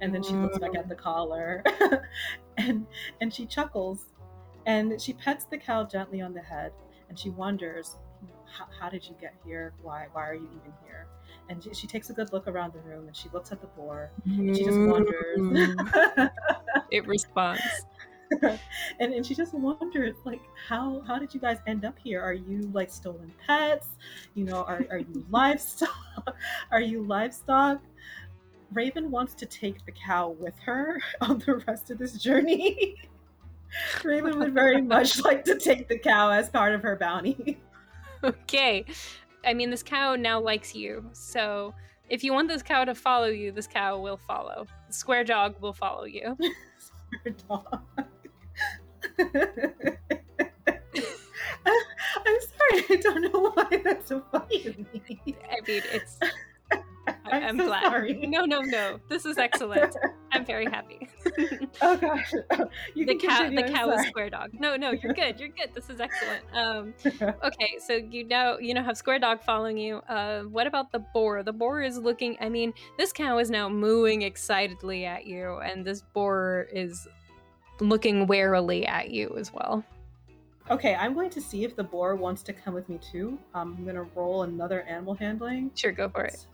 And 0.00 0.14
then 0.14 0.22
she 0.22 0.32
looks 0.32 0.58
back 0.58 0.76
at 0.76 0.88
the 0.88 0.94
collar. 0.94 1.64
And 2.56 2.86
and 3.22 3.32
she 3.32 3.46
chuckles. 3.46 4.12
And 4.66 5.00
she 5.00 5.14
pets 5.14 5.46
the 5.46 5.56
cow 5.56 5.84
gently 5.84 6.20
on 6.20 6.34
the 6.34 6.42
head. 6.42 6.72
And 7.08 7.18
she 7.18 7.30
wonders 7.30 7.96
how, 8.44 8.66
how 8.78 8.90
did 8.90 9.08
you 9.08 9.14
get 9.20 9.34
here? 9.44 9.72
Why 9.82 10.08
why 10.12 10.28
are 10.28 10.34
you 10.34 10.48
even 10.48 10.72
here 10.84 11.06
and 11.50 11.62
she, 11.62 11.74
she, 11.74 11.86
takes 11.86 12.08
a 12.10 12.12
good 12.12 12.32
look 12.32 12.46
around 12.46 12.72
the 12.72 12.78
room 12.80 13.08
and 13.08 13.16
she 13.16 13.28
looks 13.30 13.50
at 13.50 13.60
the 13.60 13.66
boar 13.66 14.10
and 14.24 14.56
she 14.56 14.64
just 14.64 14.76
mm. 14.76 14.90
wonders. 14.90 16.30
It 16.90 17.06
responds. 17.06 17.62
And, 19.00 19.12
and 19.12 19.26
she 19.26 19.34
just 19.34 19.52
wonders 19.54 20.14
like 20.24 20.40
how 20.68 21.02
how 21.04 21.18
did 21.18 21.34
you 21.34 21.40
guys 21.40 21.58
end 21.66 21.84
up 21.84 21.98
here? 21.98 22.22
Are 22.22 22.32
you 22.32 22.70
like 22.72 22.88
stolen 22.88 23.32
pets? 23.44 23.88
You 24.34 24.44
know 24.44 24.62
are, 24.62 24.86
are 24.88 24.98
you 24.98 25.26
livestock? 25.30 26.36
Are 26.70 26.80
you 26.80 27.02
livestock? 27.02 27.80
Raven 28.72 29.10
wants 29.10 29.34
to 29.34 29.46
take 29.46 29.84
the 29.84 29.90
cow 29.90 30.28
with 30.38 30.56
her 30.60 31.00
on 31.20 31.40
the 31.40 31.56
rest 31.66 31.90
of 31.90 31.98
this 31.98 32.12
journey. 32.12 32.94
Raven 34.04 34.38
would 34.38 34.54
very 34.54 34.80
much 34.80 35.24
like 35.24 35.42
to 35.46 35.58
take 35.58 35.88
the 35.88 35.98
cow 35.98 36.30
as 36.30 36.48
part 36.50 36.72
of 36.72 36.82
her 36.82 36.94
bounty. 36.94 37.58
Okay 38.22 38.86
i 39.44 39.54
mean 39.54 39.70
this 39.70 39.82
cow 39.82 40.14
now 40.14 40.40
likes 40.40 40.74
you 40.74 41.04
so 41.12 41.74
if 42.08 42.24
you 42.24 42.32
want 42.32 42.48
this 42.48 42.62
cow 42.62 42.84
to 42.84 42.94
follow 42.94 43.28
you 43.28 43.52
this 43.52 43.66
cow 43.66 43.98
will 43.98 44.16
follow 44.16 44.66
the 44.86 44.92
square 44.92 45.24
dog 45.24 45.54
will 45.60 45.72
follow 45.72 46.04
you 46.04 46.36
square 46.78 47.34
dog 47.48 47.82
I'm 52.26 52.36
sorry, 52.40 52.84
I 52.90 52.96
don't 53.00 53.32
know 53.32 53.50
why 53.54 53.80
that's 53.84 54.08
so 54.08 54.22
funny 54.32 54.62
to 54.62 54.70
me. 54.92 55.36
I 55.50 55.60
mean, 55.66 55.82
it's. 55.92 56.18
I'm, 57.34 57.42
I'm 57.42 57.58
so 57.58 57.66
glad. 57.66 57.82
Sorry. 57.84 58.14
No, 58.26 58.44
no, 58.44 58.60
no. 58.60 59.00
This 59.08 59.24
is 59.24 59.38
excellent. 59.38 59.96
I'm 60.32 60.44
very 60.44 60.66
happy. 60.66 61.08
oh 61.82 61.96
gosh, 61.96 62.32
you 62.94 63.06
the 63.06 63.16
cow. 63.16 63.50
The 63.50 63.62
cow 63.62 63.90
is 63.90 64.06
square 64.06 64.30
dog. 64.30 64.50
No, 64.52 64.76
no, 64.76 64.92
you're 64.92 65.12
good. 65.12 65.40
You're 65.40 65.48
good. 65.48 65.70
This 65.74 65.90
is 65.90 66.00
excellent. 66.00 66.44
Um, 66.54 66.94
okay, 67.44 67.78
so 67.84 67.94
you 67.94 68.24
know 68.24 68.58
you 68.60 68.74
know 68.74 68.82
have 68.82 68.96
square 68.96 69.18
dog 69.18 69.42
following 69.42 69.76
you. 69.76 69.96
Uh, 70.08 70.42
what 70.42 70.66
about 70.66 70.92
the 70.92 71.00
boar? 71.00 71.42
The 71.42 71.52
boar 71.52 71.82
is 71.82 71.98
looking. 71.98 72.36
I 72.40 72.48
mean, 72.48 72.72
this 72.96 73.12
cow 73.12 73.38
is 73.38 73.50
now 73.50 73.68
mooing 73.68 74.22
excitedly 74.22 75.04
at 75.04 75.26
you, 75.26 75.56
and 75.58 75.84
this 75.84 76.02
boar 76.14 76.68
is 76.72 77.08
looking 77.80 78.26
warily 78.26 78.86
at 78.86 79.10
you 79.10 79.34
as 79.38 79.52
well. 79.52 79.84
Okay, 80.70 80.94
I'm 80.94 81.14
going 81.14 81.30
to 81.30 81.40
see 81.40 81.64
if 81.64 81.74
the 81.74 81.82
boar 81.82 82.14
wants 82.14 82.44
to 82.44 82.52
come 82.52 82.74
with 82.74 82.88
me 82.88 82.98
too. 82.98 83.36
Um, 83.54 83.74
I'm 83.76 83.82
going 83.82 83.96
to 83.96 84.06
roll 84.14 84.44
another 84.44 84.82
animal 84.82 85.14
handling. 85.14 85.72
Sure, 85.74 85.90
go 85.90 86.08
for 86.08 86.24
it. 86.24 86.46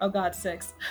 Oh 0.00 0.08
god, 0.08 0.34
six. 0.34 0.74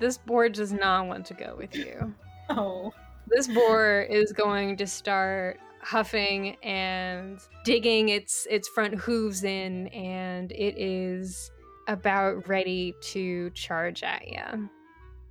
This 0.00 0.18
boar 0.18 0.48
does 0.48 0.72
not 0.72 1.06
want 1.06 1.24
to 1.26 1.34
go 1.34 1.54
with 1.56 1.76
you. 1.76 2.12
oh. 2.50 2.92
This 3.28 3.46
boar 3.46 4.00
is 4.10 4.32
going 4.32 4.76
to 4.78 4.88
start 4.88 5.60
huffing 5.80 6.56
and 6.64 7.38
digging 7.64 8.08
its 8.08 8.44
its 8.50 8.68
front 8.68 8.96
hooves 8.96 9.44
in, 9.44 9.86
and 9.88 10.50
it 10.50 10.76
is 10.76 11.52
about 11.86 12.48
ready 12.48 12.92
to 13.02 13.50
charge 13.50 14.02
at 14.02 14.26
you. 14.26 14.68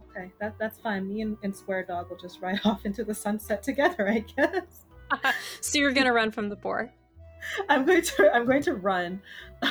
Okay, 0.09 0.31
that 0.39 0.55
that's 0.57 0.79
fine. 0.79 1.09
Me 1.09 1.21
and, 1.21 1.37
and 1.43 1.53
Square 1.53 1.87
Dog 1.87 2.09
will 2.09 2.17
just 2.17 2.41
ride 2.41 2.61
off 2.65 2.85
into 2.85 3.03
the 3.03 3.13
sunset 3.13 3.63
together, 3.63 4.07
I 4.09 4.19
guess. 4.19 4.85
so 5.59 5.77
you're 5.77 5.91
gonna 5.91 6.13
run 6.13 6.31
from 6.31 6.47
the 6.47 6.55
boar. 6.55 6.89
I'm 7.69 7.85
going 7.85 8.01
to 8.01 8.31
I'm 8.33 8.45
going 8.45 8.63
to 8.63 8.75
run. 8.75 9.21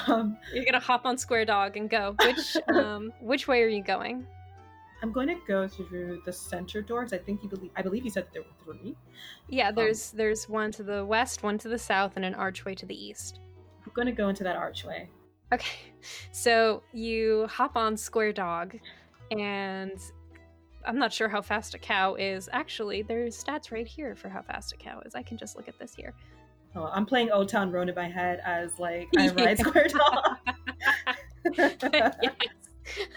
Um, 0.07 0.37
you're 0.53 0.65
gonna 0.65 0.81
hop 0.81 1.05
on 1.05 1.19
Square 1.19 1.47
Dog 1.47 1.77
and 1.77 1.89
go. 1.89 2.15
Which 2.25 2.57
um, 2.69 3.13
which 3.21 3.49
way 3.49 3.63
are 3.63 3.69
you 3.69 3.83
going? 3.83 4.27
I'm 5.03 5.11
going 5.11 5.27
to 5.27 5.37
go 5.49 5.67
through 5.67 6.23
the 6.25 6.33
center 6.33 6.81
doors. 6.81 7.13
I 7.13 7.19
think 7.19 7.43
you 7.43 7.49
believe 7.49 7.71
I 7.77 7.83
believe 7.83 8.05
you 8.05 8.11
said 8.11 8.27
there 8.33 8.43
were 8.43 8.65
three. 8.65 8.97
Yeah, 9.49 9.69
um, 9.69 9.75
there's 9.75 10.13
um, 10.13 10.19
there's 10.19 10.49
one 10.49 10.71
to 10.73 10.83
the 10.83 11.05
west, 11.05 11.43
one 11.43 11.59
to 11.59 11.69
the 11.69 11.79
south, 11.79 12.13
and 12.17 12.25
an 12.25 12.35
archway 12.35 12.75
to 12.77 12.87
the 12.87 12.95
east. 12.95 13.41
I'm 13.85 13.93
going 13.95 14.07
to 14.07 14.13
go 14.13 14.29
into 14.29 14.45
that 14.45 14.57
archway. 14.57 15.09
Okay, 15.53 15.93
so 16.31 16.83
you 16.93 17.47
hop 17.49 17.77
on 17.77 17.97
Square 17.97 18.35
Dog, 18.35 18.79
and 19.31 19.99
I'm 20.87 20.99
not 20.99 21.13
sure 21.13 21.29
how 21.29 21.43
fast 21.43 21.75
a 21.75 21.79
cow 21.79 22.15
is. 22.15 22.49
Actually, 22.53 23.03
there's 23.03 23.43
stats 23.43 23.71
right 23.71 23.87
here 23.87 24.15
for 24.15 24.29
how 24.29 24.43
fast 24.43 24.73
a 24.73 24.77
cow 24.77 25.03
is. 25.05 25.15
I 25.15 25.23
can 25.23 25.37
just 25.37 25.57
look 25.57 25.69
at 25.69 25.79
this 25.79 25.95
here. 25.95 26.15
Oh, 26.75 26.91
I'm 26.93 27.05
playing 27.05 27.31
Old 27.31 27.49
Town 27.49 27.71
Road 27.71 27.89
in 27.89 27.95
my 27.95 28.09
head 28.09 28.41
as 28.45 28.79
like 28.79 29.09
I 29.19 29.29
ride 29.37 29.59
Square 29.59 29.89
Dog. 29.89 30.39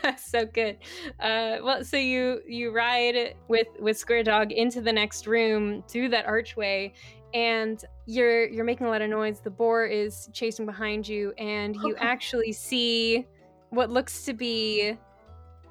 yes. 0.04 0.30
so 0.30 0.46
good. 0.46 0.78
Uh, 1.20 1.58
well, 1.64 1.84
so 1.84 1.98
you 1.98 2.42
you 2.48 2.72
ride 2.72 3.36
with 3.48 3.68
with 3.80 3.98
Square 3.98 4.24
Dog 4.24 4.52
into 4.52 4.82
the 4.82 4.92
next 4.92 5.26
room 5.26 5.84
through 5.88 6.10
that 6.10 6.26
archway, 6.26 6.92
and 7.34 7.84
you're 8.06 8.48
you're 8.48 8.66
making 8.66 8.88
a 8.88 8.90
lot 8.90 9.02
of 9.02 9.10
noise. 9.10 9.40
The 9.40 9.52
boar 9.52 9.86
is 9.86 10.30
chasing 10.34 10.66
behind 10.66 11.08
you, 11.08 11.32
and 11.38 11.76
you 11.78 11.96
actually 12.00 12.52
see 12.52 13.26
what 13.70 13.90
looks 13.90 14.24
to 14.26 14.34
be 14.34 14.98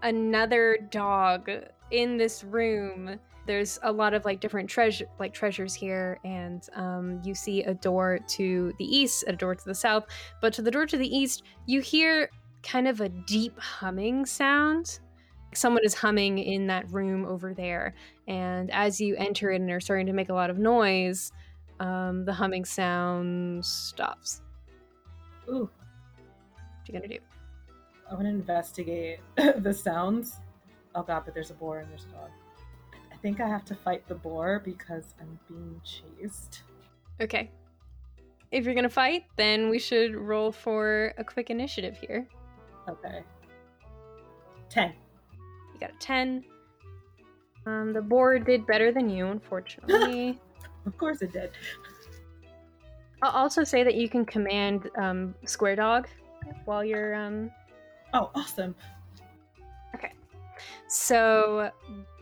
another 0.03 0.79
dog 0.91 1.51
in 1.91 2.17
this 2.17 2.45
room 2.45 3.19
there's 3.47 3.79
a 3.83 3.93
lot 3.93 4.15
of 4.15 4.25
like 4.25 4.41
different 4.41 4.69
treasure 4.69 5.07
like 5.19 5.33
treasures 5.33 5.75
here 5.75 6.19
and 6.25 6.69
um, 6.75 7.21
you 7.25 7.35
see 7.35 7.63
a 7.65 7.75
door 7.75 8.19
to 8.27 8.73
the 8.79 8.85
east 8.85 9.25
a 9.27 9.33
door 9.33 9.55
to 9.55 9.65
the 9.65 9.75
south 9.75 10.07
but 10.41 10.53
to 10.53 10.63
the 10.63 10.71
door 10.71 10.87
to 10.87 10.97
the 10.97 11.17
east 11.17 11.43
you 11.67 11.81
hear 11.81 12.31
kind 12.65 12.89
of 12.89 13.01
a 13.01 13.09
deep 13.09 13.59
humming 13.61 14.27
sound. 14.27 14.99
Someone 15.55 15.85
is 15.85 15.95
humming 15.95 16.39
in 16.39 16.67
that 16.67 16.91
room 16.91 17.25
over 17.27 17.55
there 17.55 17.95
and 18.27 18.71
as 18.73 19.01
you 19.01 19.15
enter 19.17 19.53
it 19.53 19.61
and 19.61 19.71
are 19.71 19.81
starting 19.81 20.07
to 20.07 20.13
make 20.13 20.31
a 20.31 20.35
lot 20.35 20.51
of 20.51 20.59
noise 20.59 21.31
um, 21.79 22.25
the 22.25 22.33
humming 22.33 22.65
sound 22.65 23.65
stops. 23.65 24.41
Ooh. 25.49 25.71
What 26.55 26.89
you 26.89 26.95
gonna 26.95 27.09
do? 27.09 27.19
I 28.11 28.15
want 28.15 28.27
to 28.27 28.31
investigate 28.31 29.21
the 29.37 29.73
sounds. 29.73 30.37
Oh 30.95 31.03
god, 31.03 31.23
but 31.25 31.35
there's 31.35 31.51
a 31.51 31.55
boar 31.55 31.81
and 31.81 31.91
there's 31.91 32.07
a 32.07 32.15
dog. 32.15 32.31
I 33.25 33.27
think 33.27 33.41
I 33.41 33.49
have 33.49 33.65
to 33.67 33.75
fight 33.75 34.07
the 34.07 34.17
boar 34.17 34.61
because 34.63 35.15
I'm 35.19 35.39
being 35.49 35.81
chased. 35.83 36.61
Okay. 37.23 37.51
If 38.51 38.67
you're 38.67 38.75
gonna 38.75 38.91
fight, 38.91 39.25
then 39.37 39.71
we 39.71 39.79
should 39.79 40.15
roll 40.15 40.53
for 40.53 41.15
a 41.17 41.25
quick 41.25 41.49
initiative 41.49 41.97
here. 41.99 42.29
Okay. 42.87 43.23
Ten. 44.69 44.93
You 45.73 45.81
got 45.81 45.93
a 45.93 45.99
ten. 45.99 46.45
Um, 47.65 47.95
the 47.95 48.03
boar 48.03 48.39
did 48.39 48.67
better 48.67 48.93
than 48.93 49.09
you, 49.09 49.29
unfortunately. 49.29 50.39
of 50.87 50.99
course 50.99 51.23
it 51.23 51.33
did. 51.33 51.53
I'll 53.23 53.31
also 53.31 53.65
say 53.65 53.85
that 53.85 53.95
you 53.95 54.07
can 54.07 54.27
command 54.27 54.91
um, 54.99 55.35
Square 55.47 55.77
Dog 55.77 56.09
while 56.67 56.85
you're. 56.85 57.15
Um... 57.15 57.51
Oh, 58.13 58.31
awesome! 58.35 58.75
So 60.89 61.71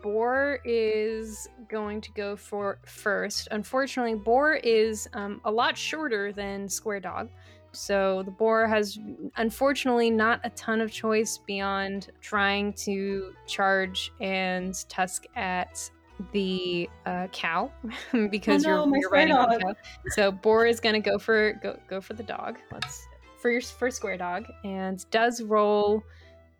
Boar 0.03 0.59
is 0.65 1.49
going 1.69 2.01
to 2.01 2.11
go 2.13 2.37
for 2.37 2.79
first. 2.85 3.49
Unfortunately, 3.51 4.15
Boar 4.15 4.55
is 4.55 5.09
um, 5.13 5.41
a 5.45 5.51
lot 5.51 5.77
shorter 5.77 6.33
than 6.33 6.69
Square 6.69 7.01
Dog. 7.01 7.29
So 7.73 8.23
the 8.23 8.31
boar 8.31 8.69
has 8.69 8.99
unfortunately 9.37 10.11
not 10.11 10.41
a 10.45 10.51
ton 10.51 10.81
of 10.81 10.93
choice 10.93 11.39
beyond 11.39 12.09
trying 12.21 12.75
to 12.75 13.33
charge 13.47 14.13
and 14.21 14.75
tusk 14.89 15.25
at 15.37 15.91
the 16.33 16.89
uh, 17.07 17.29
cow 17.33 17.73
because 18.31 18.67
oh 18.67 18.85
no, 18.85 18.87
you're, 18.87 18.99
you're 19.01 19.11
riding 19.11 19.35
on 19.35 19.49
the 19.49 19.59
cow. 19.59 19.75
So 20.11 20.31
boar 20.31 20.67
is 20.67 20.81
gonna 20.81 21.01
go 21.01 21.19
for 21.19 21.55
go 21.63 21.79
go 21.89 22.01
for 22.01 22.13
the 22.13 22.23
dog. 22.23 22.59
Let's 22.71 23.07
for 23.39 23.51
your 23.51 23.63
first 23.63 23.97
square 23.97 24.19
dog 24.19 24.45
and 24.65 25.05
does 25.11 25.43
roll 25.43 26.05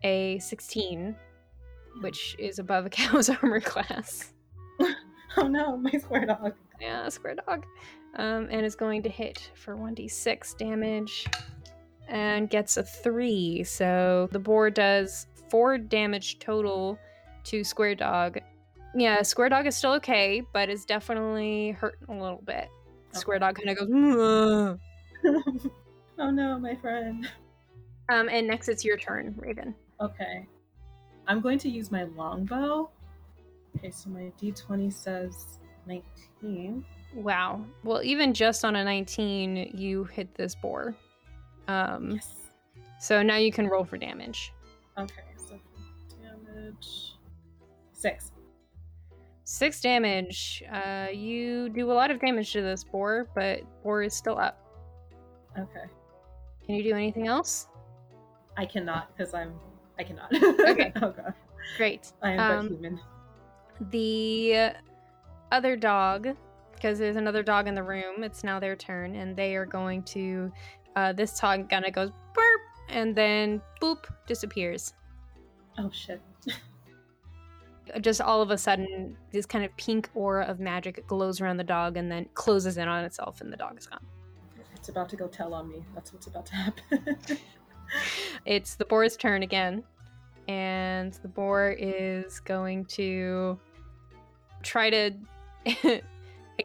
a 0.03 0.39
16 0.41 1.15
which 2.01 2.37
is 2.39 2.59
above 2.59 2.87
a 2.87 2.91
cow's 2.91 3.29
armor 3.43 3.61
class. 3.61 4.33
oh 5.37 5.49
no, 5.49 5.77
my 5.77 5.93
square 5.93 6.27
dog. 6.27 6.55
yeah, 6.81 7.09
square 7.09 7.37
dog. 7.47 7.65
Um, 8.17 8.49
and 8.51 8.67
is 8.67 8.75
going 8.75 9.03
to 9.05 9.09
hit 9.09 9.51
for 9.55 9.77
1d6 9.77 10.57
damage 10.59 11.27
and 12.09 12.51
gets 12.51 12.77
a 12.77 12.83
3. 12.83 13.65
So 13.65 14.29
the 14.33 14.39
boar 14.39 14.71
does 14.71 15.27
4 15.51 15.79
damage 15.79 16.39
total 16.39 16.99
to 17.45 17.65
Square 17.65 17.97
Dog. 17.97 18.39
Yeah, 18.95 19.23
Square 19.23 19.51
Dog 19.51 19.67
is 19.67 19.77
still 19.77 19.93
okay, 19.95 20.43
but 20.53 20.69
is 20.69 20.85
definitely 20.85 21.71
hurting 21.73 22.09
a 22.09 22.23
little 22.23 22.43
bit. 22.45 22.69
Square 23.13 23.41
Dog 23.41 23.57
kind 23.57 23.71
of 23.71 23.79
goes, 23.79 24.79
oh 26.19 26.31
no, 26.31 26.59
my 26.59 26.75
friend. 26.77 27.29
um, 28.11 28.29
and 28.29 28.47
next 28.47 28.69
it's 28.69 28.85
your 28.85 28.97
turn, 28.97 29.35
Raven. 29.37 29.75
Okay. 30.01 30.47
I'm 31.27 31.41
going 31.41 31.59
to 31.61 31.69
use 31.69 31.91
my 31.91 32.05
longbow. 32.05 32.91
Okay, 33.77 33.91
so 33.91 34.11
my 34.11 34.31
d20 34.41 34.93
says 34.93 35.59
19. 35.87 36.85
Wow. 37.15 37.65
Well, 37.85 38.03
even 38.03 38.35
just 38.35 38.65
on 38.65 38.77
a 38.77 38.85
19, 38.85 39.73
you 39.75 40.05
hit 40.05 40.35
this 40.35 40.55
boar. 40.55 40.95
Um, 41.69 42.13
Yes. 42.13 42.35
so 43.01 43.23
now 43.23 43.37
you 43.37 43.53
can 43.53 43.67
roll 43.69 43.85
for 43.85 43.97
damage. 43.99 44.53
Okay, 44.99 45.23
so 45.37 45.59
damage. 46.23 47.15
Six. 47.93 48.33
Six 49.45 49.81
damage. 49.81 50.63
Uh, 50.71 51.09
you 51.13 51.69
do 51.69 51.91
a 51.91 51.95
lot 51.95 52.11
of 52.11 52.21
damage 52.21 52.53
to 52.53 52.63
this 52.63 52.85
boar, 52.85 53.29
but 53.35 53.61
boar 53.83 54.03
is 54.03 54.15
still 54.15 54.39
up. 54.39 54.59
Okay. 55.59 55.85
Can 56.65 56.75
you 56.77 56.83
do 56.83 56.95
anything 56.95 57.27
else? 57.27 57.69
I 58.57 58.67
cannot 58.67 59.15
because 59.17 59.35
I'm. 59.35 59.53
I 59.99 60.05
cannot. 60.05 60.33
Okay. 60.71 60.93
oh 60.97 61.11
god. 61.11 61.35
Great. 61.77 62.13
I 62.23 62.31
am 62.33 62.41
Um, 62.41 62.69
but 62.69 62.75
human. 62.75 63.01
The 63.91 64.73
other 65.51 65.77
dog, 65.77 66.29
because 66.75 66.99
there's 66.99 67.17
another 67.17 67.43
dog 67.43 67.69
in 67.69 67.75
the 67.75 67.83
room, 67.83 68.23
it's 68.23 68.43
now 68.45 68.59
their 68.61 68.77
turn, 68.77 69.15
and 69.17 69.37
they 69.37 69.57
are 69.57 69.67
going 69.67 70.03
to. 70.05 70.53
Uh, 70.97 71.13
this 71.13 71.39
dog 71.39 71.69
kind 71.71 71.85
of 71.85 71.93
goes 71.93 72.11
burp, 72.35 72.61
and 72.89 73.15
then 73.15 73.61
boop, 73.81 74.05
disappears. 74.27 74.95
Oh 75.79 75.91
shit. 75.93 76.21
Just 78.01 78.21
all 78.21 78.41
of 78.41 78.51
a 78.51 78.59
sudden, 78.59 79.17
this 79.33 79.45
kind 79.45 79.65
of 79.65 79.77
pink 79.77 80.09
aura 80.15 80.45
of 80.45 80.61
magic 80.61 81.07
glows 81.07 81.41
around 81.41 81.57
the 81.57 81.65
dog 81.65 81.97
and 81.97 82.11
then 82.11 82.27
closes 82.35 82.79
in 82.79 82.89
on 82.89 83.05
itself, 83.05 83.41
and 83.41 83.53
the 83.53 83.57
dog 83.57 83.79
is 83.79 83.87
gone. 83.87 84.05
It's 84.77 84.89
about 84.89 85.09
to 85.11 85.17
go 85.17 85.27
tell 85.29 85.55
on 85.55 85.69
me. 85.69 85.85
That's 85.95 86.13
what's 86.13 86.27
about 86.27 86.47
to 86.47 86.55
happen. 86.55 87.19
It's 88.45 88.75
the 88.75 88.85
boar's 88.85 89.17
turn 89.17 89.43
again, 89.43 89.85
and 90.49 91.13
the 91.23 91.29
boar 91.29 91.77
is 91.79 92.41
going 92.41 92.85
to 92.87 93.59
try 94.63 94.91
to, 94.91 95.13
I 95.67 96.03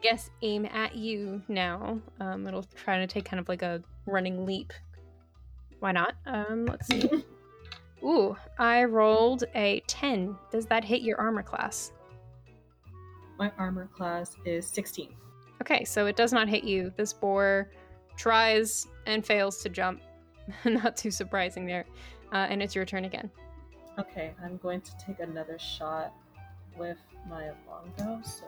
guess, 0.02 0.30
aim 0.42 0.66
at 0.66 0.96
you 0.96 1.42
now. 1.48 2.00
Um, 2.20 2.46
it'll 2.46 2.64
try 2.64 2.98
to 2.98 3.06
take 3.06 3.24
kind 3.24 3.40
of 3.40 3.48
like 3.48 3.62
a 3.62 3.82
running 4.06 4.44
leap. 4.44 4.72
Why 5.80 5.92
not? 5.92 6.14
Um, 6.26 6.66
let's 6.66 6.86
see. 6.86 7.08
Ooh, 8.04 8.36
I 8.58 8.84
rolled 8.84 9.44
a 9.54 9.82
10. 9.86 10.36
Does 10.50 10.66
that 10.66 10.84
hit 10.84 11.02
your 11.02 11.20
armor 11.20 11.42
class? 11.42 11.92
my 13.38 13.52
armor 13.56 13.88
class 13.96 14.36
is 14.44 14.66
16. 14.66 15.14
Okay, 15.62 15.84
so 15.84 16.06
it 16.06 16.16
does 16.16 16.32
not 16.32 16.48
hit 16.48 16.64
you. 16.64 16.92
This 16.96 17.12
boar 17.12 17.70
tries 18.16 18.86
and 19.06 19.24
fails 19.24 19.62
to 19.62 19.68
jump. 19.68 20.00
not 20.64 20.96
too 20.96 21.10
surprising 21.10 21.66
there. 21.66 21.84
Uh, 22.32 22.46
and 22.48 22.62
it's 22.62 22.74
your 22.74 22.84
turn 22.84 23.04
again. 23.04 23.30
Okay, 23.98 24.32
I'm 24.44 24.58
going 24.58 24.80
to 24.82 24.90
take 25.04 25.20
another 25.20 25.58
shot 25.58 26.12
with 26.76 26.98
my 27.28 27.50
longbow. 27.66 28.20
So 28.24 28.44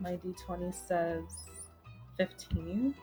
my 0.00 0.16
d20 0.16 0.74
says 0.74 1.22
15. 2.18 2.94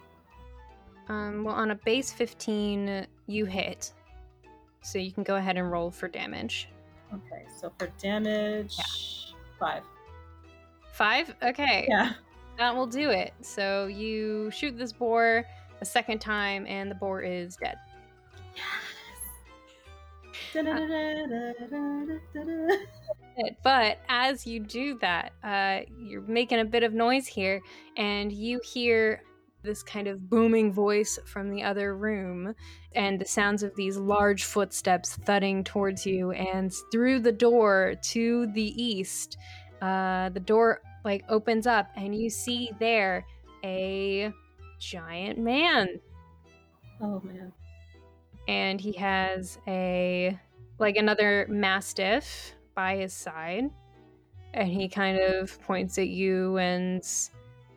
Um, 1.07 1.43
well, 1.43 1.55
on 1.55 1.71
a 1.71 1.75
base 1.75 2.11
15, 2.11 3.07
you 3.27 3.45
hit. 3.45 3.93
So 4.81 4.99
you 4.99 5.11
can 5.11 5.23
go 5.23 5.35
ahead 5.35 5.57
and 5.57 5.71
roll 5.71 5.89
for 5.89 6.07
damage. 6.07 6.69
Okay, 7.13 7.45
so 7.59 7.71
for 7.77 7.87
damage, 7.99 8.77
five. 9.59 9.83
Five? 10.93 11.33
Okay. 11.43 11.85
Yeah. 11.89 12.13
That 12.57 12.75
will 12.75 12.87
do 12.87 13.09
it. 13.09 13.33
So 13.41 13.87
you 13.87 14.49
shoot 14.51 14.77
this 14.77 14.93
boar 14.93 15.45
a 15.85 15.91
second 15.91 16.19
time, 16.19 16.65
and 16.67 16.89
the 16.89 16.95
boar 16.95 17.21
is 17.21 17.57
dead. 17.57 17.75
Da-da-da-da-da-da-da-da. 20.53 22.75
But 23.63 23.97
as 24.07 24.47
you 24.47 24.61
do 24.61 24.97
that, 24.99 25.33
uh, 25.43 25.81
you're 25.99 26.21
making 26.21 26.61
a 26.61 26.65
bit 26.65 26.83
of 26.83 26.93
noise 26.93 27.27
here, 27.27 27.59
and 27.97 28.31
you 28.31 28.61
hear 28.63 29.23
this 29.61 29.83
kind 29.83 30.07
of 30.07 30.29
booming 30.29 30.71
voice 30.71 31.19
from 31.25 31.49
the 31.49 31.61
other 31.61 31.97
room, 31.97 32.55
and 32.93 33.19
the 33.19 33.25
sounds 33.25 33.61
of 33.61 33.75
these 33.75 33.97
large 33.97 34.45
footsteps 34.45 35.17
thudding 35.25 35.65
towards 35.65 36.05
you. 36.05 36.31
And 36.31 36.73
through 36.93 37.19
the 37.19 37.33
door 37.33 37.95
to 38.11 38.47
the 38.53 38.81
east, 38.81 39.35
uh, 39.81 40.29
the 40.29 40.39
door 40.39 40.79
like 41.03 41.25
opens 41.27 41.67
up, 41.67 41.89
and 41.97 42.15
you 42.15 42.29
see 42.29 42.71
there 42.79 43.25
a 43.65 44.31
giant 44.85 45.39
man. 45.39 45.99
Oh 47.01 47.21
man. 47.23 47.51
and 48.47 48.79
he 48.79 48.93
has 48.93 49.57
a 49.67 50.39
like 50.77 50.95
another 50.97 51.45
mastiff 51.49 52.53
by 52.75 52.95
his 52.95 53.13
side. 53.13 53.69
And 54.53 54.69
he 54.69 54.87
kind 54.87 55.19
of 55.19 55.61
points 55.63 55.97
at 55.97 56.07
you 56.07 56.57
and 56.57 57.03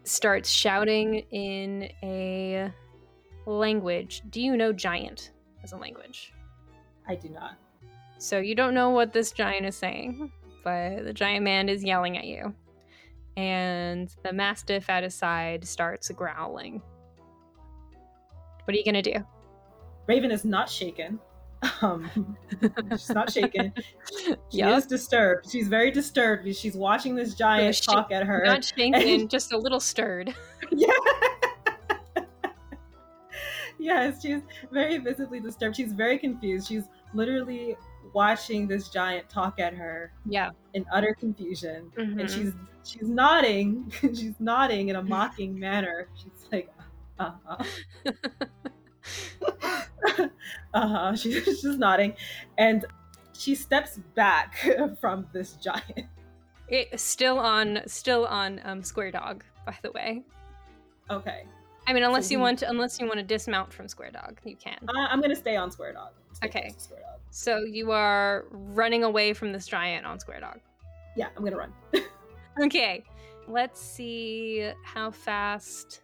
starts 0.05 0.49
shouting 0.49 1.25
in 1.33 1.91
a 2.05 2.71
language. 3.47 4.23
Do 4.31 4.41
you 4.41 4.57
know 4.57 4.73
giant 4.73 5.33
as 5.65 5.73
a 5.73 5.77
language? 5.77 6.33
I 7.09 7.17
do 7.17 7.31
not. 7.31 7.55
so 8.19 8.39
you 8.39 8.55
don't 8.55 8.75
know 8.75 8.91
what 8.91 9.13
this 9.13 9.33
giant 9.33 9.67
is 9.67 9.77
saying 9.77 10.31
but 10.63 11.05
the 11.05 11.13
giant 11.15 11.45
man 11.45 11.69
is 11.69 11.83
yelling 11.83 12.19
at 12.19 12.27
you. 12.27 12.55
And 13.37 14.15
the 14.23 14.33
mastiff 14.33 14.91
at 14.91 15.05
his 15.05 15.15
side 15.15 15.67
starts 15.67 16.11
growling 16.11 16.83
what 18.69 18.75
are 18.75 18.79
you 18.79 18.85
gonna 18.85 19.01
do 19.01 19.15
Raven 20.07 20.31
is 20.31 20.45
not 20.45 20.69
shaken. 20.71 21.19
Um, 21.83 22.37
she's 22.93 23.09
not 23.11 23.33
shaken. 23.33 23.73
She 24.51 24.59
Yup. 24.59 24.79
is 24.79 24.87
disturbed. 24.87 25.51
She's 25.51 25.69
very 25.69 25.91
disturbed 25.91 26.55
she's 26.55 26.75
watching 26.77 27.15
this 27.15 27.35
giant 27.35 27.75
she- 27.77 27.83
talk 27.87 28.13
at 28.13 28.25
her. 28.27 28.43
not 28.45 28.63
shaken 28.65 29.27
just 29.37 29.53
a 29.53 29.59
little 29.59 29.81
stirred 29.81 30.35
Yeah. 30.71 30.93
yes, 33.79 34.21
she's 34.23 34.43
very 34.71 34.99
visibly 34.99 35.41
disturbed. 35.41 35.77
She's 35.77 35.93
very 35.93 36.19
confused. 36.19 36.69
She's 36.69 36.85
literally 37.15 37.77
watching 38.15 38.67
this 38.69 38.89
giant 38.91 39.29
talk 39.29 39.61
at 39.61 39.73
her 39.75 40.13
yeah 40.27 40.51
in 40.75 40.85
utter 40.93 41.15
confusion. 41.19 41.91
And 41.97 42.19
Mhm. 42.19 42.29
she's 42.35 42.53
she's 42.85 43.09
nodding. 43.09 43.91
she's 44.01 44.35
nodding 44.41 44.89
in 44.89 44.97
a 44.97 45.03
mocking 45.03 45.59
manner. 45.59 46.09
She's 46.15 46.49
like, 46.53 46.71
uh-huh. 47.19 47.65
Uh-huh. 50.75 51.15
She's 51.17 51.45
just 51.63 51.79
nodding. 51.79 52.15
And 52.59 52.85
she 53.37 53.55
steps 53.55 53.99
back 54.15 54.57
from 55.01 55.27
this 55.33 55.53
giant. 55.55 56.07
It 56.69 56.99
still 57.01 57.39
on 57.39 57.81
still 57.87 58.27
on 58.27 58.61
um, 58.65 58.83
Square 58.83 59.13
Dog, 59.13 59.45
by 59.65 59.77
the 59.83 59.91
way. 59.93 60.23
Okay. 61.11 61.45
I 61.87 61.93
mean, 61.95 62.03
unless 62.03 62.27
So 62.27 62.33
you 62.33 62.39
we- 62.39 62.43
want 62.43 62.59
to, 62.59 62.69
unless 62.69 63.01
you 63.01 63.07
want 63.07 63.19
to 63.19 63.25
dismount 63.25 63.73
from 63.73 63.89
Square 63.89 64.11
Dog, 64.11 64.39
you 64.45 64.57
can. 64.57 64.77
Uh, 64.87 64.93
I'm 65.09 65.23
gonna 65.23 65.35
stay 65.37 65.57
on 65.57 65.71
Square 65.71 65.95
Dog. 65.95 66.13
Okay. 66.45 66.75
Square 66.77 67.01
Dog. 67.01 67.21
So 67.31 67.61
you 67.61 67.91
are 67.93 68.45
running 68.51 69.05
away 69.05 69.33
from 69.33 69.53
this 69.53 69.67
giant 69.67 70.05
on 70.05 70.19
Square 70.21 70.41
Dog. 70.41 70.61
Yeah, 71.17 71.29
I'm 71.37 71.43
gonna 71.45 71.57
run. 71.57 71.73
Okay, 72.61 73.05
let's 73.47 73.81
see 73.81 74.69
how 74.83 75.13
fast 75.13 76.01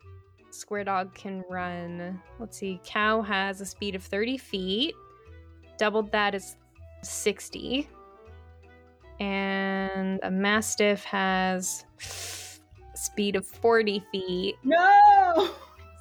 Square 0.54 0.84
Dog 0.84 1.14
can 1.14 1.44
run. 1.48 2.20
Let's 2.38 2.58
see. 2.58 2.80
Cow 2.84 3.22
has 3.22 3.60
a 3.60 3.66
speed 3.66 3.94
of 3.94 4.02
30 4.02 4.38
feet. 4.38 4.94
Doubled 5.78 6.12
that 6.12 6.34
is 6.34 6.56
60. 7.02 7.88
And 9.20 10.20
a 10.22 10.30
Mastiff 10.30 11.04
has 11.04 11.84
speed 12.94 13.36
of 13.36 13.46
40 13.46 14.02
feet. 14.10 14.56
No. 14.64 15.50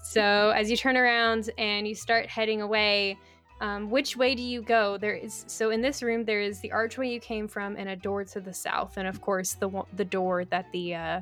So 0.04 0.52
as 0.56 0.70
you 0.70 0.78
turn 0.78 0.98
around 0.98 1.50
and 1.58 1.88
you 1.88 1.96
start 1.96 2.28
heading 2.28 2.62
away, 2.62 3.18
um, 3.62 3.90
which 3.90 4.18
way 4.18 4.36
do 4.36 4.42
you 4.42 4.62
go? 4.62 4.98
There 4.98 5.16
is 5.16 5.46
so 5.48 5.70
in 5.70 5.82
this 5.82 6.04
room 6.04 6.26
there 6.26 6.42
is 6.42 6.60
the 6.60 6.72
archway 6.72 7.10
you 7.10 7.20
came 7.20 7.48
from 7.48 7.78
and 7.78 7.90
a 7.90 7.96
door 7.96 8.26
to 8.26 8.42
the 8.42 8.54
south, 8.54 8.98
and 8.98 9.08
of 9.08 9.22
course 9.22 9.54
the 9.54 9.70
the 9.96 10.04
door 10.04 10.44
that 10.46 10.66
the 10.74 10.96
uh, 10.96 11.22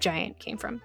giant 0.00 0.38
came 0.38 0.56
from. 0.56 0.80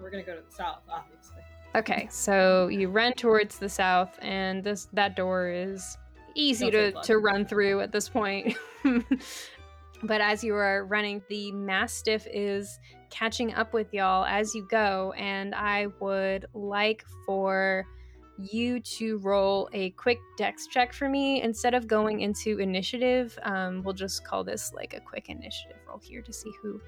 We're 0.00 0.10
gonna 0.10 0.22
go 0.22 0.36
to 0.36 0.42
the 0.42 0.54
south, 0.54 0.82
obviously. 0.90 1.42
Okay, 1.74 2.08
so 2.10 2.68
you 2.68 2.88
run 2.88 3.12
towards 3.14 3.58
the 3.58 3.68
south, 3.68 4.18
and 4.22 4.62
this 4.64 4.88
that 4.92 5.16
door 5.16 5.48
is 5.48 5.98
easy 6.34 6.70
Don't 6.70 6.94
to, 6.94 7.02
to 7.02 7.18
run 7.18 7.46
through 7.46 7.80
at 7.80 7.92
this 7.92 8.08
point. 8.08 8.56
but 10.02 10.20
as 10.20 10.44
you 10.44 10.54
are 10.54 10.84
running, 10.84 11.22
the 11.28 11.52
mastiff 11.52 12.26
is 12.32 12.78
catching 13.10 13.54
up 13.54 13.72
with 13.72 13.92
y'all 13.92 14.24
as 14.24 14.54
you 14.54 14.66
go, 14.70 15.12
and 15.16 15.54
I 15.54 15.88
would 16.00 16.46
like 16.54 17.04
for 17.26 17.84
you 18.38 18.80
to 18.80 19.18
roll 19.18 19.68
a 19.72 19.90
quick 19.90 20.18
dex 20.36 20.66
check 20.66 20.92
for 20.92 21.08
me 21.08 21.42
instead 21.42 21.72
of 21.72 21.86
going 21.86 22.20
into 22.20 22.58
initiative. 22.58 23.38
Um, 23.42 23.82
we'll 23.82 23.94
just 23.94 24.24
call 24.24 24.44
this 24.44 24.72
like 24.74 24.92
a 24.94 25.00
quick 25.00 25.30
initiative 25.30 25.78
roll 25.88 25.98
here 25.98 26.20
to 26.22 26.32
see 26.32 26.50
who 26.62 26.80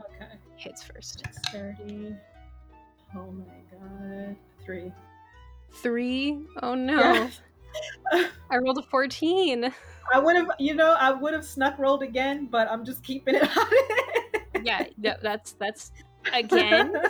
Okay. 0.00 0.32
hits 0.56 0.82
first. 0.82 1.22
Dexterity. 1.22 2.14
Oh 3.16 3.32
my 3.32 3.44
god. 3.70 4.36
Three. 4.64 4.92
Three? 5.72 6.38
Oh 6.62 6.74
no. 6.74 6.98
Yes. 6.98 7.40
I 8.50 8.58
rolled 8.58 8.78
a 8.78 8.82
14. 8.82 9.72
I 10.12 10.18
would 10.18 10.36
have, 10.36 10.50
you 10.58 10.74
know, 10.74 10.96
I 10.98 11.12
would 11.12 11.32
have 11.32 11.44
snuck 11.44 11.78
rolled 11.78 12.02
again, 12.02 12.48
but 12.50 12.68
I'm 12.70 12.84
just 12.84 13.04
keeping 13.04 13.36
it 13.36 13.42
on. 13.56 13.66
Yeah, 14.64 14.84
no, 14.98 15.14
that's 15.22 15.52
that's 15.52 15.92
again. 16.32 16.94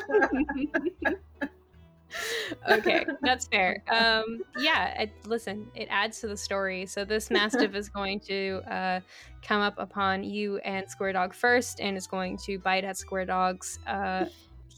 okay, 2.71 3.07
that's 3.23 3.47
fair. 3.49 3.83
Um, 3.91 4.43
yeah, 4.59 5.03
it, 5.03 5.13
listen, 5.27 5.67
it 5.75 5.89
adds 5.91 6.21
to 6.21 6.29
the 6.29 6.37
story. 6.37 6.87
So 6.87 7.05
this 7.05 7.31
mastiff 7.31 7.75
is 7.75 7.89
going 7.89 8.21
to 8.21 8.63
uh, 8.71 9.01
come 9.43 9.61
up 9.61 9.75
upon 9.79 10.25
you 10.25 10.59
and 10.59 10.89
Square 10.89 11.15
Dog 11.15 11.35
first, 11.35 11.81
and 11.81 11.97
is 11.97 12.07
going 12.07 12.37
to 12.39 12.59
bite 12.59 12.85
at 12.85 12.97
Square 12.97 13.27
Dog's 13.27 13.79
uh, 13.87 14.27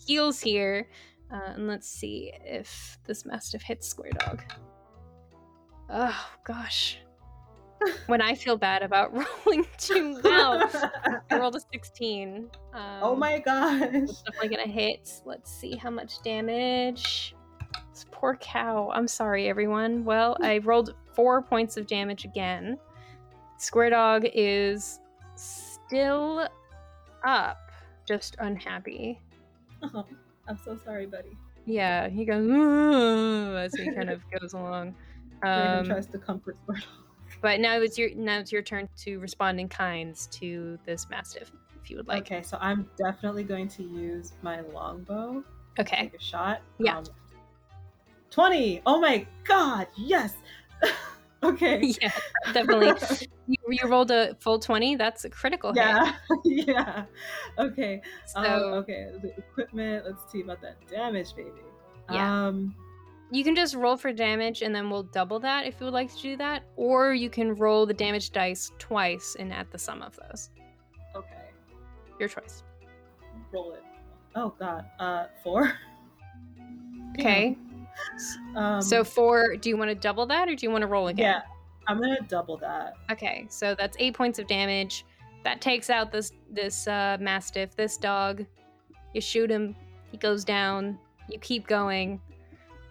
heels 0.07 0.41
here. 0.41 0.89
Uh, 1.33 1.53
and 1.55 1.67
let's 1.67 1.89
see 1.89 2.33
if 2.45 2.99
this 3.07 3.25
mastiff 3.25 3.63
hits 3.63 3.89
Square 3.89 4.13
Dog. 4.19 4.43
Oh 5.91 6.31
gosh, 6.45 6.99
when 8.07 8.21
I 8.21 8.35
feel 8.35 8.57
bad 8.57 8.83
about 8.83 9.13
rolling 9.47 9.67
too 9.79 10.21
well, 10.23 10.71
I 11.31 11.39
rolled 11.39 11.57
a 11.57 11.61
sixteen. 11.73 12.51
Um, 12.75 12.99
oh 13.03 13.17
my 13.17 13.39
gosh. 13.39 13.89
it's 13.93 14.23
definitely 14.23 14.57
gonna 14.57 14.71
hit. 14.71 15.23
Let's 15.25 15.51
see 15.51 15.77
how 15.77 15.91
much 15.91 16.23
damage. 16.23 17.35
This 17.91 18.05
poor 18.11 18.37
cow. 18.37 18.91
I'm 18.95 19.09
sorry, 19.09 19.49
everyone. 19.49 20.05
Well, 20.05 20.37
I 20.43 20.59
rolled 20.59 20.95
four 21.15 21.43
points 21.43 21.77
of 21.77 21.87
damage 21.87 22.25
again. 22.25 22.79
Square 23.59 23.91
Dog 23.91 24.27
is 24.35 25.01
still 25.37 26.47
up, 27.25 27.71
just 28.07 28.37
unhappy. 28.39 29.21
Oh, 29.83 30.05
I'm 30.49 30.59
so 30.65 30.77
sorry, 30.85 31.07
buddy. 31.07 31.37
Yeah, 31.67 32.09
he 32.09 32.25
goes 32.25 32.49
as 33.57 33.75
he 33.75 33.91
kind 33.93 34.11
of 34.11 34.23
goes 34.41 34.53
along. 34.53 34.95
Um, 35.43 35.85
tries 35.85 36.07
to 36.09 36.19
comfort 36.19 36.57
Squirtle. 36.69 36.85
but 37.41 37.61
now 37.61 37.81
it's 37.81 37.99
your 37.99 38.15
now 38.15 38.39
it's 38.39 38.53
your 38.53 38.63
turn 38.63 38.89
to 38.99 39.19
respond 39.19 39.61
in 39.61 39.69
kinds 39.69 40.27
to 40.33 40.79
this 40.85 41.09
mastiff, 41.11 41.51
if 41.83 41.91
you 41.91 41.97
would 41.97 42.09
like. 42.09 42.23
okay, 42.23 42.43
so 42.43 42.59
I'm 42.61 42.89
definitely 42.97 43.45
going 43.45 43.69
to 43.69 43.83
use 43.83 44.33
my 44.43 44.61
longbow. 44.61 45.45
Okay. 45.79 46.03
Take 46.11 46.15
a 46.15 46.23
shot. 46.23 46.61
Yeah. 46.79 46.99
Um, 46.99 47.05
20. 48.31 48.83
Oh 48.87 49.01
my 49.01 49.27
god, 49.45 49.87
yes. 49.97 50.35
okay. 51.43 51.95
yeah, 52.01 52.13
definitely. 52.53 53.29
You, 53.47 53.57
you 53.69 53.89
rolled 53.89 54.11
a 54.11 54.35
full 54.41 54.59
twenty. 54.59 54.97
That's 54.97 55.25
a 55.25 55.31
critical 55.31 55.73
hit. 55.73 55.85
Yeah. 55.85 56.15
yeah. 56.45 57.05
Okay. 57.59 58.03
So 58.27 58.41
um, 58.41 58.63
okay. 58.75 59.11
The 59.21 59.37
equipment. 59.37 60.05
Let's 60.05 60.31
see 60.31 60.43
about 60.43 60.61
that 60.63 60.77
damage, 60.89 61.35
baby. 61.35 61.51
Yeah. 62.11 62.47
Um. 62.47 62.75
You 63.31 63.45
can 63.45 63.57
just 63.57 63.75
roll 63.75 63.97
for 63.97 64.13
damage 64.13 64.61
and 64.61 64.75
then 64.75 64.91
we'll 64.91 65.05
double 65.05 65.41
that 65.41 65.67
if 65.67 65.81
you 65.81 65.87
would 65.87 65.95
like 65.95 66.15
to 66.15 66.21
do 66.21 66.37
that. 66.37 66.65
Or 66.77 67.15
you 67.15 67.31
can 67.31 67.55
roll 67.55 67.87
the 67.87 67.95
damage 67.95 68.31
dice 68.31 68.71
twice 68.79 69.37
and 69.39 69.53
add 69.53 69.69
the 69.71 69.79
sum 69.79 70.03
of 70.03 70.19
those. 70.29 70.51
Okay. 71.17 71.49
Your 72.21 72.29
choice. 72.29 72.63
Roll 73.51 73.73
it. 73.73 73.83
Oh 74.35 74.55
god. 74.59 74.85
Uh. 74.99 75.27
Four. 75.43 75.73
Okay. 77.19 77.59
Um, 78.57 78.81
so 78.81 79.05
four. 79.05 79.57
do 79.57 79.69
you 79.69 79.77
want 79.77 79.91
to 79.91 79.95
double 79.95 80.25
that 80.25 80.49
or 80.49 80.55
do 80.55 80.65
you 80.65 80.71
want 80.71 80.81
to 80.81 80.87
roll 80.87 81.09
again? 81.09 81.43
I'm 81.87 82.01
gonna 82.01 82.21
double 82.29 82.57
that. 82.59 82.95
Okay, 83.11 83.47
so 83.49 83.75
that's 83.75 83.97
eight 83.99 84.15
points 84.15 84.39
of 84.39 84.47
damage. 84.47 85.05
That 85.45 85.61
takes 85.61 85.91
out 85.91 86.13
this 86.13 86.33
this 86.51 86.87
uh, 86.87 87.17
mastiff, 87.21 87.75
this 87.77 87.97
dog. 87.97 88.45
You 89.15 89.21
shoot 89.21 89.51
him, 89.51 89.75
he 90.11 90.17
goes 90.17 90.45
down. 90.45 90.99
You 91.29 91.39
keep 91.39 91.67
going, 91.67 92.21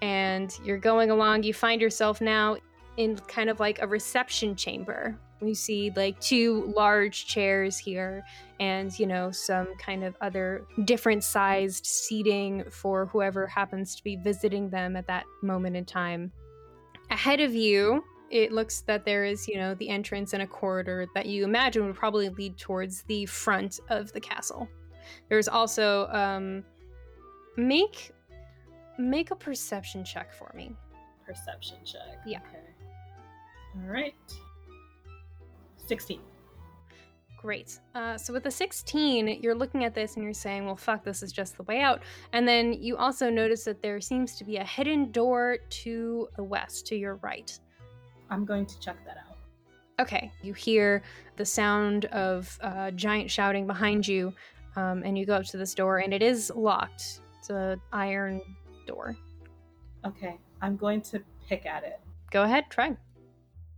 and 0.01 0.53
you're 0.63 0.77
going 0.77 1.11
along. 1.11 1.43
You 1.43 1.53
find 1.53 1.81
yourself 1.81 2.21
now 2.21 2.57
in 2.97 3.17
kind 3.27 3.49
of 3.49 3.59
like 3.59 3.81
a 3.81 3.87
reception 3.87 4.55
chamber. 4.55 5.17
You 5.41 5.55
see 5.55 5.91
like 5.95 6.19
two 6.19 6.71
large 6.75 7.25
chairs 7.25 7.77
here, 7.77 8.23
and 8.59 8.97
you 8.99 9.07
know 9.07 9.31
some 9.31 9.75
kind 9.77 10.03
of 10.03 10.15
other 10.21 10.65
different 10.85 11.23
sized 11.23 11.85
seating 11.85 12.65
for 12.69 13.05
whoever 13.07 13.47
happens 13.47 13.95
to 13.95 14.03
be 14.03 14.17
visiting 14.17 14.69
them 14.69 14.95
at 14.95 15.07
that 15.07 15.25
moment 15.41 15.77
in 15.77 15.85
time. 15.85 16.31
Ahead 17.09 17.41
of 17.41 17.53
you 17.53 18.03
it 18.31 18.51
looks 18.51 18.81
that 18.81 19.05
there 19.05 19.25
is, 19.25 19.47
you 19.47 19.57
know, 19.57 19.75
the 19.75 19.89
entrance 19.89 20.33
and 20.33 20.41
a 20.41 20.47
corridor 20.47 21.05
that 21.13 21.25
you 21.25 21.43
imagine 21.43 21.85
would 21.85 21.95
probably 21.95 22.29
lead 22.29 22.57
towards 22.57 23.03
the 23.03 23.25
front 23.25 23.79
of 23.89 24.11
the 24.13 24.19
castle. 24.19 24.67
There's 25.29 25.47
also 25.47 26.07
um 26.07 26.63
make 27.57 28.11
make 28.97 29.31
a 29.31 29.35
perception 29.35 30.03
check 30.03 30.33
for 30.33 30.51
me. 30.55 30.75
Perception 31.25 31.77
check. 31.85 32.19
Yeah. 32.25 32.39
Okay. 32.39 32.59
All 33.75 33.91
right. 33.91 34.15
Sixteen. 35.77 36.21
Great. 37.41 37.79
Uh, 37.95 38.19
so 38.19 38.33
with 38.33 38.43
the 38.43 38.51
16, 38.51 39.39
you're 39.41 39.55
looking 39.55 39.83
at 39.83 39.95
this 39.95 40.13
and 40.15 40.23
you're 40.23 40.31
saying, 40.31 40.63
well, 40.63 40.75
fuck, 40.75 41.03
this 41.03 41.23
is 41.23 41.31
just 41.31 41.57
the 41.57 41.63
way 41.63 41.81
out. 41.81 42.03
And 42.33 42.47
then 42.47 42.71
you 42.73 42.97
also 42.97 43.31
notice 43.31 43.63
that 43.63 43.81
there 43.81 43.99
seems 43.99 44.35
to 44.35 44.43
be 44.43 44.57
a 44.57 44.63
hidden 44.63 45.11
door 45.11 45.57
to 45.57 46.29
the 46.35 46.43
west, 46.43 46.85
to 46.87 46.95
your 46.95 47.15
right. 47.15 47.57
I'm 48.31 48.43
going 48.45 48.65
to 48.65 48.79
check 48.79 48.97
that 49.05 49.17
out. 49.17 49.37
Okay, 49.99 50.31
you 50.41 50.53
hear 50.53 51.03
the 51.35 51.45
sound 51.45 52.05
of 52.05 52.57
uh, 52.61 52.89
giant 52.91 53.29
shouting 53.29 53.67
behind 53.67 54.07
you, 54.07 54.33
um, 54.75 55.03
and 55.05 55.15
you 55.15 55.27
go 55.27 55.35
up 55.35 55.45
to 55.45 55.57
this 55.57 55.75
door, 55.75 55.99
and 55.99 56.11
it 56.11 56.23
is 56.23 56.51
locked. 56.55 57.21
It's 57.37 57.51
a 57.51 57.77
iron 57.93 58.41
door. 58.87 59.15
Okay. 60.05 60.39
I'm 60.61 60.77
going 60.77 61.01
to 61.01 61.21
pick 61.47 61.65
at 61.65 61.83
it. 61.83 61.99
Go 62.29 62.43
ahead, 62.43 62.65
try. 62.69 62.95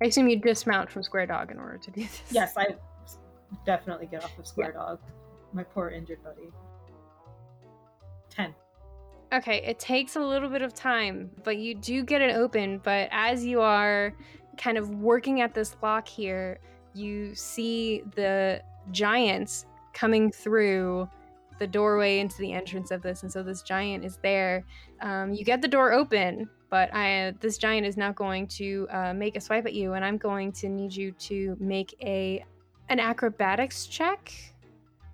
I 0.02 0.06
assume 0.06 0.28
you 0.28 0.38
dismount 0.38 0.92
from 0.92 1.02
Square 1.02 1.28
Dog 1.28 1.50
in 1.50 1.58
order 1.58 1.78
to 1.78 1.92
do 1.92 2.02
this. 2.02 2.22
Yes, 2.30 2.54
I 2.58 2.76
definitely 3.66 4.08
get 4.08 4.24
off 4.24 4.38
of 4.38 4.46
Square 4.46 4.74
Dog. 4.74 5.00
My 5.54 5.64
poor 5.64 5.90
injured 5.90 6.24
buddy. 6.24 6.50
Ten. 8.30 8.54
Okay, 9.32 9.64
it 9.64 9.80
takes 9.80 10.16
a 10.16 10.20
little 10.20 10.50
bit 10.50 10.62
of 10.62 10.74
time, 10.74 11.32
but 11.44 11.58
you 11.58 11.74
do 11.74 12.04
get 12.04 12.22
it 12.22 12.36
open. 12.36 12.80
But 12.84 13.08
as 13.12 13.46
you 13.46 13.62
are 13.62 14.14
kind 14.58 14.78
of 14.78 14.90
working 14.96 15.42
at 15.42 15.54
this 15.54 15.76
lock 15.82 16.08
here, 16.08 16.60
you 16.94 17.34
see 17.36 18.04
the 18.16 18.62
giants 18.92 19.66
coming 19.94 20.32
through 20.32 21.10
the 21.60 21.68
doorway 21.68 22.20
into 22.20 22.38
the 22.40 22.52
entrance 22.52 22.92
of 22.92 23.02
this, 23.02 23.24
and 23.24 23.32
so 23.32 23.44
this 23.44 23.62
giant 23.62 24.04
is 24.04 24.18
there. 24.24 24.66
Um, 25.02 25.34
you 25.34 25.46
get 25.46 25.62
the 25.62 25.68
door 25.68 25.94
open, 25.94 26.50
but 26.70 26.90
I, 26.94 27.34
this 27.40 27.58
giant 27.58 27.86
is 27.86 27.98
now 27.98 28.12
going 28.12 28.48
to 28.48 28.88
uh, 28.90 29.14
make 29.14 29.38
a 29.38 29.42
swipe 29.42 29.66
at 29.66 29.74
you, 29.74 29.94
and 29.94 30.04
I'm 30.04 30.18
going 30.18 30.52
to 30.54 30.70
need 30.70 30.94
you 30.96 31.12
to 31.12 31.56
make 31.60 31.96
a 32.02 32.44
an 32.90 33.00
acrobatics 33.00 33.86
check 33.88 34.34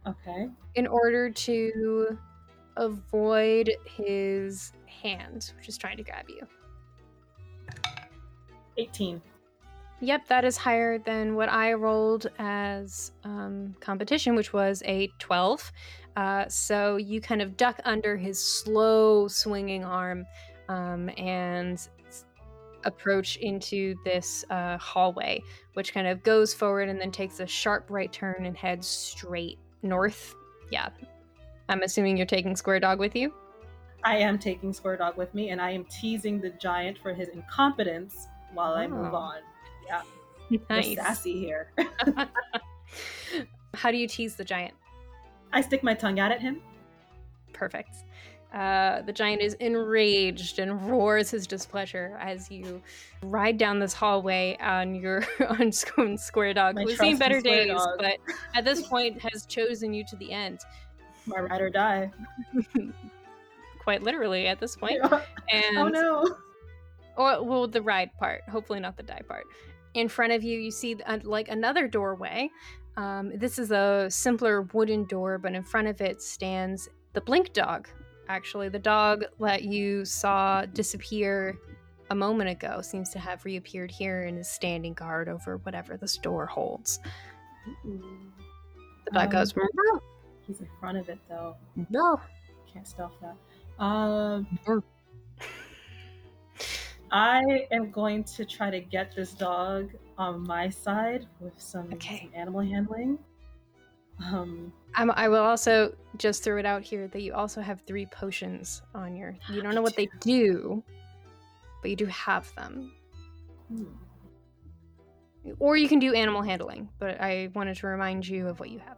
Okay. 0.07 0.47
in 0.75 0.87
order 0.87 1.29
to 1.29 2.17
avoid 2.77 3.69
his 3.85 4.73
hand, 4.85 5.51
which 5.57 5.67
is 5.69 5.77
trying 5.77 5.97
to 5.97 6.03
grab 6.03 6.25
you. 6.29 6.41
Eighteen. 8.79 9.21
Yep, 10.01 10.27
that 10.27 10.45
is 10.45 10.55
higher 10.55 10.97
than 10.97 11.35
what 11.35 11.49
I 11.49 11.73
rolled 11.73 12.27
as 12.39 13.11
um, 13.25 13.75
competition, 13.81 14.33
which 14.33 14.53
was 14.53 14.81
a 14.85 15.09
12. 15.19 15.71
Uh, 16.15 16.47
so 16.47 16.95
you 16.95 17.19
kind 17.19 17.41
of 17.41 17.57
duck 17.57 17.81
under 17.83 18.15
his 18.15 18.39
slow 18.39 19.27
swinging 19.27 19.83
arm 19.83 20.25
um, 20.69 21.09
and 21.17 21.85
approach 22.85 23.35
into 23.37 23.93
this 24.05 24.45
uh, 24.49 24.77
hallway, 24.77 25.43
which 25.73 25.93
kind 25.93 26.07
of 26.07 26.23
goes 26.23 26.53
forward 26.53 26.87
and 26.87 26.99
then 26.99 27.11
takes 27.11 27.41
a 27.41 27.47
sharp 27.47 27.87
right 27.89 28.13
turn 28.13 28.45
and 28.45 28.55
heads 28.55 28.87
straight 28.87 29.59
north. 29.83 30.33
Yeah. 30.71 30.89
I'm 31.67 31.83
assuming 31.83 32.15
you're 32.15 32.25
taking 32.25 32.55
Square 32.55 32.79
Dog 32.79 32.99
with 32.99 33.17
you? 33.17 33.33
I 34.05 34.15
am 34.15 34.39
taking 34.39 34.71
Square 34.71 34.97
Dog 34.97 35.17
with 35.17 35.33
me, 35.33 35.49
and 35.49 35.61
I 35.61 35.71
am 35.71 35.83
teasing 35.85 36.39
the 36.39 36.51
giant 36.51 36.97
for 36.99 37.13
his 37.13 37.27
incompetence 37.27 38.28
while 38.53 38.73
I 38.73 38.87
move 38.87 39.13
Oh. 39.13 39.17
on. 39.17 39.37
Yeah, 39.87 40.01
Nice. 40.69 40.87
we're 40.89 40.95
sassy 40.95 41.39
here. 41.39 41.71
How 43.73 43.91
do 43.91 43.97
you 43.97 44.07
tease 44.07 44.35
the 44.35 44.43
giant? 44.43 44.73
I 45.53 45.61
stick 45.61 45.83
my 45.83 45.93
tongue 45.93 46.19
out 46.19 46.31
at 46.31 46.41
him. 46.41 46.61
Perfect. 47.53 47.95
Uh, 48.53 49.03
the 49.03 49.13
giant 49.13 49.43
is 49.43 49.53
enraged 49.55 50.57
and 50.57 50.89
roars 50.89 51.29
his 51.29 51.45
displeasure 51.45 52.17
as 52.19 52.49
you 52.49 52.81
ride 53.21 53.59
down 53.59 53.77
this 53.77 53.93
hallway 53.93 54.57
on 54.59 54.95
your 54.95 55.23
on 55.49 55.71
Square 56.17 56.55
Dog, 56.55 56.75
My 56.75 56.81
who's 56.83 56.97
seen 56.97 57.17
better 57.17 57.41
days, 57.41 57.67
Dog. 57.69 57.97
but 57.99 58.17
at 58.55 58.65
this 58.65 58.87
point 58.87 59.21
has 59.21 59.45
chosen 59.45 59.93
you 59.93 60.03
to 60.05 60.15
the 60.15 60.31
end. 60.31 60.61
My 61.27 61.39
ride 61.39 61.61
or 61.61 61.69
die. 61.69 62.11
Quite 63.79 64.01
literally 64.01 64.47
at 64.47 64.59
this 64.59 64.75
point. 64.75 64.99
And 65.51 65.77
oh 65.77 65.87
no. 65.87 66.35
Or 67.19 67.43
well 67.43 67.67
the 67.67 67.81
ride 67.81 68.09
part 68.17 68.41
hopefully 68.49 68.79
not 68.79 68.97
the 68.97 69.03
die 69.03 69.21
part 69.27 69.43
in 69.93 70.07
front 70.07 70.31
of 70.33 70.43
you 70.43 70.57
you 70.59 70.71
see 70.71 70.95
uh, 71.05 71.19
like 71.23 71.47
another 71.49 71.87
doorway 71.87 72.49
um, 72.97 73.31
this 73.37 73.59
is 73.59 73.71
a 73.71 74.07
simpler 74.09 74.63
wooden 74.73 75.03
door 75.05 75.37
but 75.37 75.53
in 75.53 75.63
front 75.63 75.87
of 75.87 76.01
it 76.01 76.21
stands 76.21 76.89
the 77.13 77.21
blink 77.21 77.53
dog 77.53 77.87
actually 78.27 78.69
the 78.69 78.79
dog 78.79 79.23
that 79.39 79.63
you 79.63 80.03
saw 80.05 80.65
disappear 80.65 81.57
a 82.09 82.15
moment 82.15 82.49
ago 82.49 82.81
seems 82.81 83.09
to 83.09 83.19
have 83.19 83.45
reappeared 83.45 83.91
here 83.91 84.23
and 84.23 84.39
is 84.39 84.49
standing 84.49 84.93
guard 84.93 85.29
over 85.29 85.57
whatever 85.57 85.97
this 85.97 86.17
door 86.17 86.45
holds 86.47 86.99
the 89.05 89.11
dog 89.13 89.25
Um, 89.25 89.29
goes. 89.29 89.53
He's 90.47 90.59
in 90.61 90.67
front 90.79 90.97
of 90.97 91.09
it 91.09 91.19
though. 91.29 91.55
no 91.89 92.19
Can't 92.71 92.87
stealth 92.87 93.13
that. 93.21 93.83
Um, 93.83 94.47
Brr. 94.65 94.81
I 97.11 97.67
am 97.71 97.91
going 97.91 98.23
to 98.25 98.45
try 98.45 98.69
to 98.69 98.79
get 98.79 99.15
this 99.15 99.33
dog 99.33 99.89
on 100.17 100.41
my 100.45 100.69
side 100.69 101.25
with 101.39 101.53
some, 101.59 101.91
Okay. 101.93 102.29
some 102.31 102.39
animal 102.39 102.61
handling. 102.61 103.17
Um, 104.23 104.73
I'm, 104.95 105.11
I 105.11 105.29
will 105.29 105.43
also 105.43 105.95
just 106.17 106.43
throw 106.43 106.57
it 106.57 106.65
out 106.65 106.81
here 106.81 107.07
that 107.07 107.21
you 107.21 107.33
also 107.33 107.61
have 107.61 107.81
three 107.87 108.05
potions 108.07 108.81
on 108.93 109.15
your. 109.15 109.35
You 109.51 109.61
don't 109.61 109.73
know 109.73 109.81
what 109.81 109.95
they 109.95 110.09
do, 110.19 110.83
but 111.81 111.89
you 111.89 111.95
do 111.95 112.05
have 112.07 112.53
them. 112.55 112.91
hmm. 113.69 113.85
Or 115.57 115.77
you 115.77 115.87
can 115.87 115.99
do 115.99 116.13
animal 116.13 116.41
handling, 116.41 116.89
but 116.99 117.19
I 117.21 117.49
wanted 117.55 117.77
to 117.77 117.87
remind 117.87 118.27
you 118.27 118.47
of 118.49 118.59
what 118.59 118.69
you 118.69 118.79
have. 118.79 118.97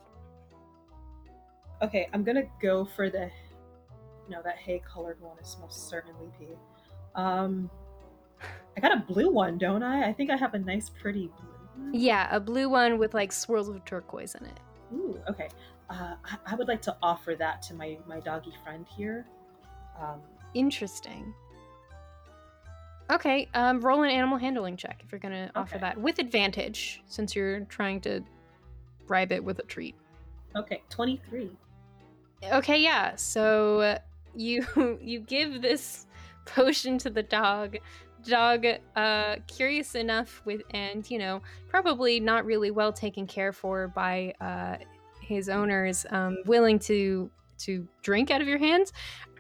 Okay, 1.84 2.10
I'm 2.14 2.24
gonna 2.24 2.44
go 2.62 2.84
for 2.84 3.10
the. 3.10 3.30
No, 4.28 4.42
that 4.44 4.58
hay 4.58 4.82
colored 4.92 5.22
one 5.22 5.38
is 5.40 5.56
most 5.62 5.88
certainly 5.88 6.28
P. 6.40 6.48
Um, 7.16 7.70
I 8.78 8.80
got 8.80 8.94
a 8.96 9.00
blue 9.02 9.30
one, 9.32 9.58
don't 9.58 9.84
I? 9.84 10.08
I 10.10 10.14
think 10.14 10.30
I 10.30 10.38
have 10.38 10.54
a 10.54 10.60
nice, 10.60 10.90
pretty 10.90 11.28
blue. 11.28 11.86
one. 11.86 11.94
Yeah, 11.94 12.28
a 12.34 12.40
blue 12.40 12.70
one 12.70 12.98
with 12.98 13.14
like 13.14 13.32
swirls 13.32 13.68
of 13.70 13.84
turquoise 13.86 14.36
in 14.36 14.46
it. 14.46 14.60
Ooh, 14.94 15.20
okay. 15.30 15.50
Uh, 15.90 16.16
I, 16.24 16.38
I 16.52 16.56
would 16.56 16.68
like 16.68 16.82
to 16.84 16.96
offer 17.04 17.36
that 17.36 17.62
to 17.64 17.74
my 17.74 17.98
my 18.08 18.20
doggy 18.20 18.54
friend 18.64 18.86
here. 18.96 19.26
Um, 20.02 20.22
Interesting. 20.54 21.34
Okay, 23.10 23.50
um, 23.54 23.82
roll 23.82 24.04
an 24.04 24.10
animal 24.10 24.38
handling 24.38 24.78
check 24.78 25.02
if 25.04 25.12
you're 25.12 25.20
gonna 25.20 25.52
offer 25.56 25.78
that 25.78 25.98
with 26.00 26.20
advantage, 26.20 27.02
since 27.08 27.36
you're 27.36 27.62
trying 27.62 28.00
to 28.02 28.22
bribe 29.06 29.34
it 29.34 29.44
with 29.44 29.60
a 29.60 29.64
treat. 29.64 29.96
okay, 30.56 30.82
twenty 30.90 31.22
three. 31.30 31.52
Okay, 32.54 32.82
yeah. 32.82 33.16
So 33.16 33.82
uh, 33.82 33.98
you 34.34 34.66
you 35.02 35.20
give 35.20 35.62
this 35.62 36.06
potion 36.46 36.98
to 37.00 37.10
the 37.10 37.24
dog. 37.24 37.78
Dog, 38.28 38.66
uh, 38.96 39.36
curious 39.48 39.96
enough 39.96 40.42
with, 40.46 40.62
and 40.72 41.10
you 41.10 41.18
know, 41.18 41.42
probably 41.68 42.20
not 42.20 42.46
really 42.46 42.72
well 42.72 42.94
taken 42.94 43.26
care 43.26 43.52
for 43.52 43.88
by 43.88 44.34
uh, 44.42 44.78
his 45.22 45.50
owners, 45.50 46.06
um, 46.12 46.38
willing 46.46 46.80
to 46.80 47.30
to 47.60 47.88
drink 48.02 48.32
out 48.32 48.42
of 48.42 48.48
your 48.48 48.58
hands, 48.58 48.92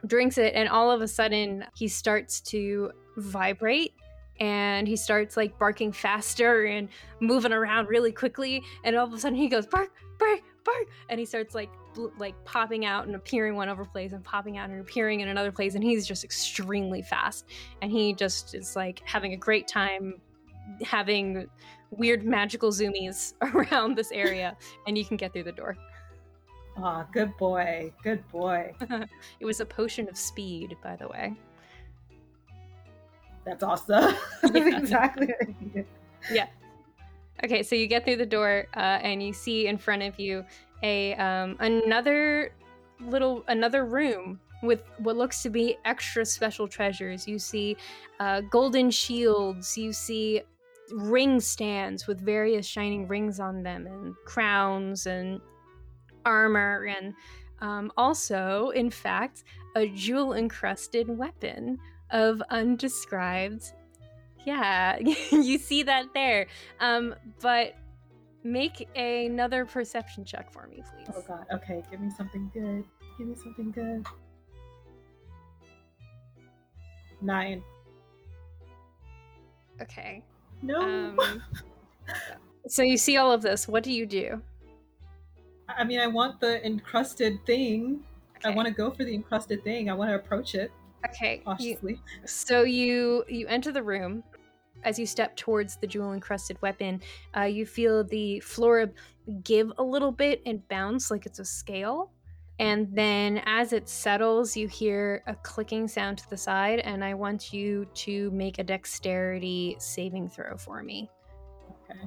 drinks 0.05 0.37
it, 0.37 0.53
and 0.55 0.69
all 0.69 0.91
of 0.91 1.01
a 1.01 1.07
sudden 1.07 1.65
he 1.75 1.87
starts 1.87 2.39
to 2.41 2.91
vibrate. 3.17 3.93
And 4.39 4.87
he 4.87 4.95
starts 4.95 5.37
like 5.37 5.59
barking 5.59 5.91
faster 5.91 6.65
and 6.65 6.89
moving 7.19 7.53
around 7.53 7.89
really 7.89 8.11
quickly. 8.11 8.63
And 8.83 8.95
all 8.95 9.05
of 9.05 9.13
a 9.13 9.19
sudden 9.19 9.37
he 9.37 9.47
goes 9.47 9.67
bark, 9.67 9.91
bark, 10.17 10.39
bark, 10.63 10.87
and 11.09 11.19
he 11.19 11.25
starts 11.25 11.53
like 11.53 11.69
like 12.17 12.35
popping 12.45 12.85
out 12.85 13.05
and 13.07 13.15
appearing 13.15 13.55
one 13.55 13.69
over 13.69 13.85
place 13.85 14.13
and 14.13 14.23
popping 14.23 14.57
out 14.57 14.69
and 14.69 14.79
appearing 14.81 15.19
in 15.19 15.27
another 15.29 15.51
place 15.51 15.75
and 15.75 15.83
he's 15.83 16.07
just 16.07 16.23
extremely 16.23 17.01
fast 17.01 17.45
and 17.81 17.91
he 17.91 18.13
just 18.13 18.55
is 18.55 18.75
like 18.75 19.01
having 19.05 19.33
a 19.33 19.37
great 19.37 19.67
time 19.67 20.15
having 20.81 21.47
weird 21.89 22.23
magical 22.23 22.69
zoomies 22.71 23.33
around 23.53 23.95
this 23.97 24.11
area 24.11 24.55
and 24.87 24.97
you 24.97 25.03
can 25.05 25.17
get 25.17 25.33
through 25.33 25.43
the 25.43 25.51
door 25.51 25.75
Ah, 26.77 27.05
good 27.11 27.35
boy, 27.37 27.91
good 28.01 28.25
boy. 28.29 28.73
it 29.41 29.45
was 29.45 29.59
a 29.59 29.65
potion 29.65 30.07
of 30.07 30.17
speed 30.17 30.77
by 30.81 30.95
the 30.95 31.07
way 31.09 31.35
That's 33.45 33.63
awesome. 33.63 34.15
That's 34.41 34.53
Yeah. 34.55 34.77
exactly. 34.77 35.27
what 35.27 35.37
I 35.41 35.55
needed. 35.63 35.85
Okay, 37.43 37.63
so 37.63 37.75
you 37.75 37.87
get 37.87 38.05
through 38.05 38.17
the 38.17 38.25
door 38.25 38.67
uh, 38.75 38.79
and 39.01 39.21
you 39.23 39.33
see 39.33 39.65
in 39.67 39.77
front 39.77 40.03
of 40.03 40.19
you 40.19 40.45
a 40.83 41.13
um, 41.15 41.55
another 41.59 42.53
little 42.99 43.43
another 43.47 43.85
room 43.85 44.39
with 44.63 44.83
what 44.99 45.15
looks 45.15 45.41
to 45.43 45.49
be 45.49 45.77
extra 45.85 46.25
special 46.25 46.67
treasures. 46.67 47.27
You 47.27 47.39
see 47.39 47.77
uh, 48.19 48.41
golden 48.41 48.91
shields. 48.91 49.77
You 49.77 49.93
see 49.93 50.41
ring 50.93 51.39
stands 51.39 52.07
with 52.07 52.19
various 52.21 52.65
shining 52.65 53.07
rings 53.07 53.39
on 53.39 53.63
them, 53.63 53.87
and 53.87 54.15
crowns 54.25 55.05
and 55.05 55.39
armor, 56.25 56.85
and 56.85 57.13
um, 57.61 57.91
also, 57.95 58.69
in 58.69 58.89
fact, 58.89 59.43
a 59.75 59.87
jewel 59.87 60.33
encrusted 60.33 61.07
weapon 61.07 61.79
of 62.09 62.41
undescribed. 62.49 63.71
Yeah, 64.45 64.97
you 65.31 65.57
see 65.57 65.83
that 65.83 66.07
there. 66.13 66.47
Um, 66.79 67.15
but 67.41 67.75
make 68.43 68.87
another 68.97 69.65
perception 69.65 70.25
check 70.25 70.51
for 70.51 70.67
me, 70.67 70.83
please. 70.95 71.07
Oh 71.15 71.23
god. 71.27 71.45
Okay, 71.53 71.83
give 71.91 71.99
me 71.99 72.09
something 72.09 72.49
good. 72.53 72.83
Give 73.17 73.27
me 73.27 73.35
something 73.35 73.71
good. 73.71 74.05
Nine. 77.21 77.63
Okay. 79.81 80.23
No. 80.61 80.79
Um, 80.81 81.19
so 82.67 82.81
you 82.83 82.97
see 82.97 83.17
all 83.17 83.31
of 83.31 83.41
this. 83.41 83.67
What 83.67 83.83
do 83.83 83.91
you 83.91 84.05
do? 84.05 84.41
I 85.67 85.83
mean, 85.83 85.99
I 85.99 86.07
want 86.07 86.39
the 86.39 86.63
encrusted 86.65 87.45
thing. 87.45 88.03
I 88.43 88.49
want 88.49 88.67
to 88.67 88.73
go 88.73 88.89
for 88.91 89.03
the 89.03 89.13
encrusted 89.13 89.63
thing. 89.63 89.89
I 89.89 89.93
want 89.93 90.09
to 90.09 90.15
approach 90.15 90.55
it 90.55 90.71
Okay. 91.07 91.37
you- 91.37 91.43
cautiously. 91.43 92.01
so 92.25 92.63
you 92.63 93.23
you 93.29 93.47
enter 93.47 93.71
the 93.71 93.83
room. 93.83 94.23
As 94.83 94.97
you 94.97 95.05
step 95.05 95.35
towards 95.35 95.77
the 95.77 95.87
jewel 95.87 96.13
encrusted 96.13 96.61
weapon, 96.61 97.01
uh, 97.35 97.43
you 97.43 97.65
feel 97.65 98.03
the 98.03 98.39
floor 98.39 98.91
give 99.43 99.71
a 99.77 99.83
little 99.83 100.11
bit 100.11 100.41
and 100.45 100.67
bounce 100.67 101.11
like 101.11 101.25
it's 101.25 101.39
a 101.39 101.45
scale. 101.45 102.11
And 102.59 102.87
then 102.95 103.41
as 103.45 103.73
it 103.73 103.89
settles, 103.89 104.55
you 104.55 104.67
hear 104.67 105.23
a 105.25 105.33
clicking 105.35 105.87
sound 105.87 106.19
to 106.19 106.29
the 106.29 106.37
side, 106.37 106.79
and 106.79 107.03
I 107.03 107.15
want 107.15 107.51
you 107.51 107.87
to 107.95 108.29
make 108.31 108.59
a 108.59 108.63
dexterity 108.63 109.77
saving 109.79 110.29
throw 110.29 110.55
for 110.57 110.83
me. 110.83 111.09
Okay. 111.89 112.01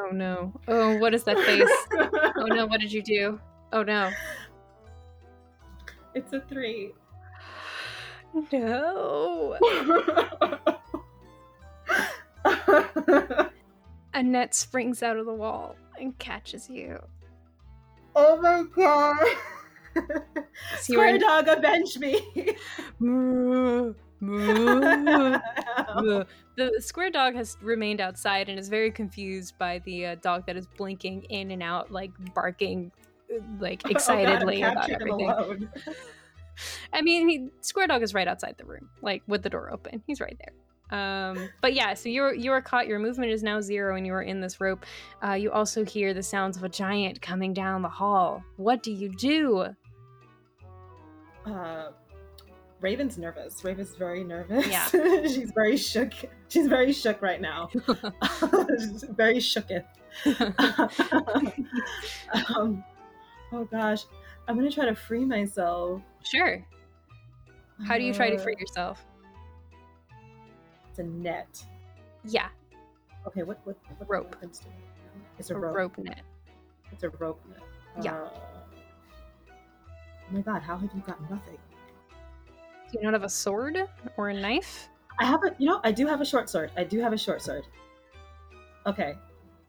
Oh 0.00 0.08
no. 0.10 0.58
Oh, 0.68 0.96
what 0.98 1.14
is 1.14 1.22
that 1.24 1.38
face? 1.40 1.68
oh 2.36 2.46
no, 2.46 2.64
what 2.66 2.80
did 2.80 2.90
you 2.90 3.02
do? 3.02 3.38
Oh 3.74 3.82
no. 3.82 4.10
It's 6.14 6.32
a 6.32 6.40
three. 6.40 6.92
No. 8.50 9.58
A 14.14 14.22
net 14.22 14.54
springs 14.54 15.02
out 15.02 15.16
of 15.16 15.26
the 15.26 15.32
wall 15.32 15.74
and 16.00 16.16
catches 16.18 16.68
you. 16.68 16.98
oh 18.16 18.36
my 18.40 18.64
god. 18.74 19.16
So 20.80 20.94
Square 20.94 21.16
in- 21.16 21.20
dog, 21.20 21.48
avenge 21.48 21.98
me. 21.98 22.18
Moo, 22.98 23.92
moo, 24.20 24.80
moo. 26.00 26.24
The 26.56 26.72
square 26.80 27.10
dog 27.10 27.34
has 27.34 27.58
remained 27.60 28.00
outside 28.00 28.48
and 28.48 28.58
is 28.58 28.70
very 28.70 28.90
confused 28.90 29.58
by 29.58 29.80
the 29.84 30.06
uh, 30.06 30.14
dog 30.22 30.46
that 30.46 30.56
is 30.56 30.66
blinking 30.78 31.24
in 31.24 31.50
and 31.50 31.62
out, 31.62 31.90
like 31.90 32.10
barking, 32.34 32.90
like 33.60 33.82
excitedly 33.90 34.64
oh 34.64 34.68
god, 34.68 34.72
about 34.72 34.90
everything. 34.90 35.28
alone. 35.28 35.70
I 36.94 37.02
mean, 37.02 37.28
he, 37.28 37.48
square 37.60 37.86
dog 37.86 38.02
is 38.02 38.14
right 38.14 38.26
outside 38.28 38.54
the 38.56 38.64
room, 38.64 38.88
like 39.02 39.22
with 39.26 39.42
the 39.42 39.50
door 39.50 39.70
open. 39.72 40.02
He's 40.06 40.20
right 40.22 40.36
there. 40.38 40.54
Um, 40.92 41.48
but 41.62 41.72
yeah, 41.74 41.94
so 41.94 42.08
you're 42.08 42.34
you 42.34 42.52
are 42.52 42.60
caught. 42.62 42.86
Your 42.86 42.98
movement 42.98 43.32
is 43.32 43.42
now 43.42 43.60
zero, 43.60 43.96
and 43.96 44.06
you 44.06 44.12
are 44.12 44.22
in 44.22 44.40
this 44.40 44.60
rope. 44.60 44.84
Uh, 45.26 45.32
you 45.32 45.50
also 45.50 45.84
hear 45.84 46.12
the 46.14 46.22
sounds 46.22 46.56
of 46.56 46.64
a 46.64 46.68
giant 46.68 47.20
coming 47.22 47.52
down 47.54 47.82
the 47.82 47.88
hall. 47.88 48.44
What 48.56 48.82
do 48.82 48.92
you 48.92 49.08
do? 49.08 49.66
Uh, 51.46 51.90
Raven's 52.80 53.16
nervous. 53.16 53.64
Raven's 53.64 53.94
very 53.96 54.22
nervous. 54.22 54.66
Yeah. 54.66 54.86
She's 55.22 55.50
very 55.52 55.76
shook. 55.76 56.12
She's 56.48 56.66
very 56.66 56.92
shook 56.92 57.22
right 57.22 57.40
now. 57.40 57.68
Very 59.16 59.38
shooketh. 59.38 59.84
um, 62.54 62.84
oh 63.52 63.64
gosh. 63.64 64.04
I'm 64.48 64.56
gonna 64.56 64.70
try 64.70 64.84
to 64.86 64.94
free 64.94 65.24
myself. 65.24 66.02
Sure. 66.24 66.64
How 67.86 67.96
do 67.96 68.04
you 68.04 68.12
try 68.12 68.30
to 68.30 68.38
free 68.38 68.54
Uh, 68.56 68.60
yourself? 68.60 69.04
It's 70.92 70.98
a 70.98 71.04
net. 71.04 71.64
Yeah, 72.22 72.48
Okay, 73.26 73.44
what 73.44 73.60
what, 73.64 73.78
what 73.96 74.10
Rope. 74.10 74.36
It's 74.42 75.50
a 75.50 75.54
a 75.54 75.58
rope. 75.58 75.74
rope 75.74 75.98
net. 75.98 76.20
It's 76.92 77.02
a 77.02 77.08
rope 77.08 77.40
net. 77.48 77.60
Yeah. 78.04 78.14
Uh, 78.14 78.28
my 80.30 80.42
god, 80.42 80.60
how 80.60 80.76
have 80.76 80.90
you 80.94 81.00
got 81.06 81.18
nothing? 81.30 81.56
Do 82.90 82.98
you 82.98 83.02
not 83.04 83.14
have 83.14 83.22
a 83.22 83.28
sword 83.30 83.78
or 84.18 84.28
a 84.28 84.34
knife? 84.34 84.90
I 85.18 85.24
have 85.24 85.42
a, 85.44 85.54
you 85.58 85.66
know, 85.66 85.80
I 85.82 85.92
do 85.92 86.06
have 86.06 86.20
a 86.20 86.26
short 86.26 86.50
sword. 86.50 86.70
I 86.76 86.84
do 86.84 87.00
have 87.00 87.14
a 87.14 87.18
short 87.18 87.40
sword. 87.40 87.64
Okay, 88.86 89.14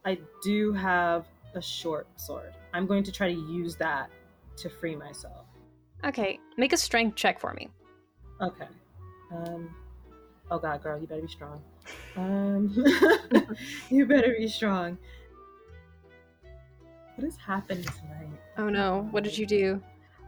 I 0.04 0.18
do 0.42 0.74
have 0.74 1.24
a 1.54 1.62
short 1.62 2.06
sword. 2.16 2.52
I'm 2.74 2.86
going 2.86 3.02
to 3.02 3.12
try 3.12 3.32
to 3.32 3.40
use 3.50 3.76
that 3.76 4.10
to 4.58 4.68
free 4.68 4.94
myself. 4.94 5.46
Okay, 6.04 6.38
make 6.58 6.74
a 6.74 6.76
strength 6.76 7.16
check 7.16 7.40
for 7.40 7.54
me. 7.54 7.70
Okay. 8.42 8.66
Um. 9.34 9.74
Oh 10.54 10.58
God, 10.60 10.84
girl, 10.84 11.00
you 11.00 11.08
better 11.08 11.20
be 11.20 11.26
strong. 11.26 11.60
Um. 12.16 12.72
you 13.90 14.06
better 14.06 14.36
be 14.38 14.46
strong. 14.46 14.96
What 17.16 17.24
has 17.24 17.36
happened 17.36 17.84
tonight? 17.86 18.38
Oh 18.56 18.68
no, 18.68 19.08
what 19.10 19.24
did 19.24 19.36
you 19.36 19.46
do? 19.46 19.82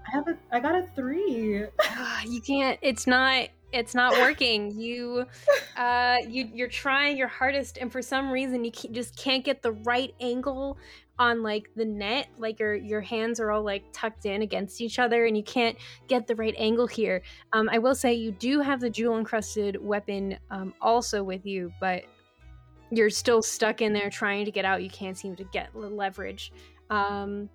I 0.05 0.11
have 0.11 0.27
a. 0.27 0.37
I 0.51 0.59
got 0.59 0.75
a 0.75 0.89
three. 0.97 1.63
you 2.27 2.41
can't. 2.41 2.77
It's 2.83 3.07
not. 3.07 3.51
It's 3.73 3.95
not 3.95 4.15
working. 4.15 4.77
You, 4.77 5.27
uh, 5.77 6.17
you 6.29 6.51
you're 6.53 6.67
trying 6.67 7.17
your 7.17 7.29
hardest, 7.29 7.79
and 7.79 7.93
for 7.93 8.03
some 8.03 8.33
reason 8.33 8.65
you 8.65 8.73
can't, 8.73 8.93
just 8.93 9.17
can't 9.17 9.45
get 9.45 9.63
the 9.63 9.73
right 9.73 10.13
angle 10.21 10.77
on 11.19 11.43
like 11.43 11.71
the 11.77 11.85
net 11.85 12.29
like 12.39 12.59
your 12.61 12.75
your 12.75 13.01
hands 13.01 13.41
are 13.41 13.51
all 13.51 13.63
like 13.63 13.85
tucked 13.93 14.27
in 14.27 14.43
against 14.43 14.81
each 14.81 14.99
other 14.99 15.27
and 15.27 15.37
you 15.37 15.43
can't 15.43 15.77
get 16.09 16.27
the 16.27 16.35
right 16.35 16.55
angle 16.59 16.87
here. 16.87 17.23
Um, 17.53 17.69
i 17.73 17.79
will 17.79 17.95
say 17.95 18.15
you 18.15 18.33
do 18.33 18.61
have 18.61 18.81
the 18.81 18.91
jewel 18.91 19.19
encrusted 19.19 19.83
weapon 19.83 20.39
um, 20.51 20.75
also 20.81 21.23
with 21.23 21.47
you 21.47 21.73
but 21.81 22.05
you're 22.91 23.11
still 23.11 23.43
stuck 23.43 23.83
in 23.83 23.93
there 23.93 24.11
trying 24.11 24.45
to 24.45 24.51
get 24.51 24.65
out. 24.65 24.83
You 24.83 24.91
can't 24.91 25.19
seem 25.19 25.35
to 25.37 25.45
get 25.45 25.73
the 25.73 25.81
leverage. 25.81 26.53
Um, 26.89 27.49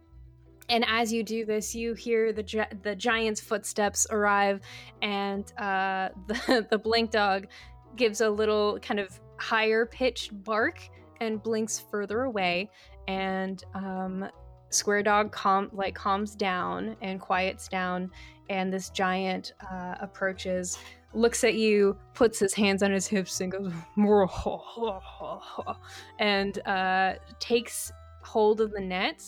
and 0.70 0.86
as 0.88 1.12
you 1.12 1.24
do 1.24 1.46
this 1.46 1.76
you 1.76 1.94
hear 1.94 2.32
the 2.32 2.44
gi- 2.44 2.64
the 2.84 2.96
giant's 2.96 3.42
footsteps 3.42 4.08
arrive 4.10 4.62
and 5.02 5.52
uh, 5.58 6.10
the 6.28 6.68
the 6.70 6.78
blink 6.78 7.12
dog 7.12 7.48
gives 7.96 8.22
a 8.22 8.30
little 8.30 8.80
kind 8.80 9.00
of 9.00 9.20
higher 9.38 9.86
pitched 9.86 10.44
bark 10.44 10.80
and 11.20 11.42
blinks 11.44 11.80
further 11.80 12.22
away 12.24 12.70
and 13.08 13.64
um, 13.74 14.30
Square 14.70 15.04
Dog 15.04 15.32
calm 15.32 15.70
like 15.74 15.96
calms 15.96 16.36
down 16.36 16.96
and 17.02 17.20
quiets 17.20 17.68
down, 17.68 18.12
and 18.50 18.72
this 18.72 18.90
giant 18.90 19.54
uh, 19.72 19.96
approaches, 20.00 20.78
looks 21.14 21.44
at 21.44 21.56
you, 21.56 21.98
puts 22.14 22.40
his 22.40 22.54
hands 22.54 22.84
on 22.84 22.92
his 22.92 23.08
hips, 23.08 23.42
and 23.42 23.52
goes 23.52 23.74
and 26.20 26.68
uh, 26.68 27.14
takes 27.40 27.92
hold 28.24 28.62
of 28.62 28.72
the 28.72 28.80
net 28.80 29.24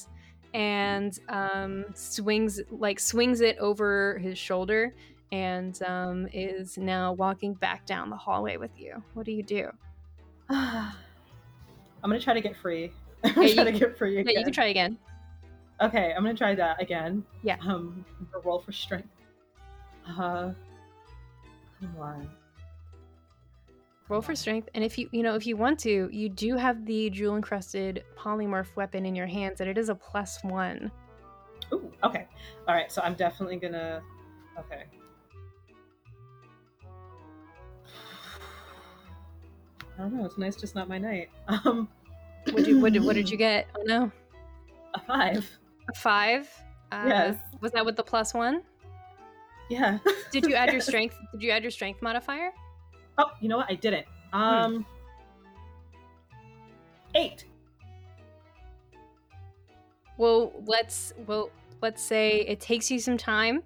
and 0.53 1.19
um, 1.29 1.85
swings 1.95 2.61
like 2.69 2.99
swings 2.99 3.41
it 3.41 3.57
over 3.57 4.19
his 4.19 4.37
shoulder 4.37 4.93
and 5.31 5.81
um, 5.83 6.27
is 6.31 6.77
now 6.77 7.11
walking 7.13 7.55
back 7.55 7.85
down 7.87 8.09
the 8.09 8.15
hallway 8.15 8.55
with 8.57 8.71
you. 8.77 9.03
What 9.15 9.25
do 9.25 9.31
you 9.31 9.41
do? 9.41 9.69
I'm 10.49 10.93
gonna 12.03 12.19
try 12.19 12.33
to 12.35 12.41
get 12.41 12.55
free. 12.55 12.91
I'm 13.35 13.41
yeah, 13.41 13.53
trying 13.53 13.73
to 13.73 13.79
get 13.79 13.97
free 13.97 14.19
again. 14.19 14.33
Yeah, 14.33 14.39
you 14.39 14.45
can 14.45 14.53
try 14.53 14.67
again. 14.67 14.97
Okay, 15.81 16.13
I'm 16.15 16.23
gonna 16.23 16.35
try 16.37 16.55
that 16.55 16.81
again. 16.81 17.23
Yeah. 17.41 17.57
Um, 17.65 18.05
roll 18.43 18.59
for 18.59 18.71
strength. 18.71 19.07
Uh, 20.07 20.51
come 21.79 21.95
on. 21.99 22.29
Roll 24.09 24.21
for 24.21 24.35
strength, 24.35 24.69
and 24.75 24.83
if 24.83 24.97
you 24.97 25.07
you 25.11 25.23
know 25.23 25.35
if 25.35 25.47
you 25.47 25.55
want 25.55 25.79
to, 25.79 26.09
you 26.11 26.27
do 26.27 26.57
have 26.57 26.85
the 26.85 27.09
jewel 27.09 27.37
encrusted 27.37 28.03
polymorph 28.17 28.75
weapon 28.75 29.05
in 29.05 29.15
your 29.15 29.27
hands, 29.27 29.61
and 29.61 29.69
it 29.69 29.77
is 29.77 29.87
a 29.89 29.95
plus 29.95 30.43
one. 30.43 30.91
Ooh, 31.71 31.89
okay. 32.03 32.27
All 32.67 32.75
right, 32.75 32.91
so 32.91 33.01
I'm 33.01 33.13
definitely 33.13 33.55
gonna. 33.55 34.01
Okay. 34.59 34.83
I 39.97 40.01
don't 40.01 40.13
know. 40.13 40.27
Tonight's 40.27 40.57
just 40.57 40.75
not 40.75 40.89
my 40.89 40.97
night. 40.97 41.29
Um. 41.65 41.87
What 42.51 42.65
did, 42.65 42.81
what 42.81 42.93
did 42.93 43.03
what 43.03 43.15
did 43.15 43.29
you 43.29 43.37
get? 43.47 43.67
Oh 43.77 43.83
no. 43.85 44.11
A 44.93 44.99
five. 44.99 45.49
A 45.89 45.93
five. 45.93 46.49
Uh, 46.91 47.05
yes. 47.07 47.37
Was 47.61 47.71
that 47.71 47.85
with 47.85 47.95
the 47.95 48.03
plus 48.03 48.33
one? 48.33 48.61
Yeah. 49.69 49.99
did 50.31 50.45
you 50.45 50.55
add 50.55 50.67
yes. 50.67 50.73
your 50.73 50.81
strength? 50.81 51.17
Did 51.31 51.41
you 51.41 51.51
add 51.51 51.63
your 51.63 51.71
strength 51.71 52.01
modifier? 52.01 52.51
Oh, 53.17 53.31
you 53.41 53.49
know 53.49 53.57
what? 53.57 53.71
I 53.71 53.75
didn't. 53.75 54.05
Um. 54.33 54.75
Hmm. 54.75 54.81
Eight. 57.15 57.45
Well, 60.17 60.51
let's 60.65 61.13
well 61.27 61.49
let's 61.81 62.01
say 62.01 62.41
it 62.41 62.59
takes 62.59 62.89
you 62.91 62.99
some 62.99 63.17
time. 63.17 63.63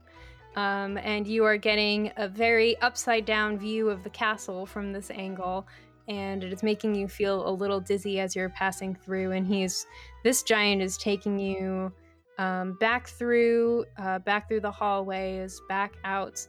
Um, 0.56 0.98
and 0.98 1.28
you 1.28 1.44
are 1.46 1.56
getting 1.56 2.12
a 2.18 2.28
very 2.28 2.76
upside 2.82 3.26
down 3.26 3.60
view 3.60 3.90
of 3.90 4.04
the 4.04 4.10
castle 4.10 4.66
from 4.66 4.92
this 4.92 5.12
angle 5.12 5.68
and 6.08 6.44
it 6.44 6.54
is 6.54 6.64
making 6.64 6.96
you 6.96 7.08
feel 7.08 7.48
a 7.48 7.52
little 7.52 7.80
dizzy 7.80 8.20
as 8.20 8.36
you're 8.36 8.50
passing 8.50 8.96
through. 8.96 9.32
And 9.32 9.46
he's 9.46 9.86
this 10.24 10.44
giant 10.44 10.82
is 10.82 10.98
taking 10.98 11.38
you 11.38 11.92
um, 12.38 12.74
back 12.80 13.08
through, 13.08 13.86
uh, 13.98 14.20
back 14.20 14.48
through 14.48 14.62
the 14.62 14.72
hallways, 14.72 15.62
back 15.68 15.94
out, 16.04 16.46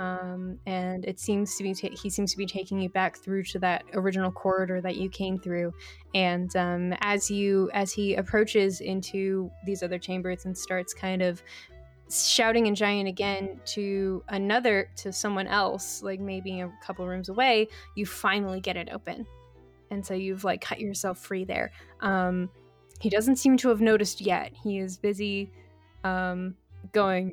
um, 0.00 0.58
and 0.64 1.04
it 1.04 1.20
seems 1.20 1.56
to 1.56 1.62
be 1.62 1.74
ta- 1.74 1.94
he 1.94 2.08
seems 2.08 2.32
to 2.32 2.38
be 2.38 2.46
taking 2.46 2.80
you 2.80 2.88
back 2.88 3.18
through 3.18 3.42
to 3.44 3.58
that 3.58 3.84
original 3.92 4.32
corridor 4.32 4.80
that 4.80 4.96
you 4.96 5.10
came 5.10 5.38
through. 5.38 5.74
And 6.14 6.54
um, 6.56 6.94
as 7.00 7.30
you 7.30 7.70
as 7.74 7.92
he 7.92 8.14
approaches 8.14 8.80
into 8.80 9.50
these 9.66 9.82
other 9.82 9.98
chambers 9.98 10.46
and 10.46 10.56
starts 10.56 10.94
kind 10.94 11.20
of 11.20 11.42
shouting 12.10 12.66
and 12.66 12.76
giant 12.76 13.08
again 13.08 13.60
to 13.64 14.22
another 14.28 14.88
to 14.96 15.12
someone 15.12 15.46
else 15.46 16.02
like 16.02 16.20
maybe 16.20 16.60
a 16.60 16.72
couple 16.82 17.06
rooms 17.06 17.28
away 17.28 17.68
you 17.94 18.06
finally 18.06 18.60
get 18.60 18.76
it 18.76 18.88
open. 18.92 19.26
And 19.90 20.04
so 20.04 20.14
you've 20.14 20.44
like 20.44 20.60
cut 20.60 20.80
yourself 20.80 21.18
free 21.18 21.44
there. 21.44 21.72
Um 22.00 22.50
he 23.00 23.08
doesn't 23.08 23.36
seem 23.36 23.56
to 23.58 23.68
have 23.70 23.80
noticed 23.80 24.20
yet. 24.20 24.52
He 24.62 24.78
is 24.78 24.98
busy 24.98 25.50
um 26.04 26.54
going 26.92 27.32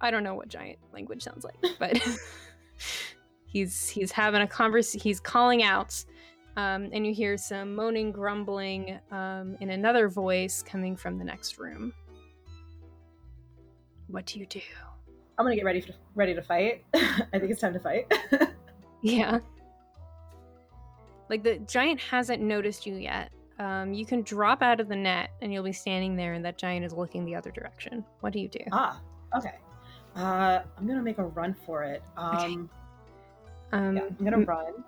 i 0.00 0.10
don't 0.10 0.24
know 0.24 0.34
what 0.34 0.48
giant 0.48 0.78
language 0.92 1.22
sounds 1.22 1.44
like 1.44 1.54
but 1.78 1.96
he's 3.46 3.88
he's 3.88 4.10
having 4.10 4.42
a 4.42 4.46
converse 4.46 4.92
he's 4.92 5.20
calling 5.20 5.62
out 5.62 6.04
um, 6.54 6.90
and 6.92 7.06
you 7.06 7.14
hear 7.14 7.38
some 7.38 7.74
moaning 7.74 8.12
grumbling 8.12 8.98
um, 9.10 9.56
in 9.60 9.70
another 9.70 10.10
voice 10.10 10.62
coming 10.62 10.96
from 10.96 11.16
the 11.18 11.24
next 11.24 11.58
room 11.58 11.94
what 14.12 14.26
do 14.26 14.38
you 14.38 14.46
do? 14.46 14.60
I'm 15.38 15.44
gonna 15.44 15.56
get 15.56 15.64
ready 15.64 15.80
for, 15.80 15.94
ready 16.14 16.34
to 16.34 16.42
fight. 16.42 16.84
I 16.94 17.38
think 17.38 17.50
it's 17.50 17.60
time 17.60 17.72
to 17.72 17.80
fight. 17.80 18.12
yeah. 19.02 19.40
Like 21.28 21.42
the 21.42 21.58
giant 21.60 21.98
hasn't 21.98 22.42
noticed 22.42 22.86
you 22.86 22.94
yet. 22.94 23.32
Um, 23.58 23.94
you 23.94 24.04
can 24.04 24.22
drop 24.22 24.62
out 24.62 24.80
of 24.80 24.88
the 24.88 24.96
net 24.96 25.30
and 25.40 25.52
you'll 25.52 25.64
be 25.64 25.72
standing 25.72 26.14
there, 26.14 26.34
and 26.34 26.44
that 26.44 26.58
giant 26.58 26.84
is 26.84 26.92
looking 26.92 27.24
the 27.24 27.34
other 27.34 27.50
direction. 27.50 28.04
What 28.20 28.32
do 28.32 28.40
you 28.40 28.48
do? 28.48 28.60
Ah, 28.70 29.00
okay. 29.36 29.54
Uh, 30.14 30.60
I'm 30.76 30.86
gonna 30.86 31.02
make 31.02 31.18
a 31.18 31.24
run 31.24 31.56
for 31.66 31.82
it. 31.82 32.02
Um, 32.16 32.36
okay. 32.36 32.44
um 33.72 33.96
yeah, 33.96 34.02
I'm 34.02 34.24
gonna 34.24 34.36
m- 34.36 34.44
run. 34.44 34.84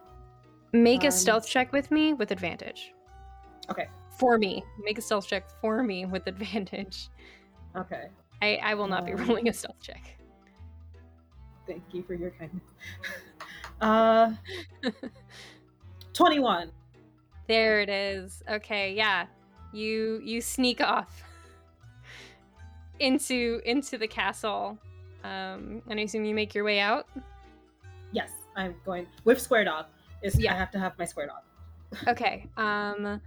Make 0.73 1.03
um, 1.03 1.09
a 1.09 1.13
stealth 1.13 1.49
check 1.49 1.73
with 1.73 1.91
me 1.91 2.13
with 2.13 2.31
advantage. 2.31 2.93
Okay. 3.71 3.89
For 4.19 4.37
me, 4.39 4.63
make 4.83 4.99
a 4.99 5.03
stealth 5.03 5.27
check 5.27 5.49
for 5.61 5.83
me 5.83 6.05
with 6.05 6.27
advantage. 6.27 7.09
Okay. 7.75 8.09
I, 8.45 8.59
I 8.63 8.75
will 8.75 8.89
not 8.89 9.07
be 9.07 9.15
rolling 9.23 9.49
a 9.49 9.53
stealth 9.53 9.81
check. 9.81 10.19
Thank 11.67 11.83
you 11.93 12.03
for 12.03 12.15
your 12.15 12.31
kindness. 12.31 12.63
uh, 13.81 14.33
21. 16.13 16.71
There 17.49 17.81
it 17.81 17.89
is. 17.89 18.43
Okay, 18.49 18.95
yeah. 18.95 19.27
You 19.73 20.21
you 20.23 20.41
sneak 20.41 20.81
off 20.81 21.23
into 23.01 23.61
into 23.65 23.99
the 23.99 24.07
castle. 24.07 24.79
Um, 25.25 25.83
and 25.89 25.99
I 25.99 26.03
assume 26.03 26.25
you 26.25 26.35
make 26.35 26.55
your 26.55 26.65
way 26.65 26.81
out. 26.81 27.09
Yes, 28.13 28.31
I'm 28.57 28.75
going 28.85 29.07
with 29.25 29.41
Square 29.41 29.65
Dog. 29.65 29.87
Is 30.23 30.39
yeah. 30.39 30.55
I 30.55 30.57
have 30.57 30.71
to 30.73 30.79
have 30.79 30.97
my 30.99 31.05
Square 31.05 31.29
Dog. 31.29 32.09
okay. 32.09 32.47
Um, 32.57 33.21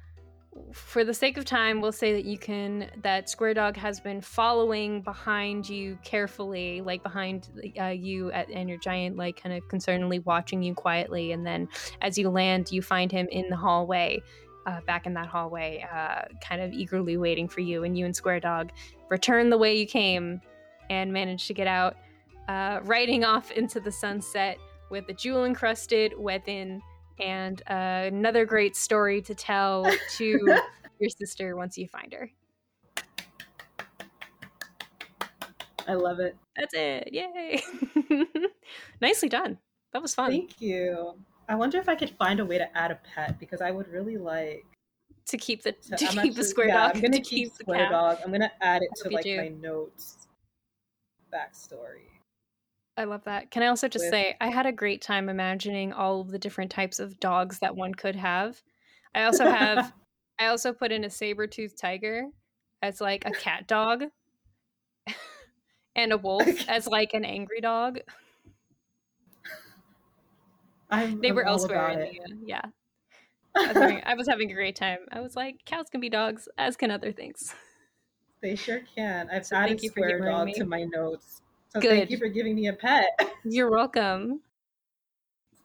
for 0.74 1.04
the 1.04 1.14
sake 1.14 1.38
of 1.38 1.46
time, 1.46 1.82
we'll 1.82 1.92
say 1.92 2.14
that 2.14 2.26
you 2.26 2.38
can 2.38 2.90
that 3.04 3.30
Square 3.30 3.56
Dog 3.56 3.78
has 3.78 4.00
been 4.00 4.22
following 4.22 5.02
behind 5.02 5.68
you 5.68 5.98
carefully, 6.04 6.82
like 6.82 7.04
behind 7.04 7.50
uh, 7.80 7.86
you 7.86 8.32
at, 8.32 8.50
and 8.50 8.70
your 8.70 8.78
giant, 8.78 9.18
like 9.18 9.42
kind 9.42 9.56
of 9.56 9.68
concernedly 9.68 10.24
watching 10.26 10.62
you 10.62 10.74
quietly. 10.74 11.32
And 11.32 11.46
then 11.46 11.68
as 12.02 12.18
you 12.18 12.30
land, 12.30 12.72
you 12.72 12.82
find 12.82 13.12
him 13.12 13.28
in 13.32 13.50
the 13.50 13.56
hallway, 13.56 14.22
uh, 14.66 14.82
back 14.82 15.06
in 15.06 15.14
that 15.14 15.28
hallway, 15.28 15.86
uh, 15.94 16.24
kind 16.42 16.62
of 16.62 16.74
eagerly 16.74 17.18
waiting 17.18 17.48
for 17.48 17.62
you. 17.62 17.84
And 17.84 17.98
you 17.98 18.06
and 18.06 18.16
Square 18.16 18.42
Dog 18.42 18.72
return 19.10 19.50
the 19.50 19.58
way 19.58 19.78
you 19.78 19.86
came 19.86 20.42
and 20.90 21.12
manage 21.12 21.48
to 21.48 21.54
get 21.54 21.68
out, 21.68 21.98
uh, 22.48 22.80
riding 22.84 23.24
off 23.24 23.52
into 23.52 23.80
the 23.80 23.92
sunset 23.92 24.58
with 24.90 25.06
a 25.10 25.14
jewel 25.14 25.46
encrusted 25.46 26.14
weapon 26.18 26.82
and 27.20 27.62
uh, 27.70 28.06
another 28.08 28.46
great 28.46 28.76
story 28.76 29.22
to 29.24 29.36
tell 29.36 29.92
to 30.18 30.58
your 31.00 31.10
sister 31.10 31.56
once 31.56 31.78
you 31.78 31.88
find 31.88 32.14
her. 32.14 32.30
I 35.88 35.94
love 35.94 36.20
it. 36.20 36.36
That's 36.58 36.74
it. 36.74 37.10
Yay. 37.14 37.62
Nicely 39.02 39.30
done. 39.30 39.58
That 39.94 40.02
was 40.02 40.14
fun. 40.14 40.32
Thank 40.32 40.60
you. 40.60 41.14
I 41.48 41.56
wonder 41.56 41.78
if 41.80 41.88
I 41.88 41.96
could 41.96 42.10
find 42.18 42.42
a 42.42 42.46
way 42.46 42.58
to 42.58 42.78
add 42.78 42.92
a 42.92 43.00
pet 43.16 43.40
because 43.40 43.62
I 43.62 43.72
would 43.72 43.88
really 43.88 44.18
like 44.18 44.66
to 45.28 45.38
keep 45.38 45.64
the 45.64 45.72
to, 45.72 45.92
I'm 45.94 45.98
keep 45.98 46.10
actually- 46.10 46.30
the 46.32 46.44
square 46.44 46.68
yeah, 46.68 46.88
dog. 46.88 46.96
I'm 46.96 47.02
gonna 47.04 47.18
to 47.18 47.22
keep, 47.24 47.50
the 47.54 47.64
square 47.64 47.90
dog. 47.90 48.18
I'm 48.24 48.32
gonna 48.32 48.52
add 48.62 48.82
it 48.82 48.90
to 49.04 49.10
like 49.10 49.24
do. 49.24 49.38
my 49.38 49.48
notes 49.48 50.28
backstory. 51.34 52.10
I 52.98 53.04
love 53.04 53.24
that. 53.26 53.52
Can 53.52 53.62
I 53.64 53.68
also 53.68 53.88
just 53.88 54.06
With- 54.06 54.12
say 54.12 54.36
I 54.42 54.50
had 54.50 54.66
a 54.66 54.72
great 54.72 55.02
time 55.02 55.30
imagining 55.30 55.94
all 55.94 56.20
of 56.22 56.30
the 56.32 56.40
different 56.40 56.72
types 56.72 57.00
of 57.00 57.20
dogs 57.20 57.60
that 57.60 57.76
one 57.76 57.94
could 57.94 58.16
have. 58.16 58.62
I 59.14 59.24
also 59.24 59.46
have 59.46 59.94
I 60.40 60.48
also 60.48 60.74
put 60.74 60.92
in 60.92 61.04
a 61.04 61.10
saber-toothed 61.10 61.78
tiger 61.80 62.26
as 62.82 63.02
like 63.02 63.26
a 63.26 63.32
cat 63.32 63.68
dog 63.68 64.06
and 65.96 66.12
a 66.14 66.18
wolf 66.18 66.48
as 66.68 66.88
like 66.88 67.14
an 67.14 67.26
angry 67.26 67.62
dog. 67.62 68.00
I'm, 70.90 71.20
They 71.22 71.30
I'm 71.30 71.36
were 71.36 71.46
elsewhere 71.46 71.90
in 71.90 72.00
the 72.00 72.20
uh, 72.22 72.36
yeah. 72.46 72.62
I 73.56 73.68
was, 73.68 73.78
having, 73.78 74.02
I 74.06 74.14
was 74.14 74.28
having 74.28 74.52
a 74.52 74.54
great 74.54 74.76
time. 74.76 75.00
I 75.12 75.20
was 75.20 75.36
like, 75.36 75.66
cows 75.66 75.88
can 75.90 76.00
be 76.00 76.10
dogs, 76.10 76.48
as 76.58 76.78
can 76.78 76.92
other 76.92 77.12
things. 77.12 77.54
They 78.42 78.56
sure 78.56 78.82
can. 78.96 79.30
I've 79.30 79.46
So 79.46 79.56
added 79.56 79.70
thank 79.70 79.84
you 79.84 79.90
for 79.90 79.96
square 80.02 80.20
dog 80.20 80.46
me. 80.46 80.54
to 80.56 80.66
my 80.66 80.84
notes. 80.84 81.42
So 81.78 81.82
Good. 81.82 81.90
thank 82.00 82.10
you 82.10 82.18
for 82.18 82.28
giving 82.28 82.56
me 82.56 82.68
a 82.70 82.74
pet. 82.74 83.06
You're 83.44 83.70
welcome. 83.70 84.42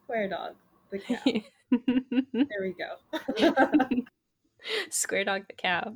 square 0.05 0.29
dog. 0.29 0.55
The 0.91 0.99
cat. 0.99 1.25
there 1.25 2.61
we 2.61 2.75
go. 2.75 3.55
Square 4.91 5.25
dog 5.25 5.47
the 5.49 5.55
cow. 5.55 5.95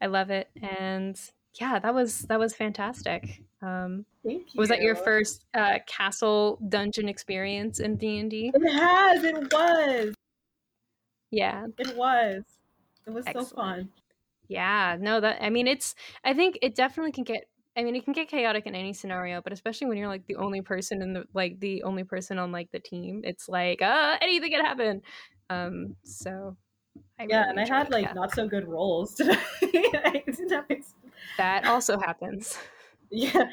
I 0.00 0.06
love 0.06 0.30
it. 0.30 0.48
And 0.62 1.20
yeah, 1.60 1.80
that 1.80 1.92
was 1.92 2.20
that 2.22 2.38
was 2.38 2.54
fantastic. 2.54 3.42
Um, 3.60 4.04
Thank 4.24 4.54
you. 4.54 4.58
was 4.58 4.68
that 4.68 4.82
your 4.82 4.94
first 4.94 5.46
uh, 5.52 5.80
castle 5.88 6.60
dungeon 6.68 7.08
experience 7.08 7.80
in 7.80 7.96
D 7.96 8.20
and 8.20 8.30
D? 8.30 8.52
It 8.54 8.72
has. 8.72 9.24
It 9.24 9.52
was. 9.52 10.14
Yeah, 11.32 11.66
It 11.78 11.96
was. 11.96 12.44
It 13.04 13.10
was 13.10 13.24
so 13.32 13.44
fun. 13.44 13.88
yeah. 14.46 14.96
No, 15.00 15.18
that 15.18 15.42
I 15.42 15.50
mean, 15.50 15.66
it's. 15.66 15.96
I 16.24 16.34
think 16.34 16.56
it 16.62 16.76
definitely 16.76 17.10
can 17.12 17.24
get. 17.24 17.48
I 17.76 17.84
mean, 17.84 17.94
it 17.96 18.04
can 18.04 18.12
get 18.14 18.28
chaotic 18.28 18.66
in 18.66 18.74
any 18.74 18.92
scenario, 18.94 19.42
but 19.42 19.52
especially 19.52 19.86
when 19.88 19.98
you're 19.98 20.08
like 20.08 20.26
the 20.26 20.36
only 20.36 20.62
person 20.62 21.02
in 21.02 21.12
the 21.12 21.26
like 21.34 21.60
the 21.60 21.82
only 21.82 22.04
person 22.04 22.38
on 22.38 22.50
like 22.52 22.70
the 22.72 22.80
team, 22.80 23.20
it's 23.24 23.48
like 23.48 23.82
uh 23.82 24.16
anything 24.22 24.50
can 24.50 24.64
happen. 24.64 25.02
Um, 25.50 25.96
so 26.04 26.56
I 27.18 27.24
Yeah, 27.28 27.44
really 27.44 27.48
and 27.48 27.58
I 27.58 27.66
had 27.66 27.90
like 27.90 28.10
yeah. 28.10 28.14
not 28.14 28.32
so 28.32 28.46
good 28.48 28.68
rolls 28.68 29.14
today. 29.16 29.38
I 29.62 30.22
didn't 30.26 30.50
have 30.50 30.66
ex- 30.70 30.94
that 31.36 31.64
also 31.64 31.98
happens. 31.98 32.58
yeah, 33.10 33.50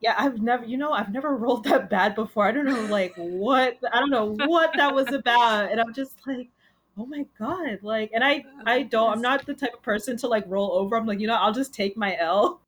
yeah. 0.00 0.14
I've 0.18 0.40
never, 0.40 0.64
you 0.64 0.76
know, 0.76 0.92
I've 0.92 1.12
never 1.12 1.36
rolled 1.36 1.64
that 1.64 1.90
bad 1.90 2.14
before. 2.14 2.46
I 2.46 2.52
don't 2.52 2.66
know, 2.66 2.86
like 2.86 3.14
what. 3.16 3.78
I 3.92 4.00
don't 4.00 4.10
know 4.10 4.26
what 4.26 4.76
that 4.76 4.94
was 4.94 5.12
about, 5.12 5.70
and 5.70 5.80
I'm 5.80 5.94
just 5.94 6.26
like, 6.26 6.50
oh 6.98 7.06
my 7.06 7.26
god, 7.38 7.80
like. 7.82 8.10
And 8.14 8.24
I, 8.24 8.46
I 8.66 8.82
don't. 8.84 9.12
I'm 9.12 9.22
not 9.22 9.46
the 9.46 9.54
type 9.54 9.74
of 9.74 9.82
person 9.82 10.16
to 10.18 10.28
like 10.28 10.44
roll 10.48 10.72
over. 10.74 10.96
I'm 10.96 11.06
like, 11.06 11.20
you 11.20 11.26
know, 11.26 11.36
I'll 11.36 11.54
just 11.54 11.74
take 11.74 11.96
my 11.96 12.16
L. 12.18 12.62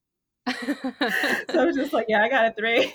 So 1.49 1.61
I 1.63 1.65
was 1.65 1.77
just 1.77 1.93
like, 1.93 2.07
yeah, 2.09 2.23
I 2.23 2.29
got 2.29 2.47
a 2.47 2.53
three. 2.55 2.95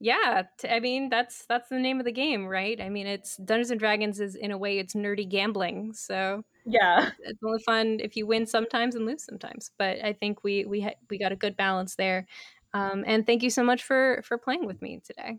yeah 0.00 0.42
t- 0.58 0.68
i 0.68 0.80
mean 0.80 1.08
that's 1.08 1.46
that's 1.46 1.68
the 1.68 1.78
name 1.78 1.98
of 2.00 2.04
the 2.04 2.12
game 2.12 2.46
right 2.46 2.80
i 2.80 2.88
mean 2.88 3.06
it's 3.06 3.36
dungeons 3.36 3.70
and 3.70 3.78
dragons 3.80 4.20
is 4.20 4.34
in 4.34 4.50
a 4.50 4.58
way 4.58 4.78
it's 4.78 4.94
nerdy 4.94 5.28
gambling 5.28 5.92
so 5.92 6.42
Yeah, 6.64 7.10
it's 7.20 7.38
only 7.44 7.62
fun 7.64 7.98
if 8.00 8.16
you 8.16 8.26
win 8.26 8.46
sometimes 8.46 8.94
and 8.94 9.06
lose 9.06 9.24
sometimes 9.24 9.70
but 9.78 9.98
i 10.04 10.12
think 10.12 10.42
we 10.42 10.64
we 10.64 10.80
ha- 10.80 10.98
we 11.10 11.18
got 11.18 11.32
a 11.32 11.36
good 11.36 11.56
balance 11.56 11.94
there 11.96 12.26
um, 12.74 13.04
and 13.06 13.26
thank 13.26 13.42
you 13.42 13.50
so 13.50 13.62
much 13.62 13.82
for 13.82 14.22
for 14.24 14.38
playing 14.38 14.66
with 14.66 14.80
me 14.82 15.00
today 15.04 15.38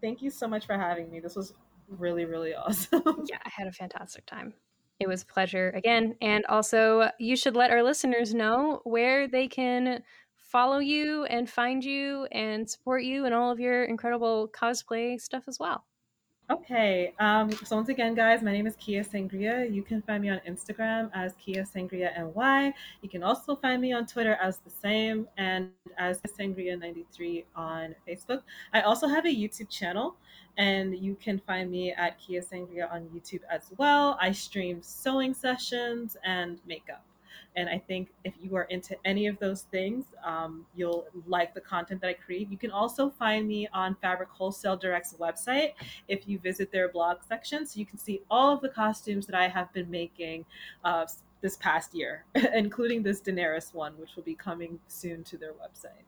thank 0.00 0.22
you 0.22 0.30
so 0.30 0.48
much 0.48 0.66
for 0.66 0.76
having 0.76 1.10
me. 1.10 1.20
This 1.20 1.36
was 1.36 1.54
really, 1.88 2.24
really 2.24 2.54
awesome. 2.56 3.02
yeah 3.28 3.38
i 3.44 3.50
had 3.54 3.66
a 3.68 3.72
fantastic 3.72 4.26
time 4.26 4.54
it 5.00 5.08
was 5.08 5.22
a 5.22 5.26
pleasure 5.26 5.70
again 5.70 6.14
and 6.20 6.44
also 6.46 7.10
you 7.18 7.36
should 7.36 7.56
let 7.56 7.70
our 7.70 7.82
listeners 7.82 8.34
know 8.34 8.80
where 8.84 9.26
they 9.28 9.48
can 9.48 10.02
follow 10.52 10.78
you 10.78 11.24
and 11.24 11.48
find 11.48 11.82
you 11.82 12.26
and 12.30 12.68
support 12.68 13.02
you 13.02 13.24
and 13.24 13.34
all 13.34 13.50
of 13.50 13.58
your 13.58 13.84
incredible 13.84 14.48
cosplay 14.54 15.18
stuff 15.18 15.44
as 15.48 15.58
well 15.58 15.84
Okay. 16.52 17.14
Um, 17.18 17.50
so 17.64 17.76
once 17.76 17.88
again, 17.88 18.14
guys, 18.14 18.42
my 18.42 18.52
name 18.52 18.66
is 18.66 18.76
Kia 18.76 19.02
Sangria. 19.02 19.72
You 19.72 19.82
can 19.82 20.02
find 20.02 20.22
me 20.22 20.28
on 20.28 20.38
Instagram 20.46 21.08
as 21.14 21.32
Kia 21.42 21.62
Sangria 21.62 22.12
NY. 22.14 22.74
You 23.00 23.08
can 23.08 23.22
also 23.22 23.56
find 23.56 23.80
me 23.80 23.94
on 23.94 24.04
Twitter 24.06 24.34
as 24.34 24.58
the 24.58 24.68
same 24.68 25.28
and 25.38 25.70
as 25.96 26.20
Sangria93 26.38 27.44
on 27.56 27.94
Facebook. 28.06 28.42
I 28.74 28.82
also 28.82 29.06
have 29.06 29.24
a 29.24 29.34
YouTube 29.34 29.70
channel, 29.70 30.16
and 30.58 30.98
you 30.98 31.16
can 31.22 31.38
find 31.38 31.70
me 31.70 31.92
at 31.92 32.18
Kia 32.18 32.42
Sangria 32.42 32.92
on 32.92 33.08
YouTube 33.14 33.42
as 33.48 33.70
well. 33.78 34.18
I 34.20 34.32
stream 34.32 34.82
sewing 34.82 35.32
sessions 35.32 36.18
and 36.22 36.60
makeup. 36.66 37.02
And 37.56 37.68
I 37.68 37.78
think 37.78 38.08
if 38.24 38.34
you 38.40 38.56
are 38.56 38.64
into 38.64 38.96
any 39.04 39.26
of 39.26 39.38
those 39.38 39.62
things, 39.62 40.06
um, 40.24 40.64
you'll 40.74 41.06
like 41.26 41.54
the 41.54 41.60
content 41.60 42.00
that 42.00 42.08
I 42.08 42.14
create. 42.14 42.50
You 42.50 42.56
can 42.56 42.70
also 42.70 43.10
find 43.10 43.46
me 43.46 43.68
on 43.72 43.96
Fabric 44.00 44.30
Wholesale 44.30 44.76
Direct's 44.76 45.14
website 45.14 45.72
if 46.08 46.26
you 46.26 46.38
visit 46.38 46.72
their 46.72 46.88
blog 46.88 47.18
section. 47.28 47.66
So 47.66 47.78
you 47.78 47.86
can 47.86 47.98
see 47.98 48.22
all 48.30 48.54
of 48.54 48.60
the 48.60 48.68
costumes 48.68 49.26
that 49.26 49.34
I 49.34 49.48
have 49.48 49.72
been 49.72 49.90
making 49.90 50.44
uh, 50.84 51.06
this 51.42 51.56
past 51.56 51.94
year, 51.94 52.24
including 52.54 53.02
this 53.02 53.20
Daenerys 53.20 53.74
one, 53.74 53.92
which 53.98 54.16
will 54.16 54.22
be 54.22 54.34
coming 54.34 54.78
soon 54.88 55.22
to 55.24 55.36
their 55.36 55.52
website. 55.52 56.04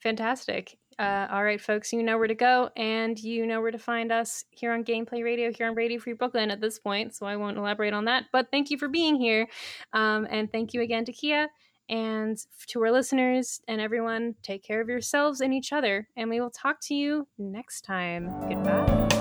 Fantastic. 0.00 0.78
Uh, 1.00 1.26
all 1.30 1.42
right, 1.42 1.62
folks, 1.62 1.94
you 1.94 2.02
know 2.02 2.18
where 2.18 2.28
to 2.28 2.34
go, 2.34 2.68
and 2.76 3.18
you 3.18 3.46
know 3.46 3.62
where 3.62 3.70
to 3.70 3.78
find 3.78 4.12
us 4.12 4.44
here 4.50 4.70
on 4.70 4.84
Gameplay 4.84 5.24
Radio, 5.24 5.50
here 5.50 5.66
on 5.66 5.74
Radio 5.74 5.98
Free 5.98 6.12
Brooklyn 6.12 6.50
at 6.50 6.60
this 6.60 6.78
point, 6.78 7.14
so 7.14 7.24
I 7.24 7.36
won't 7.36 7.56
elaborate 7.56 7.94
on 7.94 8.04
that. 8.04 8.24
But 8.32 8.48
thank 8.50 8.70
you 8.70 8.76
for 8.76 8.86
being 8.86 9.16
here. 9.16 9.48
Um, 9.94 10.26
and 10.28 10.52
thank 10.52 10.74
you 10.74 10.82
again 10.82 11.06
to 11.06 11.12
Kia. 11.12 11.48
And 11.88 12.38
to 12.68 12.82
our 12.82 12.92
listeners 12.92 13.62
and 13.66 13.80
everyone, 13.80 14.34
take 14.42 14.62
care 14.62 14.82
of 14.82 14.90
yourselves 14.90 15.40
and 15.40 15.54
each 15.54 15.72
other. 15.72 16.06
And 16.16 16.28
we 16.28 16.38
will 16.38 16.50
talk 16.50 16.76
to 16.82 16.94
you 16.94 17.26
next 17.38 17.80
time. 17.80 18.30
Goodbye. 18.46 19.19